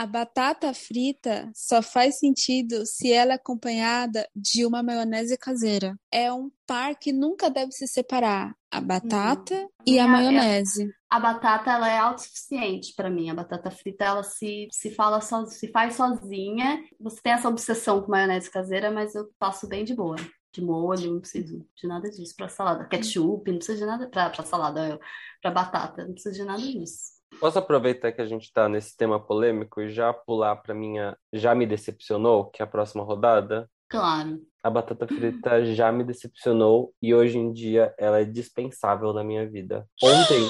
A 0.00 0.06
batata 0.06 0.72
frita 0.72 1.50
só 1.54 1.82
faz 1.82 2.18
sentido 2.20 2.86
se 2.86 3.12
ela 3.12 3.32
é 3.32 3.34
acompanhada 3.34 4.26
de 4.34 4.64
uma 4.64 4.82
maionese 4.82 5.36
caseira. 5.36 5.94
É 6.10 6.32
um 6.32 6.50
par 6.66 6.96
que 6.98 7.12
nunca 7.12 7.50
deve 7.50 7.70
se 7.72 7.86
separar. 7.86 8.54
A 8.70 8.80
batata 8.80 9.68
e 9.86 9.98
É 9.98 10.00
a 10.00 10.04
a- 10.04 10.06
é 10.06 10.08
a- 10.08 10.12
maionese. 10.12 10.90
A 11.10 11.20
batata, 11.20 11.70
ela 11.70 11.86
é 11.86 11.98
autossuficiente 11.98 12.94
para 12.96 13.10
mim. 13.10 13.28
A 13.28 13.34
batata 13.34 13.70
frita, 13.70 14.04
ela 14.06 14.22
se, 14.22 14.68
se 14.72 14.90
fala 14.90 15.20
so, 15.20 15.44
se 15.48 15.68
faz 15.70 15.96
sozinha. 15.96 16.82
Você 16.98 17.20
tem 17.22 17.34
essa 17.34 17.50
obsessão 17.50 18.00
com 18.00 18.10
maionese 18.10 18.50
caseira, 18.50 18.90
mas 18.90 19.14
eu 19.14 19.28
passo 19.38 19.68
bem 19.68 19.84
de 19.84 19.94
boa. 19.94 20.16
De 20.50 20.62
molho, 20.64 21.12
não 21.12 21.20
preciso 21.20 21.62
de 21.76 21.86
nada 21.86 22.08
disso 22.10 22.34
para 22.34 22.48
salada. 22.48 22.88
Ketchup, 22.88 23.50
não 23.50 23.58
preciso 23.58 23.78
de 23.80 23.84
nada 23.86 24.08
para 24.08 24.30
para 24.30 24.46
salada, 24.46 24.98
para 25.42 25.50
batata, 25.50 26.06
não 26.06 26.14
preciso 26.14 26.36
de 26.36 26.44
nada 26.44 26.62
disso. 26.62 27.19
Posso 27.40 27.58
aproveitar 27.58 28.12
que 28.12 28.20
a 28.20 28.26
gente 28.26 28.52
tá 28.52 28.68
nesse 28.68 28.94
tema 28.94 29.18
polêmico 29.18 29.80
e 29.80 29.90
já 29.90 30.12
pular 30.12 30.56
pra 30.56 30.74
minha 30.74 31.16
já 31.32 31.54
me 31.54 31.66
decepcionou, 31.66 32.50
que 32.50 32.60
é 32.60 32.64
a 32.64 32.68
próxima 32.68 33.02
rodada? 33.02 33.66
Claro. 33.88 34.38
A 34.62 34.68
batata 34.68 35.06
frita 35.08 35.64
já 35.64 35.90
me 35.90 36.04
decepcionou 36.04 36.92
e 37.00 37.14
hoje 37.14 37.38
em 37.38 37.50
dia 37.50 37.94
ela 37.98 38.20
é 38.20 38.24
dispensável 38.24 39.14
na 39.14 39.24
minha 39.24 39.48
vida. 39.48 39.88
Ontem, 40.02 40.46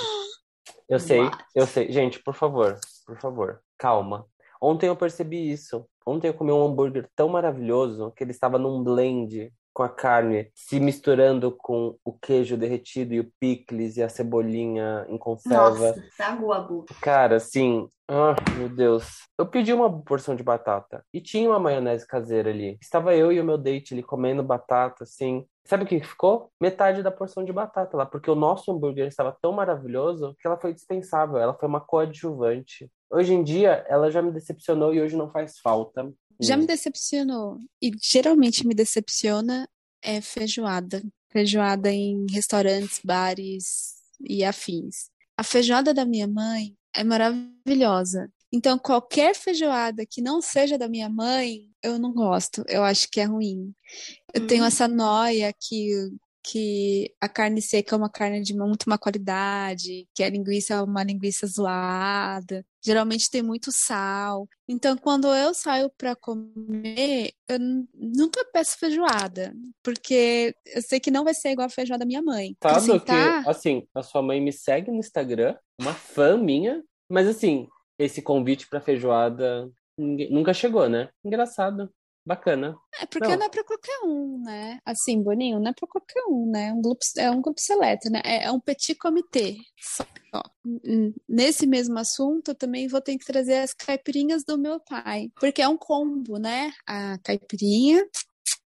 eu 0.88 0.98
sei, 1.00 1.20
What? 1.20 1.44
eu 1.54 1.64
sei. 1.64 1.92
Gente, 1.92 2.20
por 2.24 2.34
favor, 2.34 2.76
por 3.06 3.16
favor, 3.20 3.60
calma. 3.78 4.26
Ontem 4.60 4.88
eu 4.88 4.96
percebi 4.96 5.48
isso. 5.48 5.86
Ontem 6.04 6.26
eu 6.26 6.34
comi 6.34 6.50
um 6.50 6.66
hambúrguer 6.66 7.08
tão 7.14 7.28
maravilhoso 7.28 8.10
que 8.16 8.24
ele 8.24 8.32
estava 8.32 8.58
num 8.58 8.82
blend 8.82 9.52
com 9.72 9.82
a 9.82 9.88
carne 9.88 10.50
se 10.54 10.80
misturando 10.80 11.52
com 11.52 11.96
o 12.04 12.12
queijo 12.12 12.56
derretido 12.56 13.14
e 13.14 13.20
o 13.20 13.32
picles 13.38 13.96
e 13.96 14.02
a 14.02 14.08
cebolinha 14.08 15.06
em 15.08 15.16
conserva. 15.16 15.88
Nossa, 15.88 16.00
estragou 16.00 16.52
a 16.52 16.60
boca. 16.60 16.94
Cara, 17.00 17.36
assim, 17.36 17.88
ah, 18.08 18.34
meu 18.56 18.68
Deus. 18.68 19.28
Eu 19.38 19.46
pedi 19.46 19.72
uma 19.72 20.02
porção 20.02 20.34
de 20.34 20.42
batata 20.42 21.04
e 21.14 21.20
tinha 21.20 21.48
uma 21.48 21.60
maionese 21.60 22.04
caseira 22.06 22.50
ali. 22.50 22.76
Estava 22.82 23.14
eu 23.14 23.30
e 23.30 23.40
o 23.40 23.44
meu 23.44 23.56
date 23.56 23.94
ali 23.94 24.02
comendo 24.02 24.42
batata, 24.42 25.04
assim. 25.04 25.46
Sabe 25.64 25.84
o 25.84 25.86
que 25.86 26.00
ficou? 26.00 26.50
Metade 26.60 27.04
da 27.04 27.12
porção 27.12 27.44
de 27.44 27.52
batata 27.52 27.96
lá, 27.96 28.04
porque 28.04 28.28
o 28.28 28.34
nosso 28.34 28.72
hambúrguer 28.72 29.06
estava 29.06 29.36
tão 29.40 29.52
maravilhoso 29.52 30.34
que 30.40 30.46
ela 30.48 30.58
foi 30.58 30.74
dispensável, 30.74 31.38
ela 31.38 31.54
foi 31.54 31.68
uma 31.68 31.80
coadjuvante. 31.80 32.90
Hoje 33.08 33.32
em 33.32 33.44
dia, 33.44 33.84
ela 33.88 34.10
já 34.10 34.20
me 34.20 34.32
decepcionou 34.32 34.92
e 34.92 35.00
hoje 35.00 35.16
não 35.16 35.30
faz 35.30 35.60
falta. 35.60 36.12
Já 36.40 36.56
me 36.56 36.66
decepcionou. 36.66 37.58
E 37.82 37.90
geralmente 38.02 38.66
me 38.66 38.74
decepciona 38.74 39.68
é 40.02 40.20
feijoada. 40.20 41.02
Feijoada 41.30 41.92
em 41.92 42.26
restaurantes, 42.30 43.00
bares 43.04 43.94
e 44.20 44.44
afins. 44.44 45.10
A 45.36 45.42
feijoada 45.44 45.94
da 45.94 46.04
minha 46.04 46.26
mãe 46.26 46.74
é 46.94 47.04
maravilhosa. 47.04 48.30
Então, 48.52 48.78
qualquer 48.78 49.34
feijoada 49.34 50.04
que 50.04 50.20
não 50.20 50.42
seja 50.42 50.76
da 50.76 50.88
minha 50.88 51.08
mãe, 51.08 51.70
eu 51.82 51.98
não 51.98 52.12
gosto. 52.12 52.64
Eu 52.66 52.82
acho 52.82 53.08
que 53.08 53.20
é 53.20 53.24
ruim. 53.24 53.72
Eu 54.34 54.46
tenho 54.46 54.64
Hum. 54.64 54.66
essa 54.66 54.88
noia 54.88 55.52
que, 55.52 55.92
que 56.42 57.12
a 57.20 57.28
carne 57.28 57.60
seca 57.60 57.94
é 57.94 57.98
uma 57.98 58.10
carne 58.10 58.42
de 58.42 58.54
muito 58.54 58.88
má 58.88 58.96
qualidade, 58.98 60.08
que 60.14 60.22
a 60.22 60.30
linguiça 60.30 60.74
é 60.74 60.82
uma 60.82 61.02
linguiça 61.04 61.46
zoada. 61.46 62.64
Geralmente 62.82 63.30
tem 63.30 63.42
muito 63.42 63.70
sal. 63.70 64.48
Então, 64.68 64.96
quando 64.96 65.28
eu 65.28 65.52
saio 65.52 65.90
para 65.98 66.16
comer, 66.16 67.32
eu 67.48 67.58
nunca 67.94 68.44
peço 68.52 68.78
feijoada, 68.78 69.52
porque 69.82 70.54
eu 70.66 70.80
sei 70.82 70.98
que 70.98 71.10
não 71.10 71.24
vai 71.24 71.34
ser 71.34 71.50
igual 71.50 71.66
a 71.66 71.70
feijoada 71.70 72.00
da 72.00 72.06
minha 72.06 72.22
mãe. 72.22 72.56
Sabe 72.62 72.76
Assim, 72.76 72.98
que, 72.98 73.04
tá? 73.06 73.40
assim, 73.46 73.86
a 73.94 74.02
sua 74.02 74.22
mãe 74.22 74.40
me 74.40 74.52
segue 74.52 74.90
no 74.90 74.98
Instagram, 74.98 75.56
uma 75.78 75.92
fã 75.92 76.36
minha, 76.38 76.82
mas 77.08 77.26
assim, 77.28 77.68
esse 77.98 78.22
convite 78.22 78.66
pra 78.68 78.80
feijoada 78.80 79.70
nunca 79.98 80.54
chegou, 80.54 80.88
né? 80.88 81.10
Engraçado. 81.22 81.92
Bacana. 82.24 82.76
É 83.00 83.06
porque 83.06 83.28
Não. 83.28 83.38
não, 83.38 83.46
é 83.46 83.48
pra 83.48 83.64
qualquer 83.64 84.00
um, 84.04 84.42
né? 84.42 84.78
Assim, 84.84 85.22
Boninho, 85.22 85.58
não 85.58 85.70
é 85.70 85.74
pra 85.74 85.88
qualquer 85.88 86.22
um, 86.28 86.50
né? 86.50 86.68
É 86.68 86.72
um 86.72 86.80
grupo, 86.80 87.00
é 87.16 87.30
um 87.30 87.40
grupo 87.40 87.60
seleto, 87.60 88.10
né? 88.10 88.20
É, 88.24 88.44
é 88.44 88.52
um 88.52 88.60
petit 88.60 88.94
comité. 88.94 89.56
Hum, 90.64 91.12
Nesse 91.28 91.66
mesmo 91.66 91.98
assunto, 91.98 92.50
eu 92.50 92.54
também 92.54 92.86
vou 92.88 93.00
ter 93.00 93.16
que 93.16 93.24
trazer 93.24 93.58
as 93.58 93.72
caipirinhas 93.72 94.44
do 94.44 94.58
meu 94.58 94.78
pai, 94.80 95.30
porque 95.40 95.62
é 95.62 95.68
um 95.68 95.78
combo, 95.78 96.38
né? 96.38 96.70
A 96.86 97.18
caipirinha, 97.18 98.06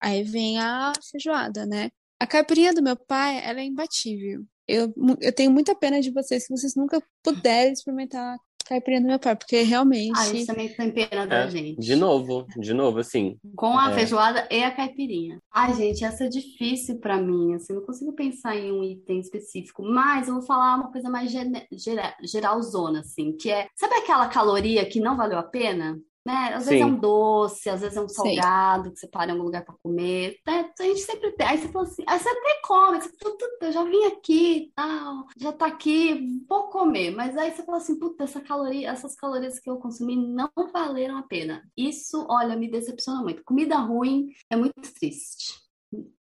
aí 0.00 0.22
vem 0.22 0.58
a 0.58 0.92
feijoada, 1.10 1.64
né? 1.66 1.90
A 2.20 2.26
caipirinha 2.26 2.74
do 2.74 2.82
meu 2.82 2.96
pai, 2.96 3.42
ela 3.42 3.60
é 3.60 3.64
imbatível. 3.64 4.44
Eu, 4.68 4.92
eu 5.20 5.32
tenho 5.32 5.50
muita 5.50 5.74
pena 5.74 6.00
de 6.00 6.12
vocês 6.12 6.44
se 6.44 6.50
vocês 6.50 6.76
nunca 6.76 7.02
puderem 7.22 7.72
experimentar 7.72 8.34
a 8.34 8.38
caipirinha 8.70 9.00
do 9.02 9.06
meu 9.08 9.18
pai, 9.18 9.34
porque 9.36 9.62
realmente. 9.62 10.12
Ah, 10.16 10.22
a 10.22 10.26
gente 10.26 10.46
também 10.46 10.68
tem 10.68 10.90
pena 10.90 11.26
da 11.26 11.36
É, 11.44 11.50
gente. 11.50 11.80
de 11.80 11.96
novo, 11.96 12.46
de 12.56 12.72
novo, 12.72 12.98
assim. 13.00 13.36
Com 13.56 13.76
a 13.78 13.90
É. 13.90 13.94
feijoada 13.94 14.46
e 14.50 14.62
a 14.62 14.70
caipirinha. 14.70 15.38
Ai, 15.52 15.74
gente, 15.74 16.04
essa 16.04 16.24
é 16.24 16.28
difícil 16.28 16.98
pra 16.98 17.16
mim, 17.20 17.54
assim, 17.54 17.72
não 17.72 17.84
consigo 17.84 18.12
pensar 18.12 18.56
em 18.56 18.70
um 18.72 18.84
item 18.84 19.18
específico, 19.20 19.82
mas 19.82 20.28
eu 20.28 20.34
vou 20.34 20.42
falar 20.42 20.76
uma 20.76 20.90
coisa 20.92 21.10
mais 21.10 21.30
gene- 21.30 21.66
gera- 21.72 22.14
geralzona, 22.22 23.00
assim, 23.00 23.32
que 23.36 23.50
é, 23.50 23.66
sabe 23.74 23.94
aquela 23.96 24.28
caloria 24.28 24.84
que 24.86 25.00
não 25.00 25.16
valeu 25.16 25.38
a 25.38 25.42
pena? 25.42 25.98
Né? 26.30 26.54
Às 26.54 26.66
vezes 26.66 26.80
é 26.80 26.84
Sim. 26.84 26.92
um 26.92 26.96
doce, 26.98 27.68
às 27.68 27.80
vezes 27.80 27.96
é 27.96 28.00
um 28.00 28.08
salgado 28.08 28.92
que 28.92 29.00
você 29.00 29.08
para 29.08 29.30
em 29.30 29.32
algum 29.32 29.44
lugar 29.44 29.64
pra 29.64 29.74
comer. 29.82 30.36
né? 30.46 30.70
A 30.78 30.82
gente 30.84 31.00
sempre 31.00 31.32
tem. 31.32 31.44
Aí 31.46 31.58
você 31.58 31.68
fala 31.68 31.84
assim, 31.84 32.04
aí 32.06 32.18
você 32.20 32.28
até 32.28 32.60
come, 32.64 33.00
você 33.00 33.08
fala, 33.18 33.36
"Puta, 33.36 33.66
eu 33.66 33.72
já 33.72 33.84
vim 33.84 34.04
aqui, 34.04 34.72
tal, 34.76 35.26
já 35.36 35.52
tá 35.52 35.66
aqui, 35.66 36.40
vou 36.48 36.68
comer. 36.68 37.10
Mas 37.10 37.36
aí 37.36 37.50
você 37.50 37.64
fala 37.64 37.78
assim, 37.78 37.98
puta, 37.98 38.22
essa 38.24 38.40
caloria, 38.40 38.90
essas 38.90 39.16
calorias 39.16 39.58
que 39.58 39.68
eu 39.68 39.78
consumi 39.78 40.14
não 40.16 40.50
valeram 40.72 41.16
a 41.18 41.22
pena. 41.22 41.62
Isso, 41.76 42.24
olha, 42.30 42.54
me 42.56 42.70
decepciona 42.70 43.22
muito. 43.22 43.42
Comida 43.42 43.76
ruim 43.78 44.28
é 44.48 44.54
muito 44.54 44.80
triste. 44.94 45.58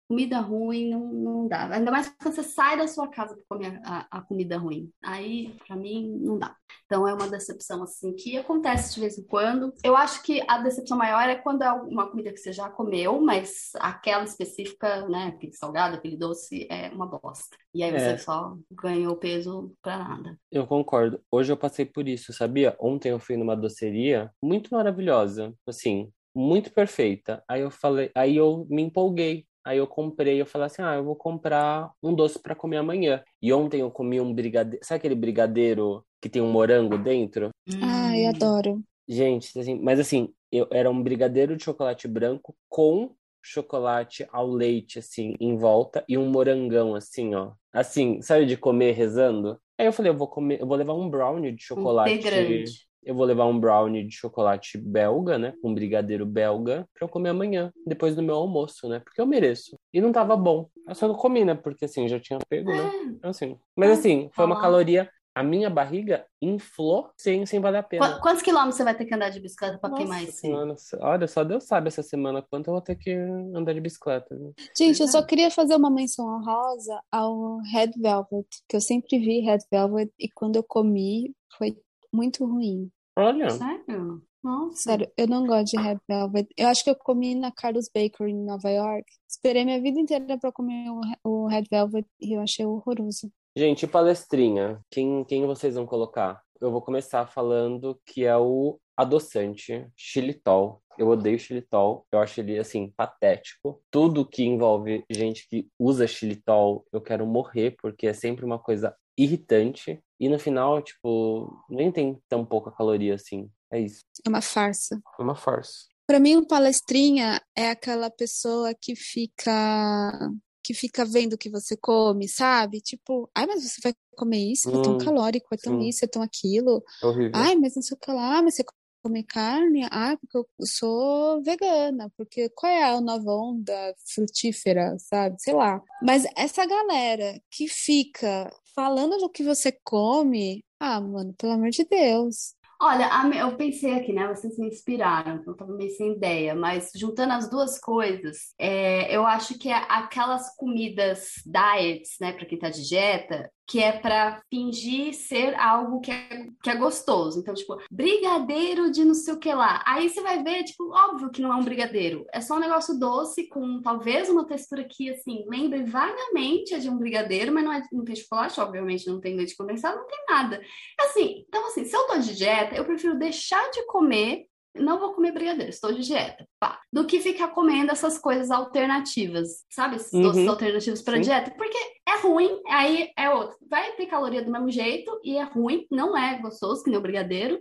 Comida 0.08 0.40
ruim 0.40 0.90
não, 0.92 1.12
não 1.12 1.48
dá. 1.48 1.68
Ainda 1.74 1.90
mais 1.92 2.08
quando 2.22 2.36
você 2.36 2.44
sai 2.44 2.78
da 2.78 2.88
sua 2.88 3.08
casa 3.08 3.36
para 3.36 3.44
comer 3.50 3.80
a, 3.84 4.06
a 4.12 4.22
comida 4.22 4.58
ruim. 4.58 4.92
Aí, 5.04 5.56
pra 5.66 5.76
mim, 5.76 6.20
não 6.22 6.38
dá. 6.38 6.56
Então 6.86 7.08
é 7.08 7.14
uma 7.14 7.28
decepção 7.28 7.82
assim 7.82 8.14
que 8.16 8.38
acontece 8.38 8.94
de 8.94 9.00
vez 9.00 9.18
em 9.18 9.24
quando. 9.24 9.74
Eu 9.84 9.98
acho 9.98 10.22
que 10.22 10.44
a 10.48 10.60
decepção 10.60 10.96
maior 10.96 11.28
é 11.28 11.36
quando 11.36 11.64
é 11.64 11.72
uma 11.72 12.08
comida 12.10 12.32
que 12.32 12.38
você 12.38 12.54
já 12.54 12.70
comeu, 12.70 13.20
mas 13.20 13.72
aquela 13.80 14.24
específica, 14.24 15.08
né, 15.08 15.34
aquele 15.36 15.54
salgado, 15.54 15.96
aquele 15.96 16.18
doce 16.18 16.68
é 16.70 16.90
uma 16.90 17.08
bosta. 17.08 17.58
E 17.74 17.82
aí 17.82 17.92
você 17.92 18.06
É. 18.12 18.18
só 18.20 18.56
ganhou 18.72 19.16
peso 19.16 19.74
pra 19.82 19.98
nada. 19.98 20.38
Eu 20.52 20.68
concordo. 20.68 21.20
Hoje 21.32 21.52
eu 21.52 21.58
passei 21.58 21.84
por 21.86 22.08
isso, 22.08 22.32
sabia? 22.32 22.76
Ontem 22.80 23.10
eu 23.10 23.20
fui 23.20 23.36
numa 23.38 23.56
doceria 23.56 24.32
muito 24.42 24.70
maravilhosa, 24.72 25.52
assim, 25.68 26.12
muito 26.36 26.72
perfeita. 26.72 27.44
Aí 27.50 27.62
eu 27.62 27.72
falei, 27.72 28.12
aí 28.16 28.36
eu 28.36 28.68
me 28.70 28.84
empolguei. 28.84 29.48
Aí 29.66 29.78
eu 29.80 29.88
comprei, 29.88 30.42
eu 30.42 30.46
falei 30.46 30.68
assim: 30.68 30.82
"Ah, 30.84 30.96
eu 30.96 31.04
vou 31.04 31.16
comprar 31.16 31.92
um 32.04 32.14
doce 32.16 32.40
pra 32.42 32.56
comer 32.56 32.78
amanhã". 32.78 33.24
E 33.42 33.52
ontem 33.54 33.82
eu 33.82 33.92
comi 33.92 34.22
um 34.22 34.34
brigadeiro, 34.34 34.86
sabe 34.86 35.00
aquele 35.00 35.16
brigadeiro 35.16 36.06
que 36.22 36.30
tem 36.30 36.42
um 36.42 36.52
morango 36.52 36.98
dentro? 36.98 37.50
Ai, 37.82 38.26
Hum. 38.28 38.32
adoro. 38.32 38.84
Gente, 39.08 39.58
assim, 39.60 39.80
mas 39.82 40.00
assim, 40.00 40.34
eu 40.52 40.68
era 40.72 40.90
um 40.90 41.02
brigadeiro 41.04 41.56
de 41.56 41.64
chocolate 41.64 42.08
branco 42.08 42.56
com 42.70 43.16
chocolate 43.42 44.28
ao 44.32 44.48
leite 44.50 44.98
assim 45.00 45.36
em 45.40 45.56
volta 45.58 46.04
e 46.10 46.18
um 46.18 46.28
morangão 46.30 46.96
assim, 46.96 47.36
ó. 47.36 47.54
Assim, 47.72 48.22
sabe 48.22 48.46
de 48.48 48.58
comer 48.58 48.94
rezando? 48.94 49.62
Aí 49.78 49.86
eu 49.86 49.94
falei, 49.94 50.12
eu 50.12 50.18
vou 50.18 50.28
comer, 50.28 50.60
eu 50.62 50.68
vou 50.68 50.76
levar 50.78 50.94
um 50.96 51.10
brownie 51.10 51.52
de 51.52 51.64
Um 51.76 51.94
chocolate. 51.94 52.20
T 52.22 52.22
grande. 52.22 52.85
Eu 53.06 53.14
vou 53.16 53.24
levar 53.26 53.46
um 53.46 53.60
brownie 53.60 54.04
de 54.04 54.16
chocolate 54.16 54.78
belga, 54.78 55.38
né? 55.38 55.54
Com 55.62 55.74
brigadeiro 55.74 56.26
belga, 56.26 56.88
pra 56.94 57.06
eu 57.06 57.10
comer 57.10 57.30
amanhã, 57.30 57.72
depois 57.86 58.16
do 58.16 58.24
meu 58.24 58.36
almoço, 58.36 58.90
né? 58.90 59.00
Porque 59.00 59.22
eu 59.22 59.28
mereço. 59.28 59.78
E 59.94 60.02
não 60.02 60.12
tava 60.12 60.36
bom. 60.36 60.68
Eu 60.88 60.96
só 60.96 61.08
não 61.08 61.16
comi, 61.16 61.46
né? 61.46 61.54
Porque 61.54 61.86
assim, 61.86 62.08
já 62.08 62.20
tinha 62.20 62.40
pego, 62.50 62.72
né? 62.72 62.92
Então, 63.18 63.30
assim. 63.30 63.58
Mas 63.76 63.92
É, 63.92 63.94
assim, 63.94 64.30
foi 64.34 64.46
uma 64.46 64.60
caloria. 64.60 65.10
A 65.36 65.44
minha 65.44 65.70
barriga 65.70 66.26
inflou 66.42 67.10
sem, 67.18 67.46
sem 67.46 67.60
valer 67.60 67.80
a 67.80 67.84
pena. 67.84 68.16
Qu- 68.16 68.22
Quantos 68.22 68.42
quilômetros 68.42 68.76
você 68.78 68.86
vai 68.86 68.96
ter 68.96 69.06
que 69.06 69.14
andar 69.14 69.30
de 69.30 69.40
bicicleta 69.42 69.78
pra 69.78 69.90
Nossa 69.90 70.02
queimar 70.02 70.26
senhora, 70.28 70.76
olha, 71.02 71.28
só 71.28 71.44
Deus 71.44 71.66
sabe 71.66 71.90
essa 71.90 72.02
semana 72.02 72.42
quanto 72.42 72.68
eu 72.68 72.74
vou 72.74 72.82
ter 72.82 72.96
que 72.96 73.12
andar 73.12 73.74
de 73.74 73.82
bicicleta. 73.82 74.34
viu? 74.34 74.54
Gente, 74.78 75.02
eu 75.02 75.08
só 75.10 75.22
queria 75.22 75.52
fazer 75.52 75.76
uma 75.76 75.92
menção 75.92 76.26
honrosa 76.26 77.02
ao 77.12 77.58
Red 77.74 77.92
Velvet, 78.02 78.48
que 78.68 78.78
eu 78.78 78.82
sempre 78.82 79.20
vi 79.20 79.42
Red 79.42 79.60
Velvet 79.70 80.10
e 80.18 80.30
quando 80.34 80.56
eu 80.56 80.64
comi 80.64 81.36
foi 81.58 81.78
muito 82.16 82.46
ruim. 82.46 82.90
Olha, 83.18 83.50
Sério? 83.50 84.24
Nossa. 84.44 84.78
Sério, 84.78 85.12
eu 85.18 85.28
não 85.28 85.46
gosto 85.48 85.76
de 85.76 85.82
Red 85.82 85.98
Velvet. 86.08 86.48
Eu 86.56 86.68
acho 86.68 86.84
que 86.84 86.90
eu 86.90 86.96
comi 86.96 87.34
na 87.34 87.52
Carlos 87.52 87.90
Bakery 87.94 88.32
em 88.32 88.46
Nova 88.46 88.70
York. 88.70 89.06
Esperei 89.28 89.66
minha 89.66 89.82
vida 89.82 90.00
inteira 90.00 90.38
pra 90.38 90.52
comer 90.52 90.86
o, 91.24 91.48
Red 91.48 91.64
Velvet 91.70 92.06
e 92.22 92.34
eu 92.34 92.42
achei 92.42 92.66
horroroso. 92.66 93.32
gente, 93.58 93.84
e 93.84 93.88
palestrinha, 93.88 94.80
quem, 94.92 95.24
quem 95.24 95.48
vocês 95.48 95.74
vão 95.74 95.88
colocar? 95.88 96.44
Eu 96.62 96.72
vou 96.72 96.82
começar 96.82 97.26
falando 97.26 98.00
que 98.06 98.24
é 98.24 98.38
o 98.38 98.80
adoçante, 98.96 99.88
xilitol. 99.96 100.82
Eu 100.98 101.08
odeio 101.10 101.40
xilitol, 101.40 102.06
eu 102.12 102.20
acho 102.20 102.40
ele, 102.40 102.58
assim, 102.58 102.94
patético. 102.96 103.82
Tudo 103.92 104.26
que 104.26 104.44
envolve 104.44 105.04
gente 105.10 105.48
que 105.50 105.68
usa 105.78 106.08
xilitol, 106.08 106.86
eu 106.94 107.02
quero 107.02 107.26
morrer, 107.26 107.76
porque 107.82 108.08
é 108.08 108.14
sempre 108.14 108.46
uma 108.46 108.60
coisa 108.60 108.96
irritante. 109.18 110.02
E 110.20 110.30
no 110.30 110.40
final, 110.40 110.82
tipo, 110.82 111.52
nem 111.70 111.92
tem 111.92 112.20
tão 112.30 112.46
pouca 112.46 112.72
caloria 112.72 113.16
assim. 113.16 113.50
É 113.72 113.80
isso. 113.80 114.02
É 114.26 114.30
uma 114.30 114.42
farsa. 114.42 115.02
É 115.20 115.22
uma 115.22 115.36
farsa. 115.36 115.86
Pra 116.08 116.20
mim, 116.20 116.36
um 116.38 116.46
palestrinha 116.46 117.42
é 117.56 117.70
aquela 117.72 118.10
pessoa 118.10 118.74
que 118.80 118.96
fica 118.96 120.30
que 120.64 120.74
fica 120.74 121.06
vendo 121.06 121.34
o 121.34 121.38
que 121.38 121.48
você 121.50 121.78
come, 121.78 122.28
sabe? 122.28 122.82
Tipo, 122.82 123.30
ai, 123.36 123.46
mas 123.46 123.64
você 123.64 123.80
vai 123.84 123.94
comer 124.18 124.52
isso? 124.52 124.68
É 124.76 124.80
tão 124.80 124.94
Hum, 124.94 124.98
calórico, 124.98 125.48
é 125.54 125.58
tão 125.58 125.80
sim. 125.80 125.90
isso, 125.90 126.04
é 126.04 126.08
tão 126.08 126.24
aquilo. 126.24 126.84
É 127.04 127.06
horrível. 127.06 127.32
Ai, 127.36 127.56
mas 127.56 127.76
não 127.76 127.84
sei 127.84 127.96
o 127.96 128.00
que 128.00 128.12
lá, 128.12 128.42
mas 128.42 128.56
você 128.56 128.64
come 129.06 129.24
carne? 129.24 129.88
Ah, 129.92 130.18
porque 130.20 130.36
eu 130.36 130.48
sou 130.66 131.44
vegana, 131.44 132.12
porque 132.18 132.50
qual 132.50 132.72
é 132.72 132.84
a 132.84 133.00
nova 133.00 133.32
onda 133.32 133.94
frutífera, 134.14 134.96
sabe? 134.98 135.36
Sei 135.40 135.54
lá. 135.54 135.80
Mas 136.02 136.26
essa 136.36 136.66
galera 136.66 137.40
que 137.52 137.68
fica 137.68 138.52
falando 138.74 139.18
do 139.18 139.30
que 139.30 139.44
você 139.44 139.72
come, 139.84 140.66
ah, 140.80 141.00
mano, 141.00 141.36
pelo 141.38 141.54
amor 141.54 141.70
de 141.70 141.86
Deus. 141.86 142.56
Olha, 142.82 143.10
eu 143.40 143.56
pensei 143.56 143.94
aqui, 143.94 144.12
né? 144.12 144.28
Vocês 144.28 144.58
me 144.58 144.68
inspiraram, 144.68 145.36
então 145.36 145.54
eu 145.54 145.58
tava 145.58 145.74
meio 145.74 145.92
sem 145.92 146.14
ideia, 146.14 146.54
mas 146.56 146.90
juntando 146.96 147.34
as 147.34 147.50
duas 147.50 147.80
coisas, 147.80 148.54
é, 148.60 149.16
eu 149.16 149.26
acho 149.26 149.58
que 149.58 149.70
é 149.70 149.86
aquelas 149.88 150.54
comidas 150.58 151.30
diets, 151.46 152.18
né, 152.20 152.34
pra 152.34 152.46
quem 152.46 152.60
tá 152.60 152.70
de 152.70 152.86
dieta, 152.86 153.50
que 153.68 153.82
é 153.82 153.92
pra 153.92 154.42
fingir 154.50 155.14
ser 155.14 155.56
algo 155.60 156.00
que 156.00 156.12
é, 156.12 156.48
que 156.62 156.70
é 156.70 156.76
gostoso. 156.76 157.40
Então, 157.40 157.54
tipo, 157.54 157.78
brigadeiro 157.92 158.92
de 158.92 159.04
não 159.04 159.14
sei 159.14 159.34
o 159.34 159.40
que 159.40 159.54
lá. 159.54 159.84
Aí 159.86 160.10
você 160.10 160.22
vai 160.22 160.44
ver, 160.44 160.64
tipo, 160.64 160.92
óbvio 160.94 161.32
que 161.32 161.42
não 161.42 161.52
é 161.52 161.56
um 161.56 161.64
brigadeiro, 161.64 162.26
é 162.32 162.42
só 162.42 162.56
um 162.56 162.60
negócio 162.60 162.98
doce 163.00 163.48
com 163.48 163.82
talvez 163.82 164.30
uma 164.30 164.46
textura 164.46 164.84
que, 164.84 165.10
assim, 165.10 165.46
lembre 165.48 165.84
vagamente 165.84 166.74
a 166.74 166.80
de 166.80 166.90
um 166.90 166.98
brigadeiro, 166.98 167.54
mas 167.54 167.64
não, 167.64 167.74
é, 167.74 167.84
não 167.92 168.04
tem 168.04 168.16
chocolate, 168.16 168.60
obviamente, 168.60 169.08
não 169.08 169.20
tem 169.20 169.36
leite 169.36 169.56
condensado, 169.56 169.98
não 169.98 170.08
tem 170.08 170.20
nada. 170.30 170.62
Assim, 171.00 171.46
então 171.48 171.68
assim, 171.68 171.86
se 171.86 171.96
eu 171.96 172.06
tô 172.08 172.18
de 172.18 172.36
dieta, 172.36 172.76
eu 172.76 172.86
prefiro 172.86 173.18
deixar 173.18 173.70
de 173.72 173.86
comer, 173.88 174.46
não 174.76 175.00
vou 175.00 175.14
comer 175.14 175.32
brigadeiro, 175.32 175.70
estou 175.70 175.92
de 175.92 176.02
dieta, 176.02 176.48
pá, 176.60 176.80
do 176.92 177.06
que 177.06 177.20
ficar 177.20 177.48
comendo 177.50 177.92
essas 177.92 178.18
coisas 178.18 178.52
alternativas, 178.52 179.66
sabe? 179.70 179.96
Esses 179.96 180.12
doces 180.12 180.44
Uhum. 180.44 180.50
alternativos 180.50 181.02
para 181.02 181.20
dieta, 181.20 181.52
porque 181.52 181.78
é 182.08 182.18
ruim, 182.22 182.62
aí 182.70 183.12
é 183.18 183.30
outro. 183.30 183.58
Vai 183.70 183.92
ter 183.94 184.06
caloria 184.08 184.42
do 184.44 184.52
mesmo 184.52 184.70
jeito 184.70 185.20
e 185.24 185.38
é 185.38 185.44
ruim, 185.44 185.86
não 185.92 186.18
é 186.18 186.38
gostoso, 186.40 186.84
que 186.84 186.90
nem 186.90 187.00
o 187.00 187.02
brigadeiro, 187.02 187.56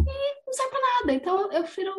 e 0.00 0.44
não 0.46 0.52
serve 0.52 0.70
pra 0.70 0.80
nada. 1.00 1.12
Então 1.12 1.52
eu 1.52 1.62
prefiro 1.62 1.92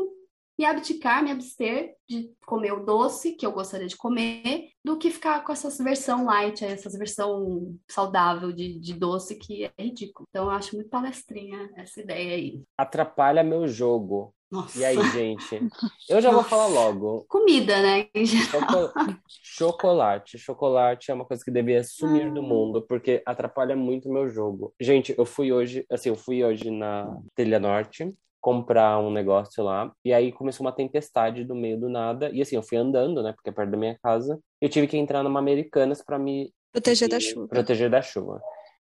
me 0.58 0.65
abdicar, 0.65 1.24
me 1.24 1.32
abster 1.32 1.94
de 2.08 2.32
comer 2.46 2.72
o 2.74 2.86
doce 2.86 3.34
que 3.34 3.46
eu 3.46 3.52
gostaria 3.52 3.88
de 3.88 3.98
comer, 3.98 4.70
do 4.84 4.98
que 4.98 5.12
ficar 5.12 5.44
com 5.44 5.52
essas 5.52 5.78
versão 5.78 6.26
light, 6.26 6.63
essas 6.63 6.94
versão 6.94 7.76
saudável 7.89 8.52
de, 8.52 8.80
de 8.80 8.94
doce 8.94 9.36
que 9.36 9.65
é 9.65 9.72
ridículo. 9.84 10.26
Então 10.30 10.46
eu 10.46 10.52
acho 10.52 10.76
muito 10.76 10.89
palestrinha 10.89 11.70
essa 11.76 12.00
ideia 12.02 12.36
aí. 12.36 12.62
Atrapalha 12.78 13.44
meu 13.44 13.68
jogo. 13.68 14.34
Nossa. 14.52 14.80
E 14.80 14.86
aí, 14.86 14.96
gente? 15.12 15.60
Eu 16.08 16.22
já 16.22 16.30
vou 16.30 16.38
Nossa. 16.44 16.50
falar 16.50 16.68
logo. 16.68 17.26
Comida, 17.28 17.82
né? 17.82 18.08
Choco- 18.50 18.94
Chocolate. 19.41 20.38
Chocolate 20.38 21.12
é 21.12 21.13
uma 21.13 21.26
coisa 21.26 21.44
que 21.44 21.52
devia 21.52 21.84
sumir 21.84 22.28
Ah. 22.28 22.30
do 22.30 22.44
mundo, 22.44 22.82
porque 22.88 23.22
atrapalha 23.26 23.76
muito 23.76 24.08
meu 24.10 24.30
jogo. 24.30 24.74
Gente, 24.80 25.13
eu 25.18 25.26
fui 25.26 25.52
hoje, 25.52 25.86
assim, 25.91 26.10
eu 26.10 26.15
fui 26.15 26.44
hoje 26.44 26.70
na 26.72 27.18
Telha 27.36 27.60
Norte 27.60 28.13
comprar 28.45 28.99
um 28.99 29.10
negócio 29.10 29.63
lá, 29.63 29.91
e 30.05 30.13
aí 30.13 30.31
começou 30.31 30.63
uma 30.63 30.71
tempestade 30.71 31.43
do 31.43 31.55
meio 31.55 31.79
do 31.79 31.89
nada, 31.89 32.29
e 32.29 32.43
assim, 32.43 32.55
eu 32.55 32.62
fui 32.62 32.77
andando, 32.77 33.23
né, 33.23 33.34
porque 33.34 33.49
é 33.49 33.51
perto 33.51 33.71
da 33.71 33.77
minha 33.77 33.97
casa, 34.03 34.39
eu 34.62 34.69
tive 34.69 34.86
que 34.86 34.95
entrar 34.95 35.23
numa 35.23 35.39
Americanas 35.39 36.03
para 36.03 36.19
me 36.19 36.53
Proteger 36.71 37.10
da 37.10 37.19
chuva. 37.19 37.47
proteger 37.47 37.89
da 37.89 38.03
chuva. 38.03 38.39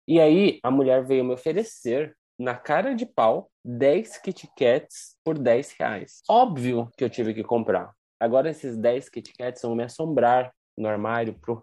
E 0.09 0.19
aí 0.19 0.59
a 0.63 0.71
mulher 0.71 1.05
veio 1.05 1.23
me 1.23 1.35
oferecer 1.35 2.17
na 2.39 2.55
cara 2.55 2.95
de 2.95 3.05
pau 3.05 3.51
10 3.63 4.17
Kit 4.23 4.49
Kats 4.57 5.19
por 5.23 5.37
10 5.37 5.75
reais. 5.79 6.23
Óbvio 6.27 6.89
que 6.97 7.05
eu 7.05 7.11
tive 7.11 7.35
que 7.35 7.45
comprar. 7.45 7.93
Agora 8.19 8.49
esses 8.49 8.79
10 8.79 9.11
Kit 9.11 9.35
Kats 9.37 9.61
vão 9.61 9.75
me 9.75 9.85
assombrar 9.85 10.51
no 10.81 10.89
armário 10.89 11.35
por, 11.45 11.63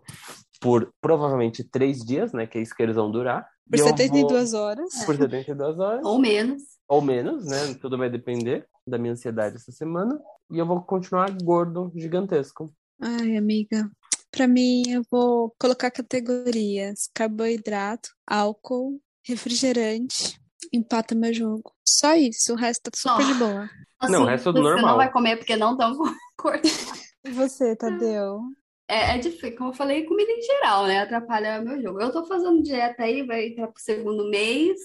por 0.62 0.93
provavelmente 1.01 1.63
três 1.63 1.99
dias, 1.99 2.32
né? 2.34 2.45
Que 2.47 2.58
é 2.58 2.62
isso 2.62 2.75
que 2.75 2.84
eles 2.84 2.95
vão 2.95 3.12
durar. 3.12 3.47
Por 3.69 3.77
E 3.77 3.82
eu 3.82 3.88
72 3.88 4.53
horas. 4.53 4.93
Vou... 4.95 5.06
Por 5.06 5.15
72 5.17 5.80
horas. 5.80 6.06
Ou 6.06 6.19
menos. 6.19 6.62
Ou 6.88 7.01
menos, 7.01 7.45
né? 7.45 7.73
Tudo 7.82 7.97
vai 7.97 8.10
depender 8.10 8.65
da 8.88 8.97
minha 8.97 9.13
ansiedade 9.13 9.58
essa 9.58 9.71
semana. 9.71 10.17
E 10.49 10.58
eu 10.58 10.65
vou 10.65 10.82
continuar 10.82 11.30
gordo, 11.43 11.91
gigantesco. 11.95 12.73
Ai, 13.01 13.36
amiga. 13.36 13.89
Pra 14.32 14.47
mim, 14.47 14.84
eu 14.89 15.01
vou 15.12 15.53
colocar 15.60 15.91
categorias: 15.91 17.10
carboidrato, 17.13 18.10
álcool, 18.25 19.01
refrigerante. 19.25 20.39
Empata 20.73 21.15
meu 21.15 21.34
jogo. 21.34 21.73
Só 21.88 22.15
isso, 22.15 22.53
o 22.53 22.56
resto 22.56 22.89
tá 22.89 22.91
super 22.95 23.23
Só. 23.23 23.34
de 23.34 23.39
boa. 23.39 23.69
Não, 24.10 24.23
o 24.23 24.25
resto 24.25 24.49
é 24.49 24.53
do 24.53 24.60
você 24.60 24.63
normal. 24.63 24.89
não 24.89 24.97
vai 24.97 25.12
comer 25.12 25.38
porque 25.38 25.56
não 25.56 25.71
estão 25.73 25.97
cortando. 26.38 26.71
E 27.25 27.32
você, 27.32 27.75
Tadeu? 27.75 28.39
É, 28.88 29.15
é 29.15 29.17
difícil, 29.17 29.58
como 29.58 29.71
eu 29.71 29.73
falei, 29.73 30.06
comida 30.06 30.32
em 30.32 30.41
geral, 30.41 30.88
né? 30.88 31.00
Atrapalha 31.02 31.62
meu 31.62 31.82
jogo. 31.82 32.02
Eu 32.02 32.12
tô 32.12 32.26
fazendo 32.26 32.62
dieta 32.63 33.04
aí, 33.04 33.26
vai 33.26 33.47
entrar 33.47 33.67
pro 33.67 33.82
segundo 33.82 34.30
mês, 34.30 34.80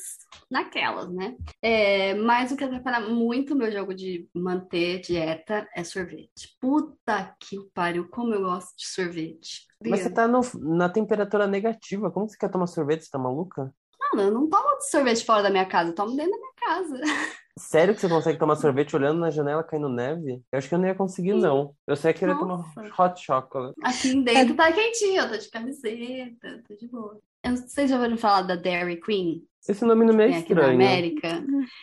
naquelas, 0.50 1.08
né? 1.12 1.36
É, 1.62 2.14
mas 2.14 2.50
o 2.50 2.56
que 2.56 2.64
atrapalha 2.64 3.00
muito 3.08 3.54
o 3.54 3.56
meu 3.56 3.70
jogo 3.70 3.94
de 3.94 4.28
manter 4.34 5.00
dieta 5.00 5.68
é 5.74 5.84
sorvete. 5.84 6.56
Puta 6.60 7.34
que 7.40 7.56
pariu, 7.72 8.08
como 8.08 8.34
eu 8.34 8.42
gosto 8.42 8.76
de 8.76 8.86
sorvete. 8.86 9.66
Mas 9.84 10.00
você 10.00 10.10
tá 10.10 10.26
no- 10.26 10.40
na 10.76 10.88
temperatura 10.88 11.46
negativa. 11.46 12.10
Como 12.10 12.28
você 12.28 12.36
quer 12.36 12.50
tomar 12.50 12.66
sorvete? 12.66 13.04
Você 13.04 13.10
tá 13.10 13.18
maluca? 13.18 13.72
Mano, 14.00 14.22
eu 14.28 14.30
não 14.32 14.48
tomo 14.48 14.80
sorvete 14.82 15.24
fora 15.24 15.42
da 15.44 15.50
minha 15.50 15.66
casa, 15.66 15.90
eu 15.90 15.94
tomo 15.94 16.16
dentro 16.16 16.32
da 16.32 16.38
minha 16.38 16.52
casa. 16.54 17.00
Sério 17.58 17.94
que 17.94 18.00
você 18.00 18.08
consegue 18.08 18.38
tomar 18.38 18.56
sorvete 18.56 18.96
olhando 18.96 19.20
na 19.20 19.30
janela 19.30 19.62
caindo 19.62 19.88
neve? 19.88 20.42
Eu 20.50 20.58
acho 20.58 20.68
que 20.68 20.74
eu 20.74 20.78
não 20.78 20.86
ia 20.86 20.94
conseguir, 20.94 21.34
não. 21.34 21.74
Eu 21.86 21.94
só 21.96 22.08
ia 22.08 22.14
querer 22.14 22.38
tomar 22.38 22.64
hot 22.98 23.20
chocolate. 23.22 23.74
Aqui 23.82 24.22
dentro 24.22 24.54
tá 24.54 24.72
quentinho, 24.72 25.20
eu 25.22 25.28
tô 25.30 25.36
de 25.36 25.50
camiseta, 25.50 26.62
tô 26.66 26.74
de 26.74 26.88
boa. 26.88 27.20
Eu 27.44 27.50
não 27.50 27.56
sei 27.58 27.66
se 27.68 27.74
vocês 27.74 27.90
já 27.90 27.96
ouviram 27.96 28.16
falar 28.16 28.42
da 28.42 28.56
Dairy 28.56 29.00
Queen, 29.00 29.44
Esse 29.68 29.84
nome 29.84 30.04
não 30.06 30.14
me 30.14 30.24
é 30.24 30.28
tem 30.28 30.36
aqui 30.38 30.54
na 30.54 30.60
estranho. 30.62 30.80
América. 30.80 31.28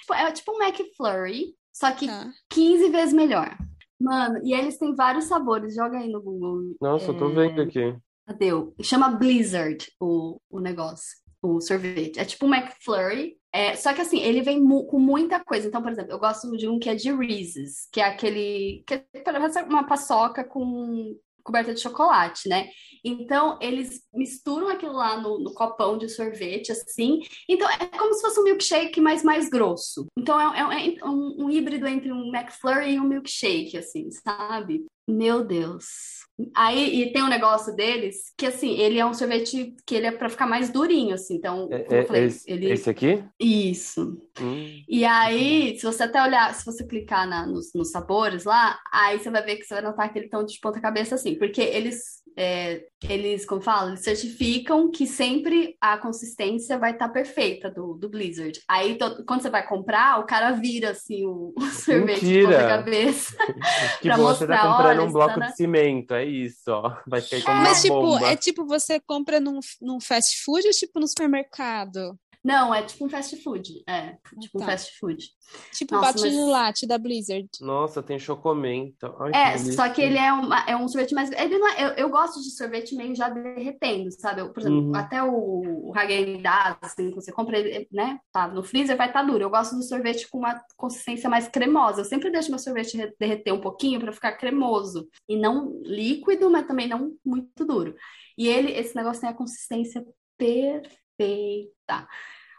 Tipo, 0.01 0.13
É 0.13 0.31
tipo 0.31 0.51
um 0.53 0.61
McFlurry, 0.63 1.53
só 1.71 1.91
que 1.91 2.07
Tá. 2.07 2.31
15 2.49 2.89
vezes 2.89 3.13
melhor. 3.13 3.55
Mano, 4.01 4.39
e 4.43 4.53
eles 4.53 4.77
têm 4.77 4.95
vários 4.95 5.25
sabores, 5.25 5.75
joga 5.75 5.97
aí 5.99 6.09
no 6.09 6.21
Google. 6.21 6.75
Nossa, 6.81 7.11
eu 7.11 7.17
tô 7.17 7.29
É, 7.29 7.33
vendo 7.33 7.61
aqui. 7.61 7.95
Cadê? 8.25 8.49
Chama 8.81 9.09
Blizzard 9.09 9.85
o, 9.99 10.39
o 10.49 10.59
negócio, 10.59 11.17
o 11.41 11.59
sorvete. 11.59 12.17
É 12.19 12.23
tipo 12.25 12.45
um 12.45 12.53
McFlurry, 12.55 13.35
é, 13.53 13.75
só 13.75 13.93
que 13.93 14.01
assim, 14.01 14.19
ele 14.19 14.41
vem 14.41 14.61
mu- 14.61 14.85
com 14.85 14.99
muita 14.99 15.43
coisa. 15.43 15.67
Então, 15.67 15.81
por 15.81 15.91
exemplo, 15.91 16.11
eu 16.11 16.19
gosto 16.19 16.49
de 16.57 16.67
um 16.67 16.77
que 16.79 16.89
é 16.89 16.95
de 16.95 17.11
Reese's, 17.11 17.87
que 17.91 17.99
é 17.99 18.05
aquele 18.05 18.83
que 18.85 18.97
parece 19.23 19.61
uma 19.63 19.85
paçoca 19.87 20.43
com 20.43 21.15
coberta 21.43 21.73
de 21.73 21.79
chocolate, 21.81 22.47
né? 22.47 22.69
Então, 23.03 23.57
eles 23.61 24.01
misturam 24.13 24.67
aquilo 24.69 24.93
lá 24.93 25.19
no, 25.19 25.39
no 25.39 25.53
copão 25.53 25.97
de 25.97 26.07
sorvete, 26.07 26.71
assim. 26.71 27.21
Então, 27.49 27.67
é 27.69 27.85
como 27.97 28.13
se 28.13 28.21
fosse 28.21 28.39
um 28.39 28.43
milkshake, 28.43 29.01
mas 29.01 29.23
mais 29.23 29.49
grosso. 29.49 30.05
Então, 30.17 30.39
é, 30.39 30.59
é- 30.85 30.95
é 30.99 31.05
um, 31.05 31.45
um 31.45 31.49
híbrido 31.49 31.87
entre 31.87 32.11
um 32.11 32.27
McFlurry 32.35 32.93
e 32.93 32.99
um 32.99 33.07
milkshake, 33.07 33.77
assim, 33.77 34.11
sabe? 34.11 34.85
Meu 35.11 35.43
Deus. 35.43 36.19
Aí, 36.55 37.01
e 37.01 37.11
tem 37.11 37.21
um 37.21 37.27
negócio 37.27 37.75
deles 37.75 38.31
que, 38.37 38.45
assim, 38.45 38.77
ele 38.77 38.97
é 38.97 39.05
um 39.05 39.13
sorvete 39.13 39.75
que 39.85 39.93
ele 39.93 40.05
é 40.07 40.11
pra 40.11 40.29
ficar 40.29 40.47
mais 40.47 40.69
durinho, 40.69 41.13
assim. 41.13 41.35
Então, 41.35 41.67
É- 41.69 41.79
como 41.79 41.95
eu 41.95 42.01
é- 42.01 42.05
falei, 42.05 42.23
esse, 42.25 42.49
ele... 42.49 42.71
esse 42.71 42.89
aqui? 42.89 43.21
Isso. 43.37 44.17
Hum. 44.39 44.81
E 44.87 45.03
aí, 45.03 45.77
se 45.77 45.83
você 45.85 46.03
até 46.03 46.21
olhar, 46.23 46.53
se 46.55 46.65
você 46.65 46.85
clicar 46.87 47.27
na- 47.27 47.45
nos, 47.45 47.73
nos 47.73 47.91
sabores 47.91 48.45
lá, 48.45 48.79
aí 48.89 49.19
você 49.19 49.29
vai 49.29 49.43
ver 49.43 49.57
que 49.57 49.65
você 49.65 49.73
vai 49.73 49.83
notar 49.83 50.13
que 50.13 50.17
eles 50.17 50.27
estão 50.27 50.45
de 50.45 50.57
ponta 50.61 50.79
cabeça 50.79 51.15
assim, 51.15 51.35
porque 51.35 51.59
eles, 51.59 52.18
é, 52.37 52.85
eles, 53.07 53.45
como 53.45 53.61
fala, 53.61 53.89
eles 53.89 54.01
certificam 54.01 54.89
que 54.91 55.05
sempre 55.07 55.75
a 55.81 55.97
consistência 55.97 56.77
vai 56.77 56.91
estar 56.91 57.09
perfeita 57.09 57.69
do, 57.69 57.93
do 57.93 58.09
Blizzard. 58.09 58.59
Aí, 58.67 58.95
to- 58.97 59.23
quando 59.25 59.41
você 59.41 59.49
vai 59.49 59.65
comprar, 59.67 60.19
o 60.19 60.25
cara 60.25 60.51
vira 60.51 60.91
assim 60.91 61.25
o, 61.25 61.53
o 61.57 61.61
sorvete 61.67 62.19
de 62.21 62.25
Mentira! 62.25 62.47
ponta 62.59 62.67
cabeça. 62.67 63.35
Que 64.01 64.07
Pra 64.07 64.17
bom, 64.17 64.23
você 64.23 64.47
tá 64.47 64.61
comprando 64.61 65.03
um 65.03 65.11
bloco 65.11 65.29
está 65.31 65.39
na- 65.39 65.47
de 65.51 65.55
cimento, 65.57 66.13
é 66.13 66.25
isso, 66.25 66.71
ó. 66.71 66.95
Vai 67.07 67.21
cair 67.21 67.43
como 67.43 67.57
uma 67.57 67.63
Mas, 67.63 67.81
tipo, 67.81 67.93
bomba. 68.01 68.27
é 68.27 68.35
tipo 68.35 68.65
você 68.65 68.99
compra 68.99 69.39
num, 69.39 69.59
num 69.81 69.99
fast 69.99 70.41
food 70.43 70.65
ou 70.65 70.71
tipo 70.73 70.99
no 70.99 71.07
supermercado? 71.07 72.17
Não, 72.41 72.73
é 72.73 72.81
tipo 72.83 73.05
um 73.05 73.09
fast 73.09 73.35
food. 73.43 73.83
É, 73.87 74.15
tipo 74.39 74.57
um 74.57 74.61
Tá. 74.61 74.67
fast 74.67 74.97
food. 74.97 75.25
Tipo 75.73 75.95
Nossa, 75.95 76.13
batinho 76.13 76.41
mas- 76.43 76.49
latte 76.51 76.87
da 76.87 76.97
Blizzard. 76.97 77.49
Nossa, 77.59 78.01
tem 78.01 78.17
chocomento. 78.17 79.13
Ai, 79.19 79.31
É, 79.33 79.53
que 79.53 79.73
só 79.73 79.89
que 79.89 80.01
ele 80.01 80.17
é, 80.17 80.31
uma, 80.31 80.59
é 80.65 80.75
um 80.75 80.87
sorvete 80.87 81.13
mais. 81.13 81.29
Ele 81.31 81.57
não 81.57 81.67
é- 81.67 81.83
eu, 81.83 81.89
eu 82.05 82.09
gosto 82.09 82.41
de 82.41 82.49
sorvete 82.51 82.95
meio 82.95 83.13
já 83.13 83.27
derretendo, 83.27 84.09
sabe? 84.11 84.39
Eu, 84.41 84.53
por 84.53 84.61
exemplo, 84.61 84.79
Uhum. 84.87 84.95
até 84.95 85.21
o, 85.21 85.89
o 85.89 85.93
Häagen-Dazs, 85.93 86.77
assim, 86.81 87.09
que 87.09 87.15
você 87.15 87.31
compra 87.31 87.59
ele, 87.59 87.87
né? 87.91 88.17
Tá 88.31 88.47
no 88.47 88.63
freezer, 88.63 88.95
vai 88.95 89.07
estar 89.07 89.23
duro. 89.23 89.43
Eu 89.43 89.49
gosto 89.49 89.75
do 89.75 89.83
sorvete 89.83 90.29
com 90.29 90.37
uma 90.37 90.61
consistência 90.77 91.29
mais 91.29 91.47
cremosa. 91.49 92.01
Eu 92.01 92.05
sempre 92.05 92.31
deixo 92.31 92.49
meu 92.49 92.59
sorvete 92.59 92.95
re- 92.95 93.13
derreter 93.19 93.51
um 93.51 93.59
pouquinho 93.61 93.99
para 93.99 94.13
ficar 94.13 94.31
cremoso. 94.37 95.09
E 95.27 95.35
não 95.35 95.81
líquido, 95.83 96.49
mas 96.49 96.65
também 96.65 96.87
não 96.87 97.11
muito 97.25 97.65
duro. 97.65 97.95
E 98.37 98.47
ele, 98.47 98.71
esse 98.71 98.95
negócio 98.95 99.19
tem 99.19 99.29
a 99.29 99.33
consistência 99.33 100.01
perfeita. 100.37 100.89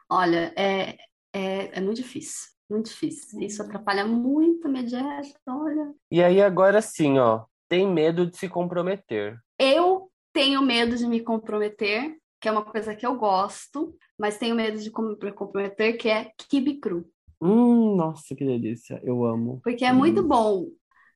Olha, 0.08 0.52
é, 0.56 0.96
é, 1.32 1.78
é 1.78 1.80
muito 1.80 1.98
difícil. 2.02 2.50
Muito 2.68 2.86
difícil. 2.86 3.40
Isso 3.40 3.62
atrapalha 3.62 4.06
muito 4.06 4.66
a 4.66 4.70
minha 4.70 4.84
dieta, 4.84 5.38
olha. 5.48 5.92
E 6.10 6.22
aí, 6.22 6.40
agora 6.40 6.80
sim, 6.82 7.18
ó. 7.18 7.44
Tem 7.68 7.86
medo 7.86 8.26
de 8.26 8.36
se 8.36 8.48
comprometer. 8.48 9.38
Eu 9.58 10.10
tenho 10.32 10.62
medo 10.62 10.96
de 10.96 11.06
me 11.06 11.20
comprometer, 11.20 12.16
que 12.40 12.48
é 12.48 12.52
uma 12.52 12.64
coisa 12.64 12.94
que 12.94 13.06
eu 13.06 13.16
gosto, 13.16 13.96
mas 14.18 14.38
tenho 14.38 14.54
medo 14.54 14.78
de 14.78 14.90
me 14.90 15.32
comprometer, 15.32 15.96
que 15.96 16.08
é 16.08 16.30
quibe 16.48 16.78
cru, 16.80 17.08
Hum, 17.40 17.96
nossa, 17.96 18.34
que 18.34 18.44
delícia. 18.44 19.00
Eu 19.02 19.24
amo. 19.24 19.60
porque 19.62 19.84
é 19.84 19.92
Hum. 19.92 19.96
muito 19.96 20.26
bom. 20.26 20.66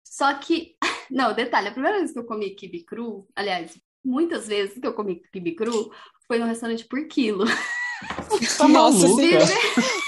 Só 0.02 0.34
que, 0.38 0.76
não, 1.10 1.34
detalhe, 1.34 1.68
a 1.68 1.72
primeira 1.72 1.98
vez 1.98 2.12
que 2.12 2.18
eu 2.18 2.26
comi 2.26 2.50
quibe 2.54 2.84
cru, 2.84 3.26
aliás, 3.34 3.78
muitas 4.04 4.46
vezes 4.48 4.78
que 4.78 4.86
eu 4.86 4.94
comi 4.94 5.20
quibe 5.32 5.54
cru, 5.54 5.90
foi 6.26 6.38
num 6.38 6.46
restaurante 6.46 6.84
por 6.86 7.06
quilo. 7.06 7.44
Tá 8.58 8.68
Nossa, 8.68 9.08
maluca? 9.08 9.24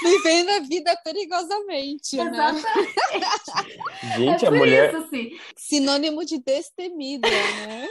Vivendo 0.03 0.49
a 0.49 0.59
vida 0.59 0.95
perigosamente, 1.03 2.17
né? 2.17 2.23
Exatamente. 2.25 3.77
Gente, 4.17 4.45
é 4.45 4.47
a 4.47 4.51
por 4.51 4.57
mulher. 4.57 4.93
isso, 4.93 5.03
assim. 5.03 5.31
Sinônimo 5.55 6.25
de 6.25 6.37
destemida, 6.39 7.27
né? 7.27 7.87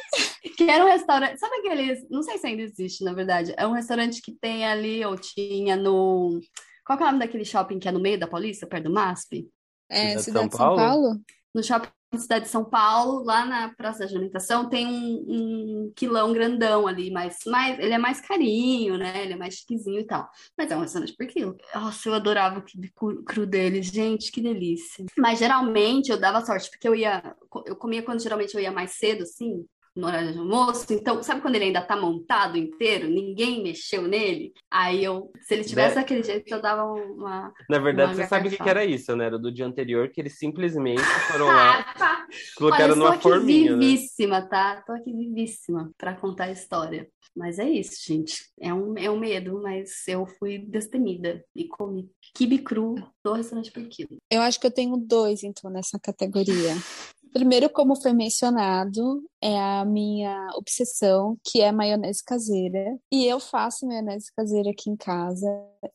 Que 0.56 0.64
era 0.64 0.84
um 0.84 0.88
restaurante. 0.88 1.38
Sabe 1.38 1.56
aqueles. 1.56 2.06
Não 2.08 2.22
sei 2.22 2.38
se 2.38 2.46
ainda 2.46 2.62
existe, 2.62 3.02
na 3.02 3.12
verdade. 3.12 3.54
É 3.56 3.66
um 3.66 3.72
restaurante 3.72 4.22
que 4.22 4.32
tem 4.32 4.64
ali, 4.64 5.04
ou 5.04 5.16
tinha 5.16 5.76
no. 5.76 6.38
Qual 6.84 6.96
que 6.96 7.02
é 7.02 7.06
o 7.06 7.10
nome 7.10 7.24
daquele 7.24 7.44
shopping 7.44 7.78
que 7.78 7.88
é 7.88 7.92
no 7.92 8.00
meio 8.00 8.18
da 8.18 8.28
Paulista, 8.28 8.66
perto 8.66 8.84
do 8.84 8.92
MASP? 8.92 9.48
É, 9.90 9.96
Cidade 9.96 10.16
de 10.16 10.22
cidade 10.22 10.38
São 10.38 10.48
de 10.48 10.56
São 10.56 10.76
Paulo? 10.76 10.76
Paulo? 10.76 11.20
No 11.54 11.62
shopping 11.64 11.88
cidade 12.14 12.44
de 12.44 12.50
São 12.50 12.64
Paulo, 12.64 13.24
lá 13.24 13.44
na 13.44 13.74
Praça 13.74 14.00
da 14.00 14.04
Alimentação, 14.06 14.68
tem 14.68 14.86
um, 14.86 15.24
um 15.28 15.92
quilão 15.94 16.32
grandão 16.32 16.86
ali, 16.86 17.10
mas 17.10 17.38
mais, 17.46 17.78
ele 17.78 17.92
é 17.92 17.98
mais 17.98 18.20
carinho, 18.20 18.96
né? 18.96 19.22
Ele 19.22 19.34
é 19.34 19.36
mais 19.36 19.54
chiquezinho 19.54 20.00
e 20.00 20.06
tal. 20.06 20.28
Mas 20.56 20.70
é 20.70 20.76
um 20.76 20.80
restaurante 20.80 21.14
por 21.16 21.26
quilo. 21.26 21.56
Nossa, 21.74 22.08
eu 22.08 22.14
adorava 22.14 22.58
o 22.58 22.62
quibe 22.62 22.92
cru 22.94 23.46
deles, 23.46 23.86
gente, 23.86 24.30
que 24.30 24.40
delícia. 24.40 25.04
Mas 25.18 25.38
geralmente 25.38 26.10
eu 26.10 26.18
dava 26.18 26.44
sorte, 26.44 26.70
porque 26.70 26.88
eu 26.88 26.94
ia, 26.94 27.34
eu 27.66 27.76
comia 27.76 28.02
quando 28.02 28.22
geralmente 28.22 28.54
eu 28.54 28.60
ia 28.60 28.72
mais 28.72 28.92
cedo, 28.92 29.22
assim, 29.22 29.66
no 29.96 30.06
horário 30.06 30.32
de 30.32 30.38
almoço. 30.38 30.92
Então, 30.92 31.22
sabe 31.22 31.40
quando 31.40 31.54
ele 31.54 31.64
ainda 31.64 31.80
tá 31.80 31.96
montado 31.96 32.58
inteiro? 32.58 33.08
Ninguém 33.08 33.62
mexeu 33.62 34.02
nele? 34.02 34.52
Aí 34.70 35.02
eu, 35.02 35.32
se 35.40 35.54
ele 35.54 35.64
tivesse 35.64 35.96
Né? 35.96 36.02
daquele 36.02 36.22
jeito, 36.22 36.52
eu 36.52 36.60
dava 36.60 36.84
uma. 36.84 37.52
Na 37.68 37.78
verdade, 37.78 38.10
Manga 38.10 38.22
você 38.22 38.28
sabe 38.28 38.48
o 38.48 38.50
que 38.50 38.62
que 38.62 38.68
era 38.68 38.84
isso, 38.84 39.16
né? 39.16 39.24
Era 39.26 39.38
do 39.38 39.50
dia 39.50 39.66
anterior 39.66 40.08
que 40.10 40.20
eles 40.20 40.38
simplesmente 40.38 41.00
foram 41.32 41.46
lá, 41.46 41.80
Ah, 41.80 41.94
tá. 41.94 42.26
Olha, 42.26 42.28
colocaram 42.56 42.84
eu 42.84 42.92
estou 42.92 43.04
numa 43.04 43.14
aqui 43.14 43.22
forminha, 43.22 43.76
né? 43.76 43.78
vivíssima, 43.78 44.42
tá? 44.42 44.82
Tô 44.86 44.92
aqui 44.92 45.12
vivíssima 45.12 45.90
para 45.96 46.14
contar 46.14 46.44
a 46.44 46.52
história. 46.52 47.08
Mas 47.34 47.58
é 47.58 47.68
isso, 47.68 47.96
gente. 48.06 48.50
É 48.58 48.72
um, 48.72 48.96
é 48.96 49.10
um 49.10 49.18
medo, 49.18 49.60
mas 49.62 50.08
eu 50.08 50.26
fui 50.26 50.58
destemida 50.58 51.44
e 51.54 51.66
comi 51.68 52.08
quibe 52.34 52.58
cru 52.58 52.94
do 53.22 53.32
restaurante 53.32 53.70
por 53.70 53.86
quilo. 53.88 54.16
Eu 54.30 54.40
acho 54.40 54.58
que 54.60 54.66
eu 54.66 54.70
tenho 54.70 54.96
dois, 54.96 55.42
então, 55.42 55.70
nessa 55.70 55.98
categoria. 55.98 56.74
Primeiro, 57.36 57.68
como 57.68 57.94
foi 57.94 58.14
mencionado, 58.14 59.22
é 59.42 59.60
a 59.60 59.84
minha 59.84 60.48
obsessão, 60.54 61.38
que 61.44 61.60
é 61.60 61.70
maionese 61.70 62.24
caseira. 62.24 62.98
E 63.12 63.26
eu 63.26 63.38
faço 63.38 63.86
maionese 63.86 64.32
caseira 64.34 64.70
aqui 64.70 64.88
em 64.88 64.96
casa. 64.96 65.46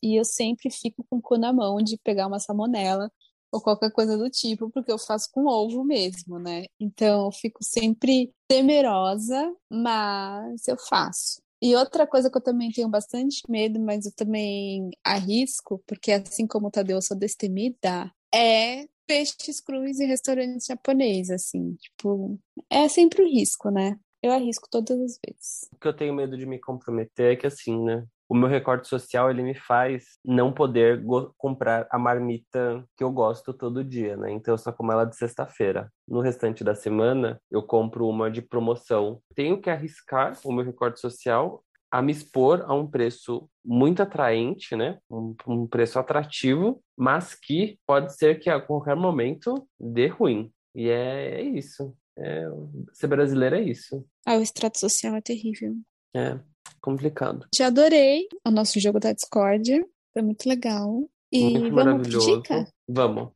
E 0.03 0.19
eu 0.19 0.23
sempre 0.23 0.69
fico 0.69 1.03
com 1.09 1.17
o 1.17 1.21
cu 1.21 1.37
na 1.39 1.51
mão 1.51 1.81
de 1.81 1.97
pegar 1.97 2.27
uma 2.27 2.37
salmonela 2.37 3.11
ou 3.51 3.59
qualquer 3.59 3.91
coisa 3.91 4.15
do 4.19 4.29
tipo, 4.29 4.69
porque 4.69 4.91
eu 4.91 4.99
faço 4.99 5.29
com 5.31 5.47
ovo 5.47 5.83
mesmo, 5.83 6.37
né? 6.37 6.65
Então, 6.79 7.25
eu 7.25 7.31
fico 7.31 7.63
sempre 7.63 8.31
temerosa, 8.47 9.51
mas 9.67 10.67
eu 10.67 10.77
faço. 10.77 11.41
E 11.59 11.75
outra 11.75 12.05
coisa 12.05 12.29
que 12.29 12.37
eu 12.37 12.43
também 12.43 12.71
tenho 12.71 12.87
bastante 12.87 13.41
medo, 13.49 13.79
mas 13.79 14.05
eu 14.05 14.13
também 14.15 14.91
arrisco, 15.03 15.81
porque 15.87 16.11
assim 16.11 16.45
como 16.45 16.67
o 16.67 16.71
Tadeu, 16.71 16.97
eu 16.97 17.01
sou 17.01 17.17
destemida, 17.17 18.11
é 18.33 18.85
peixes 19.05 19.59
crus 19.59 19.99
em 19.99 20.07
restaurantes 20.07 20.67
japoneses, 20.67 21.31
assim. 21.31 21.75
Tipo, 21.75 22.39
é 22.69 22.87
sempre 22.87 23.21
o 23.21 23.25
um 23.25 23.29
risco, 23.29 23.69
né? 23.69 23.99
Eu 24.23 24.31
arrisco 24.31 24.69
todas 24.69 24.99
as 24.99 25.19
vezes. 25.25 25.67
O 25.73 25.79
que 25.79 25.87
eu 25.87 25.93
tenho 25.93 26.13
medo 26.13 26.37
de 26.37 26.45
me 26.45 26.59
comprometer 26.59 27.33
é 27.33 27.35
que, 27.35 27.47
assim, 27.47 27.83
né? 27.83 28.05
O 28.29 28.35
meu 28.35 28.47
recorte 28.47 28.87
social, 28.87 29.29
ele 29.29 29.43
me 29.43 29.53
faz 29.53 30.17
não 30.23 30.53
poder 30.53 31.03
comprar 31.37 31.85
a 31.91 31.99
marmita 31.99 32.87
que 32.95 33.03
eu 33.03 33.11
gosto 33.11 33.53
todo 33.53 33.83
dia, 33.83 34.15
né? 34.15 34.31
Então, 34.31 34.53
eu 34.53 34.57
só 34.57 34.71
como 34.71 34.91
ela 34.91 35.03
de 35.03 35.17
sexta-feira. 35.17 35.91
No 36.07 36.21
restante 36.21 36.63
da 36.63 36.73
semana, 36.73 37.41
eu 37.51 37.61
compro 37.61 38.07
uma 38.07 38.31
de 38.31 38.41
promoção. 38.41 39.21
Tenho 39.35 39.59
que 39.59 39.69
arriscar 39.69 40.39
o 40.45 40.53
meu 40.53 40.63
recorte 40.63 41.01
social 41.01 41.61
a 41.91 42.01
me 42.01 42.11
expor 42.11 42.63
a 42.65 42.73
um 42.73 42.87
preço 42.87 43.49
muito 43.63 44.01
atraente, 44.01 44.75
né? 44.75 44.97
Um, 45.09 45.35
um, 45.45 45.67
preço 45.67 45.99
atrativo, 45.99 46.81
mas 46.97 47.35
que 47.35 47.77
pode 47.85 48.15
ser 48.15 48.39
que 48.39 48.49
a 48.49 48.61
qualquer 48.61 48.95
momento 48.95 49.67
dê 49.79 50.07
ruim. 50.07 50.51
E 50.73 50.87
é, 50.89 51.41
é 51.41 51.43
isso. 51.43 51.93
É, 52.17 52.45
ser 52.93 53.07
brasileiro 53.07 53.55
é 53.57 53.61
isso. 53.61 54.05
Ah, 54.25 54.37
o 54.37 54.41
extrato 54.41 54.79
social 54.79 55.15
é 55.15 55.21
terrível. 55.21 55.75
É 56.15 56.39
complicado. 56.81 57.45
Te 57.53 57.61
adorei 57.61 58.27
o 58.45 58.51
nosso 58.51 58.79
jogo 58.79 58.99
da 58.99 59.13
Discord. 59.13 59.85
Foi 60.13 60.21
muito 60.21 60.47
legal. 60.47 61.07
E 61.31 61.57
muito 61.57 61.75
vamos 61.75 62.07
pro 62.07 62.19
dica? 62.19 62.67
Vamos. 62.89 63.29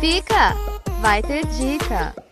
Fica! 0.00 0.54
Vai 1.02 1.22
ter 1.22 1.44
dica! 1.46 2.29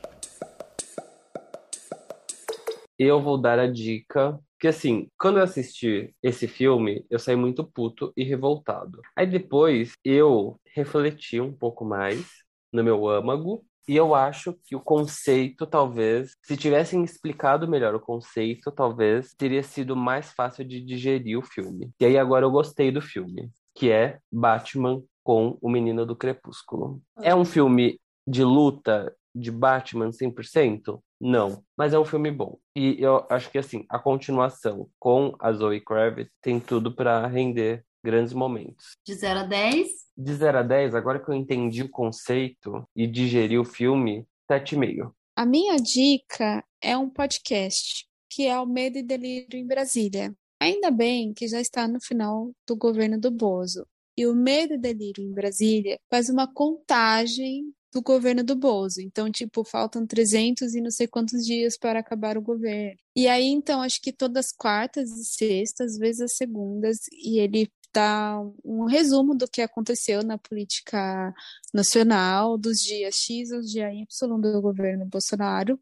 Eu 2.99 3.21
vou 3.23 3.39
dar 3.39 3.59
a 3.59 3.67
dica 3.67 4.39
que 4.59 4.67
assim, 4.67 5.09
quando 5.19 5.39
eu 5.39 5.45
assisti 5.45 6.13
esse 6.23 6.49
filme, 6.49 7.05
eu 7.09 7.19
saí 7.19 7.37
muito 7.37 7.65
puto 7.65 8.13
e 8.17 8.25
revoltado. 8.25 9.01
Aí 9.17 9.27
depois 9.27 9.93
eu 10.05 10.59
refleti 10.75 11.41
um 11.41 11.53
pouco 11.53 11.85
mais 11.85 12.27
no 12.73 12.83
meu 12.83 13.09
âmago 13.09 13.65
e 13.89 13.97
eu 13.97 14.15
acho 14.15 14.53
que 14.65 14.77
o 14.77 14.81
conceito, 14.81 15.67
talvez, 15.67 16.37
se 16.43 16.57
tivessem 16.57 17.03
explicado 17.03 17.67
melhor 17.67 17.95
o 17.95 18.01
conceito, 18.01 18.71
talvez 18.71 19.33
teria 19.35 19.63
sido 19.63 19.97
mais 19.97 20.33
fácil 20.33 20.65
de 20.65 20.85
digerir 20.85 21.39
o 21.39 21.43
filme. 21.43 21.91
E 21.99 22.05
aí 22.05 22.19
agora 22.19 22.45
eu 22.45 22.51
gostei 22.51 22.91
do 22.91 23.01
filme, 23.01 23.51
que 23.75 23.91
é 23.91 24.19
Batman 24.31 25.03
com 25.23 25.57
o 25.63 25.71
Menino 25.71 26.05
do 26.05 26.15
Crepúsculo. 26.15 27.01
É 27.23 27.35
um 27.35 27.47
filme 27.47 27.99
de 28.27 28.45
luta 28.45 29.15
de 29.35 29.51
Batman 29.51 30.11
100%? 30.11 31.01
Não, 31.21 31.63
mas 31.77 31.93
é 31.93 31.99
um 31.99 32.05
filme 32.05 32.31
bom. 32.31 32.59
E 32.77 32.97
eu 33.01 33.27
acho 33.29 33.51
que 33.51 33.59
assim, 33.59 33.85
a 33.89 33.99
continuação 33.99 34.89
com 34.99 35.35
a 35.41 35.53
Zoe 35.53 35.81
Kravitz 35.81 36.31
tem 36.41 36.61
tudo 36.61 36.95
para 36.95 37.27
render 37.27 37.85
grandes 38.05 38.33
momentos. 38.33 38.93
De 39.05 39.15
0 39.15 39.41
a 39.41 39.43
10? 39.45 39.89
De 40.17 40.35
0 40.35 40.59
a 40.59 40.63
10, 40.63 40.95
agora 40.95 41.19
que 41.19 41.31
eu 41.31 41.35
entendi 41.35 41.83
o 41.83 41.91
conceito 41.91 42.87
e 42.95 43.07
digeri 43.07 43.59
o 43.59 43.65
filme, 43.65 44.27
7,5. 44.51 45.13
A 45.37 45.45
minha 45.45 45.77
dica 45.77 46.65
é 46.81 46.97
um 46.97 47.09
podcast, 47.09 48.07
que 48.31 48.47
é 48.47 48.59
o 48.59 48.67
Medo 48.67 48.99
e 48.99 49.03
Delírio 49.03 49.59
em 49.59 49.67
Brasília. 49.67 50.35
Ainda 50.61 50.91
bem 50.91 51.33
que 51.33 51.47
já 51.47 51.61
está 51.61 51.87
no 51.87 52.01
final 52.01 52.51
do 52.67 52.77
governo 52.77 53.21
do 53.21 53.31
Bozo. 53.31 53.87
E 54.17 54.27
o 54.27 54.35
Medo 54.35 54.75
e 54.75 54.79
Delírio 54.79 55.23
em 55.23 55.33
Brasília 55.33 55.99
faz 56.11 56.29
uma 56.29 56.53
contagem 56.53 57.73
do 57.93 58.03
governo 58.03 58.43
do 58.43 58.57
Bozo. 58.57 59.01
Então, 59.01 59.31
tipo, 59.31 59.65
faltam 59.65 60.07
300 60.07 60.75
e 60.75 60.81
não 60.81 60.91
sei 60.91 61.07
quantos 61.07 61.45
dias 61.45 61.77
para 61.79 62.01
acabar 62.01 62.37
o 62.37 62.43
governo. 62.43 62.99
E 63.17 63.27
aí, 63.27 63.47
então, 63.47 63.83
acho 63.83 64.01
que 64.01 64.13
todas 64.13 64.47
as 64.47 64.53
quartas 64.53 65.11
e 65.11 65.25
sextas, 65.25 65.93
às 65.93 65.99
vezes 65.99 66.21
as 66.21 66.37
segundas, 66.37 66.99
e 67.13 67.39
ele 67.39 67.71
dá 67.93 68.41
um 68.65 68.85
resumo 68.85 69.35
do 69.35 69.49
que 69.49 69.63
aconteceu 69.63 70.23
na 70.23 70.39
política 70.39 71.35
nacional 71.73 72.57
dos 72.59 72.79
dias 72.79 73.15
X 73.17 73.53
aos 73.53 73.71
dias 73.71 73.93
Y 73.93 74.41
do 74.41 74.61
governo 74.61 75.07
Bolsonaro. 75.07 75.81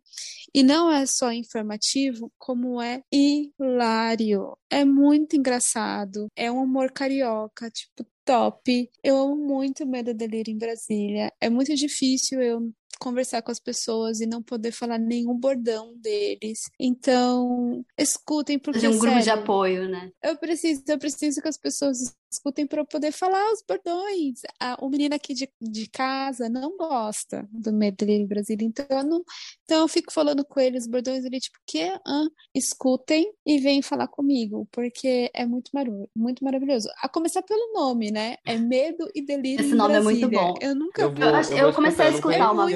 E 0.54 0.62
não 0.62 0.90
é 0.90 1.04
só 1.07 1.32
informativo, 1.32 2.32
como 2.38 2.80
é 2.80 3.02
hilário. 3.12 4.57
É 4.70 4.84
muito 4.84 5.36
engraçado. 5.36 6.28
É 6.34 6.50
um 6.50 6.62
humor 6.62 6.90
carioca, 6.90 7.70
tipo, 7.70 8.07
top. 8.27 8.91
Eu 9.03 9.16
amo 9.18 9.37
muito 9.37 9.87
Medo 9.87 10.12
Delírio 10.12 10.53
em 10.53 10.59
Brasília. 10.59 11.33
É 11.41 11.49
muito 11.49 11.74
difícil 11.74 12.43
eu 12.43 12.72
conversar 12.99 13.43
com 13.43 13.51
as 13.51 13.61
pessoas 13.61 14.20
e 14.20 14.26
não 14.26 14.43
poder 14.43 14.72
falar 14.72 14.99
nenhum 14.99 15.39
bordão 15.39 15.95
deles. 15.99 16.61
Então, 16.80 17.84
escutem 17.99 18.59
porque 18.59 18.80
de 18.80 18.89
um 18.89 18.93
sério, 18.93 19.01
grupo 19.01 19.22
de 19.22 19.30
apoio, 19.30 19.89
né? 19.89 20.11
Eu 20.22 20.37
preciso, 20.37 20.82
eu 20.89 20.99
preciso 20.99 21.41
que 21.41 21.49
as 21.49 21.59
pessoas 21.59 21.99
escutem 22.30 22.66
para 22.66 22.80
eu 22.80 22.87
poder 22.87 23.12
falar 23.12 23.53
os 23.53 23.62
bordões. 23.66 24.41
Ah, 24.61 24.76
o 24.80 24.89
menino 24.89 25.14
aqui 25.14 25.34
de, 25.34 25.49
de 25.61 25.89
casa 25.89 26.49
não 26.49 26.76
gosta 26.76 27.49
do 27.53 27.72
Medley 27.72 28.26
Brasília, 28.26 28.66
então 28.66 28.87
eu, 28.91 29.05
não, 29.05 29.24
então 29.64 29.80
eu 29.80 29.89
fico 29.89 30.12
falando 30.12 30.45
com 30.45 30.61
eles 30.61 30.84
os 30.84 30.91
bordões 30.91 31.24
ali, 31.24 31.39
tipo, 31.39 31.59
que 31.66 31.82
ah, 31.82 32.26
escutem 32.55 33.32
e 33.45 33.59
vêm 33.59 33.82
falar 33.82 34.09
comigo, 34.09 34.66
porque 34.70 35.30
é 35.34 35.47
muito, 35.47 35.70
maru 35.72 36.09
muito 36.14 36.45
maravilhoso. 36.45 36.89
A 37.01 37.09
começar 37.09 37.43
pelo 37.43 37.72
nome, 37.72 38.11
né? 38.11 38.37
É 38.45 38.57
Medo 38.59 39.09
e 39.14 39.24
Delírio 39.24 39.64
Esse 39.64 39.74
nome 39.74 39.95
Brasília. 39.95 40.26
é 40.26 40.28
muito 40.28 40.28
bom. 40.30 40.55
Eu 40.61 40.74
nunca 40.74 41.03
Eu, 41.03 41.11
vi. 41.11 41.20
vou, 41.20 41.30
Eu, 41.30 41.43
eu, 41.51 41.68
eu 41.68 41.72
comecei 41.72 42.07
a 42.07 42.11
escutar 42.11 42.53
uma 42.53 42.70
é 42.70 42.74
vez. 42.74 42.76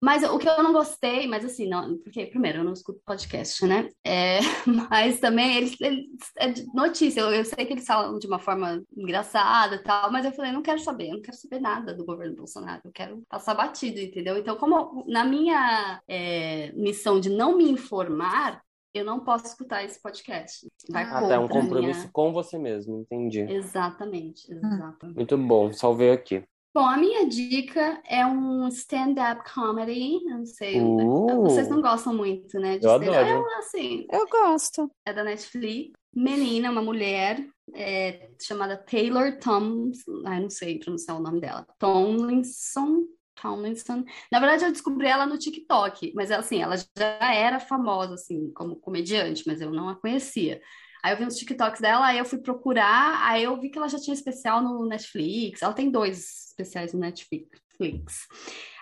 Mas 0.00 0.22
o 0.22 0.38
que 0.38 0.48
eu 0.48 0.62
não 0.62 0.72
gostei, 0.72 1.26
mas 1.26 1.44
assim, 1.44 1.68
não, 1.68 1.98
porque 1.98 2.26
primeiro 2.26 2.58
eu 2.58 2.64
não 2.64 2.72
escuto 2.72 3.00
podcast, 3.04 3.64
né? 3.66 3.88
É, 4.04 4.38
mas 4.90 5.20
também 5.20 5.56
eles, 5.56 5.80
eles 5.80 6.06
é 6.38 6.52
notícia. 6.74 7.20
Eu, 7.20 7.30
eu 7.32 7.44
sei 7.44 7.64
que 7.66 7.72
eles 7.72 7.86
falam 7.86 8.18
de 8.18 8.26
uma 8.26 8.38
forma 8.38 8.82
engraçada 8.96 9.76
e 9.76 9.82
tal, 9.82 10.10
mas 10.10 10.24
eu 10.24 10.32
falei, 10.32 10.52
não 10.52 10.62
quero 10.62 10.80
saber, 10.80 11.08
eu 11.08 11.14
não 11.14 11.22
quero 11.22 11.36
saber 11.36 11.60
nada 11.60 11.94
do 11.94 12.04
governo 12.04 12.36
Bolsonaro, 12.36 12.82
eu 12.84 12.92
quero 12.92 13.22
passar 13.28 13.54
batido, 13.54 14.00
entendeu? 14.00 14.36
Então, 14.38 14.56
como 14.56 15.04
na 15.06 15.24
minha 15.24 16.00
é, 16.08 16.72
missão 16.72 17.20
de 17.20 17.28
não 17.30 17.56
me 17.56 17.70
informar, 17.70 18.62
eu 18.94 19.04
não 19.04 19.20
posso 19.20 19.46
escutar 19.46 19.82
esse 19.84 20.00
podcast. 20.00 20.66
Vai 20.90 21.04
Ah, 21.04 21.22
tá, 21.22 21.34
é 21.34 21.38
um 21.38 21.48
compromisso 21.48 22.00
minha- 22.00 22.10
com 22.12 22.32
você 22.32 22.58
mesmo, 22.58 22.98
entendi. 23.00 23.40
Exatamente, 23.40 24.52
exatamente. 24.52 25.16
Muito 25.16 25.38
bom, 25.38 25.72
salvei 25.72 26.10
aqui. 26.10 26.44
Bom, 26.74 26.86
a 26.86 26.96
minha 26.96 27.28
dica 27.28 28.00
é 28.06 28.24
um 28.24 28.66
stand-up 28.68 29.42
comedy. 29.52 30.24
Não 30.24 30.46
sei, 30.46 30.80
Uh. 30.80 31.42
vocês 31.42 31.68
não 31.68 31.82
gostam 31.82 32.14
muito, 32.14 32.58
né? 32.58 32.78
de 32.78 32.86
Eu 32.86 32.92
stand-up. 32.92 33.16
adoro. 33.18 33.46
Eu, 33.46 33.58
assim, 33.58 34.06
Eu 34.10 34.26
gosto. 34.28 34.90
é 35.06 35.12
da 35.12 35.22
Netflix. 35.22 35.92
Menina, 36.14 36.70
uma 36.70 36.82
mulher 36.82 37.44
é, 37.74 38.30
chamada 38.40 38.76
Taylor 38.76 39.38
Tomlinson. 39.38 40.22
Ai, 40.26 40.40
não 40.40 40.50
sei 40.50 40.78
pronunciar 40.78 41.18
o 41.18 41.22
nome 41.22 41.40
dela. 41.40 41.66
Tomlinson. 41.78 43.04
Tomlinson. 43.40 44.04
Na 44.30 44.38
verdade, 44.38 44.64
eu 44.64 44.72
descobri 44.72 45.06
ela 45.08 45.26
no 45.26 45.38
TikTok, 45.38 46.12
mas 46.14 46.30
assim, 46.30 46.60
ela 46.62 46.76
já 46.76 47.34
era 47.34 47.58
famosa 47.58 48.14
assim 48.14 48.50
como 48.54 48.76
comediante, 48.76 49.42
mas 49.46 49.60
eu 49.60 49.70
não 49.70 49.88
a 49.88 49.96
conhecia. 49.96 50.60
Aí 51.02 51.12
eu 51.12 51.18
vi 51.18 51.24
uns 51.24 51.36
TikToks 51.36 51.80
dela, 51.80 52.06
aí 52.06 52.18
eu 52.18 52.24
fui 52.24 52.38
procurar, 52.38 53.28
aí 53.28 53.42
eu 53.42 53.58
vi 53.60 53.70
que 53.70 53.78
ela 53.78 53.88
já 53.88 53.98
tinha 53.98 54.14
especial 54.14 54.62
no 54.62 54.86
Netflix. 54.86 55.60
Ela 55.60 55.72
tem 55.72 55.90
dois 55.90 56.48
especiais 56.50 56.92
no 56.92 57.00
Netflix. 57.00 57.48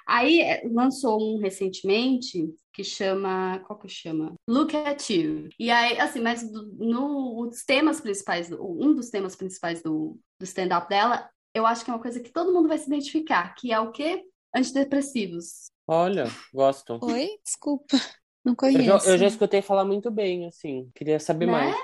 Aí 0.07 0.41
eh, 0.41 0.63
lançou 0.71 1.21
um 1.23 1.39
recentemente 1.39 2.53
que 2.75 2.85
chama, 2.85 3.61
qual 3.67 3.79
que 3.79 3.89
chama? 3.89 4.35
Look 4.49 4.75
at 4.77 5.09
You. 5.09 5.49
E 5.59 5.71
aí, 5.71 5.99
assim, 5.99 6.21
mas 6.21 6.43
no, 6.53 7.49
os 7.49 7.65
temas 7.65 8.01
principais, 8.01 8.51
um 8.53 8.95
dos 8.95 9.09
temas 9.09 9.37
principais 9.37 9.83
do, 9.83 10.19
do 10.39 10.45
stand-up 10.45 10.89
dela, 10.89 11.31
eu 11.55 11.65
acho 11.65 11.85
que 11.85 11.91
é 11.91 11.95
uma 11.95 12.03
coisa 12.03 12.21
que 12.21 12.33
todo 12.33 12.53
mundo 12.53 12.69
vai 12.69 12.79
se 12.79 12.87
identificar, 12.87 13.55
que 13.55 13.73
é 13.73 13.81
o 13.81 13.93
quê? 13.93 14.25
Antidepressivos. 14.55 15.71
Olha, 15.87 16.25
gosto. 16.53 16.99
Oi? 17.03 17.29
Desculpa. 17.45 17.97
Não 18.45 18.55
Eu 18.63 18.83
já, 18.83 18.99
conheço. 18.99 19.09
eu 19.11 19.19
já 19.19 19.27
escutei 19.27 19.63
falar 19.63 19.85
muito 19.85 20.11
bem, 20.11 20.47
assim. 20.47 20.91
Queria 20.95 21.19
saber 21.21 21.47
Né? 21.47 21.53
mais. 21.53 21.77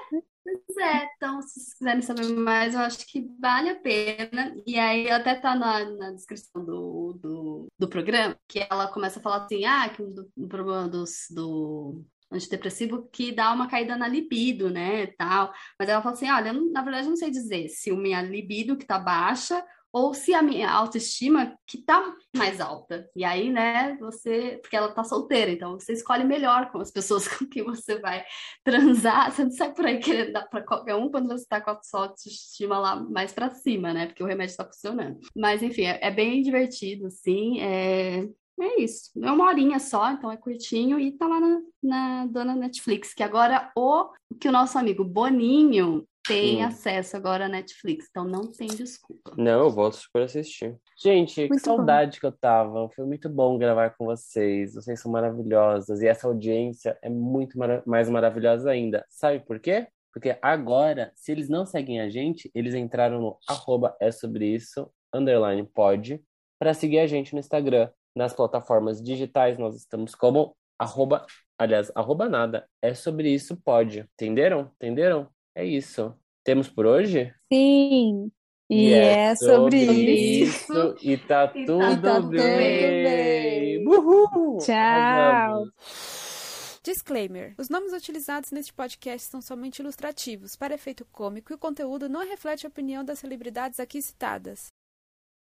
Pois 0.45 0.77
é, 0.79 1.09
então, 1.17 1.43
se 1.43 1.55
vocês 1.61 1.75
quiserem 1.75 2.03
saber 2.03 2.29
mais, 2.35 2.75
eu 2.75 2.81
acho 2.81 3.05
que 3.07 3.29
vale 3.41 3.69
a 3.71 3.75
pena. 3.81 4.55
E 4.67 4.79
aí, 4.79 5.11
até 5.11 5.35
tá 5.35 5.55
na, 5.57 5.85
na 5.97 6.13
descrição 6.13 6.65
do, 6.65 7.19
do, 7.21 7.67
do 7.79 7.89
programa, 7.89 8.37
que 8.49 8.65
ela 8.71 8.87
começa 8.93 9.19
a 9.19 9.23
falar 9.23 9.45
assim: 9.45 9.65
ah, 9.65 9.89
que 9.89 10.03
um 10.03 10.13
do, 10.13 10.31
um 10.37 10.47
problema 10.49 10.89
dos, 10.89 11.27
do 11.31 12.05
antidepressivo 12.31 13.09
que 13.13 13.33
dá 13.33 13.53
uma 13.53 13.69
caída 13.69 13.97
na 13.97 14.09
libido, 14.09 14.71
né, 14.71 15.07
tal. 15.19 15.53
Mas 15.79 15.89
ela 15.89 16.03
fala 16.03 16.15
assim: 16.15 16.31
olha, 16.31 16.49
eu 16.51 16.71
na 16.73 16.83
verdade, 16.83 17.07
eu 17.07 17.11
não 17.11 17.17
sei 17.17 17.31
dizer 17.31 17.69
se 17.69 17.91
a 17.91 17.95
minha 17.95 18.23
libido 18.23 18.77
que 18.77 18.87
tá 18.87 18.99
baixa 18.99 19.65
ou 19.97 20.13
se 20.13 20.35
a 20.35 20.43
minha 20.43 20.71
autoestima 20.71 21.57
que 21.67 21.79
tá 21.79 22.15
mais 22.37 22.61
alta. 22.61 23.09
E 23.17 23.25
aí, 23.25 23.51
né, 23.51 23.97
você, 23.99 24.59
porque 24.61 24.77
ela 24.77 24.93
tá 24.93 25.03
solteira, 25.03 25.51
então 25.51 25.73
você 25.81 25.95
escolhe 25.95 26.23
melhor 26.23 26.71
com 26.71 26.81
as 26.81 26.91
pessoas 26.91 27.27
com 27.35 27.47
quem 27.47 27.65
você 27.65 27.99
vai 27.99 28.23
transar, 28.63 29.33
você 29.33 29.45
não 29.45 29.51
sai 29.51 29.73
por 29.73 29.87
aí 29.87 29.99
querendo 29.99 30.33
dar 30.33 30.47
pra 30.49 30.61
qualquer 30.61 30.95
um 30.95 31.11
quando 31.11 31.29
você 31.29 31.47
tá 31.49 31.63
com 31.63 31.71
a 31.71 31.83
sua 31.83 32.09
autoestima 32.09 32.79
lá 32.79 32.97
mais 32.97 33.33
pra 33.33 33.49
cima, 33.49 33.95
né? 33.95 34.07
Porque 34.07 34.23
o 34.23 34.27
remédio 34.27 34.57
tá 34.57 34.67
funcionando. 34.67 35.19
Mas 35.35 35.63
enfim, 35.63 35.87
é, 35.87 35.99
é 36.03 36.11
bem 36.11 36.43
divertido, 36.43 37.07
assim. 37.07 37.61
é, 37.63 38.29
é 38.61 38.81
isso. 38.81 39.11
É 39.23 39.31
uma 39.31 39.47
horinha 39.47 39.79
só, 39.79 40.11
então 40.11 40.31
é 40.31 40.37
curtinho 40.37 40.99
e 40.99 41.13
tá 41.13 41.27
lá 41.27 41.41
na, 41.41 41.61
na 41.83 42.27
dona 42.27 42.55
Netflix. 42.55 43.13
Que 43.15 43.23
agora 43.23 43.71
o 43.77 44.09
que 44.41 44.49
o 44.49 44.53
nosso 44.53 44.79
amigo 44.79 45.05
Boninho 45.05 46.07
tem 46.27 46.61
Hum. 46.63 46.67
acesso 46.67 47.17
agora 47.17 47.47
à 47.47 47.49
Netflix, 47.49 48.07
então 48.11 48.25
não 48.25 48.51
tem 48.51 48.67
desculpa. 48.67 49.33
Não, 49.37 49.61
eu 49.65 49.71
volto 49.71 49.95
super 49.95 50.23
assistir. 50.23 50.77
Gente, 51.01 51.35
que 51.43 51.49
Muito 51.49 51.63
bom. 51.65 51.77
saudade 51.77 52.19
que 52.19 52.27
eu 52.27 52.33
tava. 52.33 52.89
Foi 52.97 53.05
muito 53.07 53.29
bom 53.29 53.57
gravar 53.57 53.91
com 53.97 54.07
vocês. 54.07 54.75
Vocês 54.75 55.01
são 55.01 55.13
maravilhosas. 55.13 56.03
E 56.03 56.07
essa 56.09 56.27
audiência 56.27 56.99
é 57.01 57.09
muito 57.09 57.57
mara- 57.57 57.83
mais 57.87 58.11
maravilhosa 58.11 58.71
ainda. 58.73 59.05
Sabe 59.09 59.39
por 59.41 59.61
quê? 59.61 59.87
Porque 60.13 60.37
agora, 60.43 61.13
se 61.15 61.31
eles 61.31 61.49
não 61.49 61.65
seguem 61.65 62.01
a 62.01 62.09
gente, 62.09 62.51
eles 62.55 62.75
entraram 62.75 63.21
no 63.21 63.39
arroba 63.49 63.95
é 64.01 64.11
sobre 64.11 64.47
isso, 64.47 64.91
underline 65.15 65.63
pode, 65.73 66.21
para 66.59 66.75
seguir 66.75 66.99
a 66.99 67.07
gente 67.07 67.35
no 67.35 67.39
Instagram. 67.39 67.89
Nas 68.17 68.33
plataformas 68.33 69.03
digitais, 69.03 69.59
nós 69.59 69.77
estamos 69.77 70.15
como 70.15 70.57
arroba, 70.79 71.27
aliás, 71.59 71.93
arroba 71.95 72.31
nada, 72.31 72.67
é 72.81 72.95
sobre 72.95 73.29
isso 73.29 73.55
pode. 73.63 74.09
Entenderam? 74.15 74.71
Entenderam? 74.77 75.29
É 75.55 75.63
isso. 75.65 76.15
Temos 76.43 76.67
por 76.67 76.87
hoje? 76.87 77.31
Sim. 77.53 78.33
E 78.71 78.93
é 78.95 79.37
sobre 79.37 79.77
isso. 79.85 80.73
isso. 80.73 80.97
E 81.03 81.19
tá 81.19 81.53
E 81.55 81.67
tá 81.67 81.69
tudo 81.73 82.01
tudo 82.01 82.29
bem. 82.31 83.05
bem. 83.05 83.87
Uhul! 83.87 84.59
Tchau. 84.59 84.75
Arrasamos. 84.75 86.81
Disclaimer: 86.83 87.55
Os 87.59 87.69
nomes 87.69 87.93
utilizados 87.93 88.51
neste 88.51 88.73
podcast 88.73 89.29
são 89.29 89.43
somente 89.43 89.81
ilustrativos, 89.81 90.57
para 90.57 90.75
efeito 90.75 91.05
cômico, 91.13 91.53
e 91.53 91.57
o 91.57 91.59
conteúdo 91.59 92.09
não 92.09 92.27
reflete 92.27 92.65
a 92.65 92.69
opinião 92.69 93.05
das 93.05 93.19
celebridades 93.19 93.79
aqui 93.81 94.01
citadas. 94.01 94.69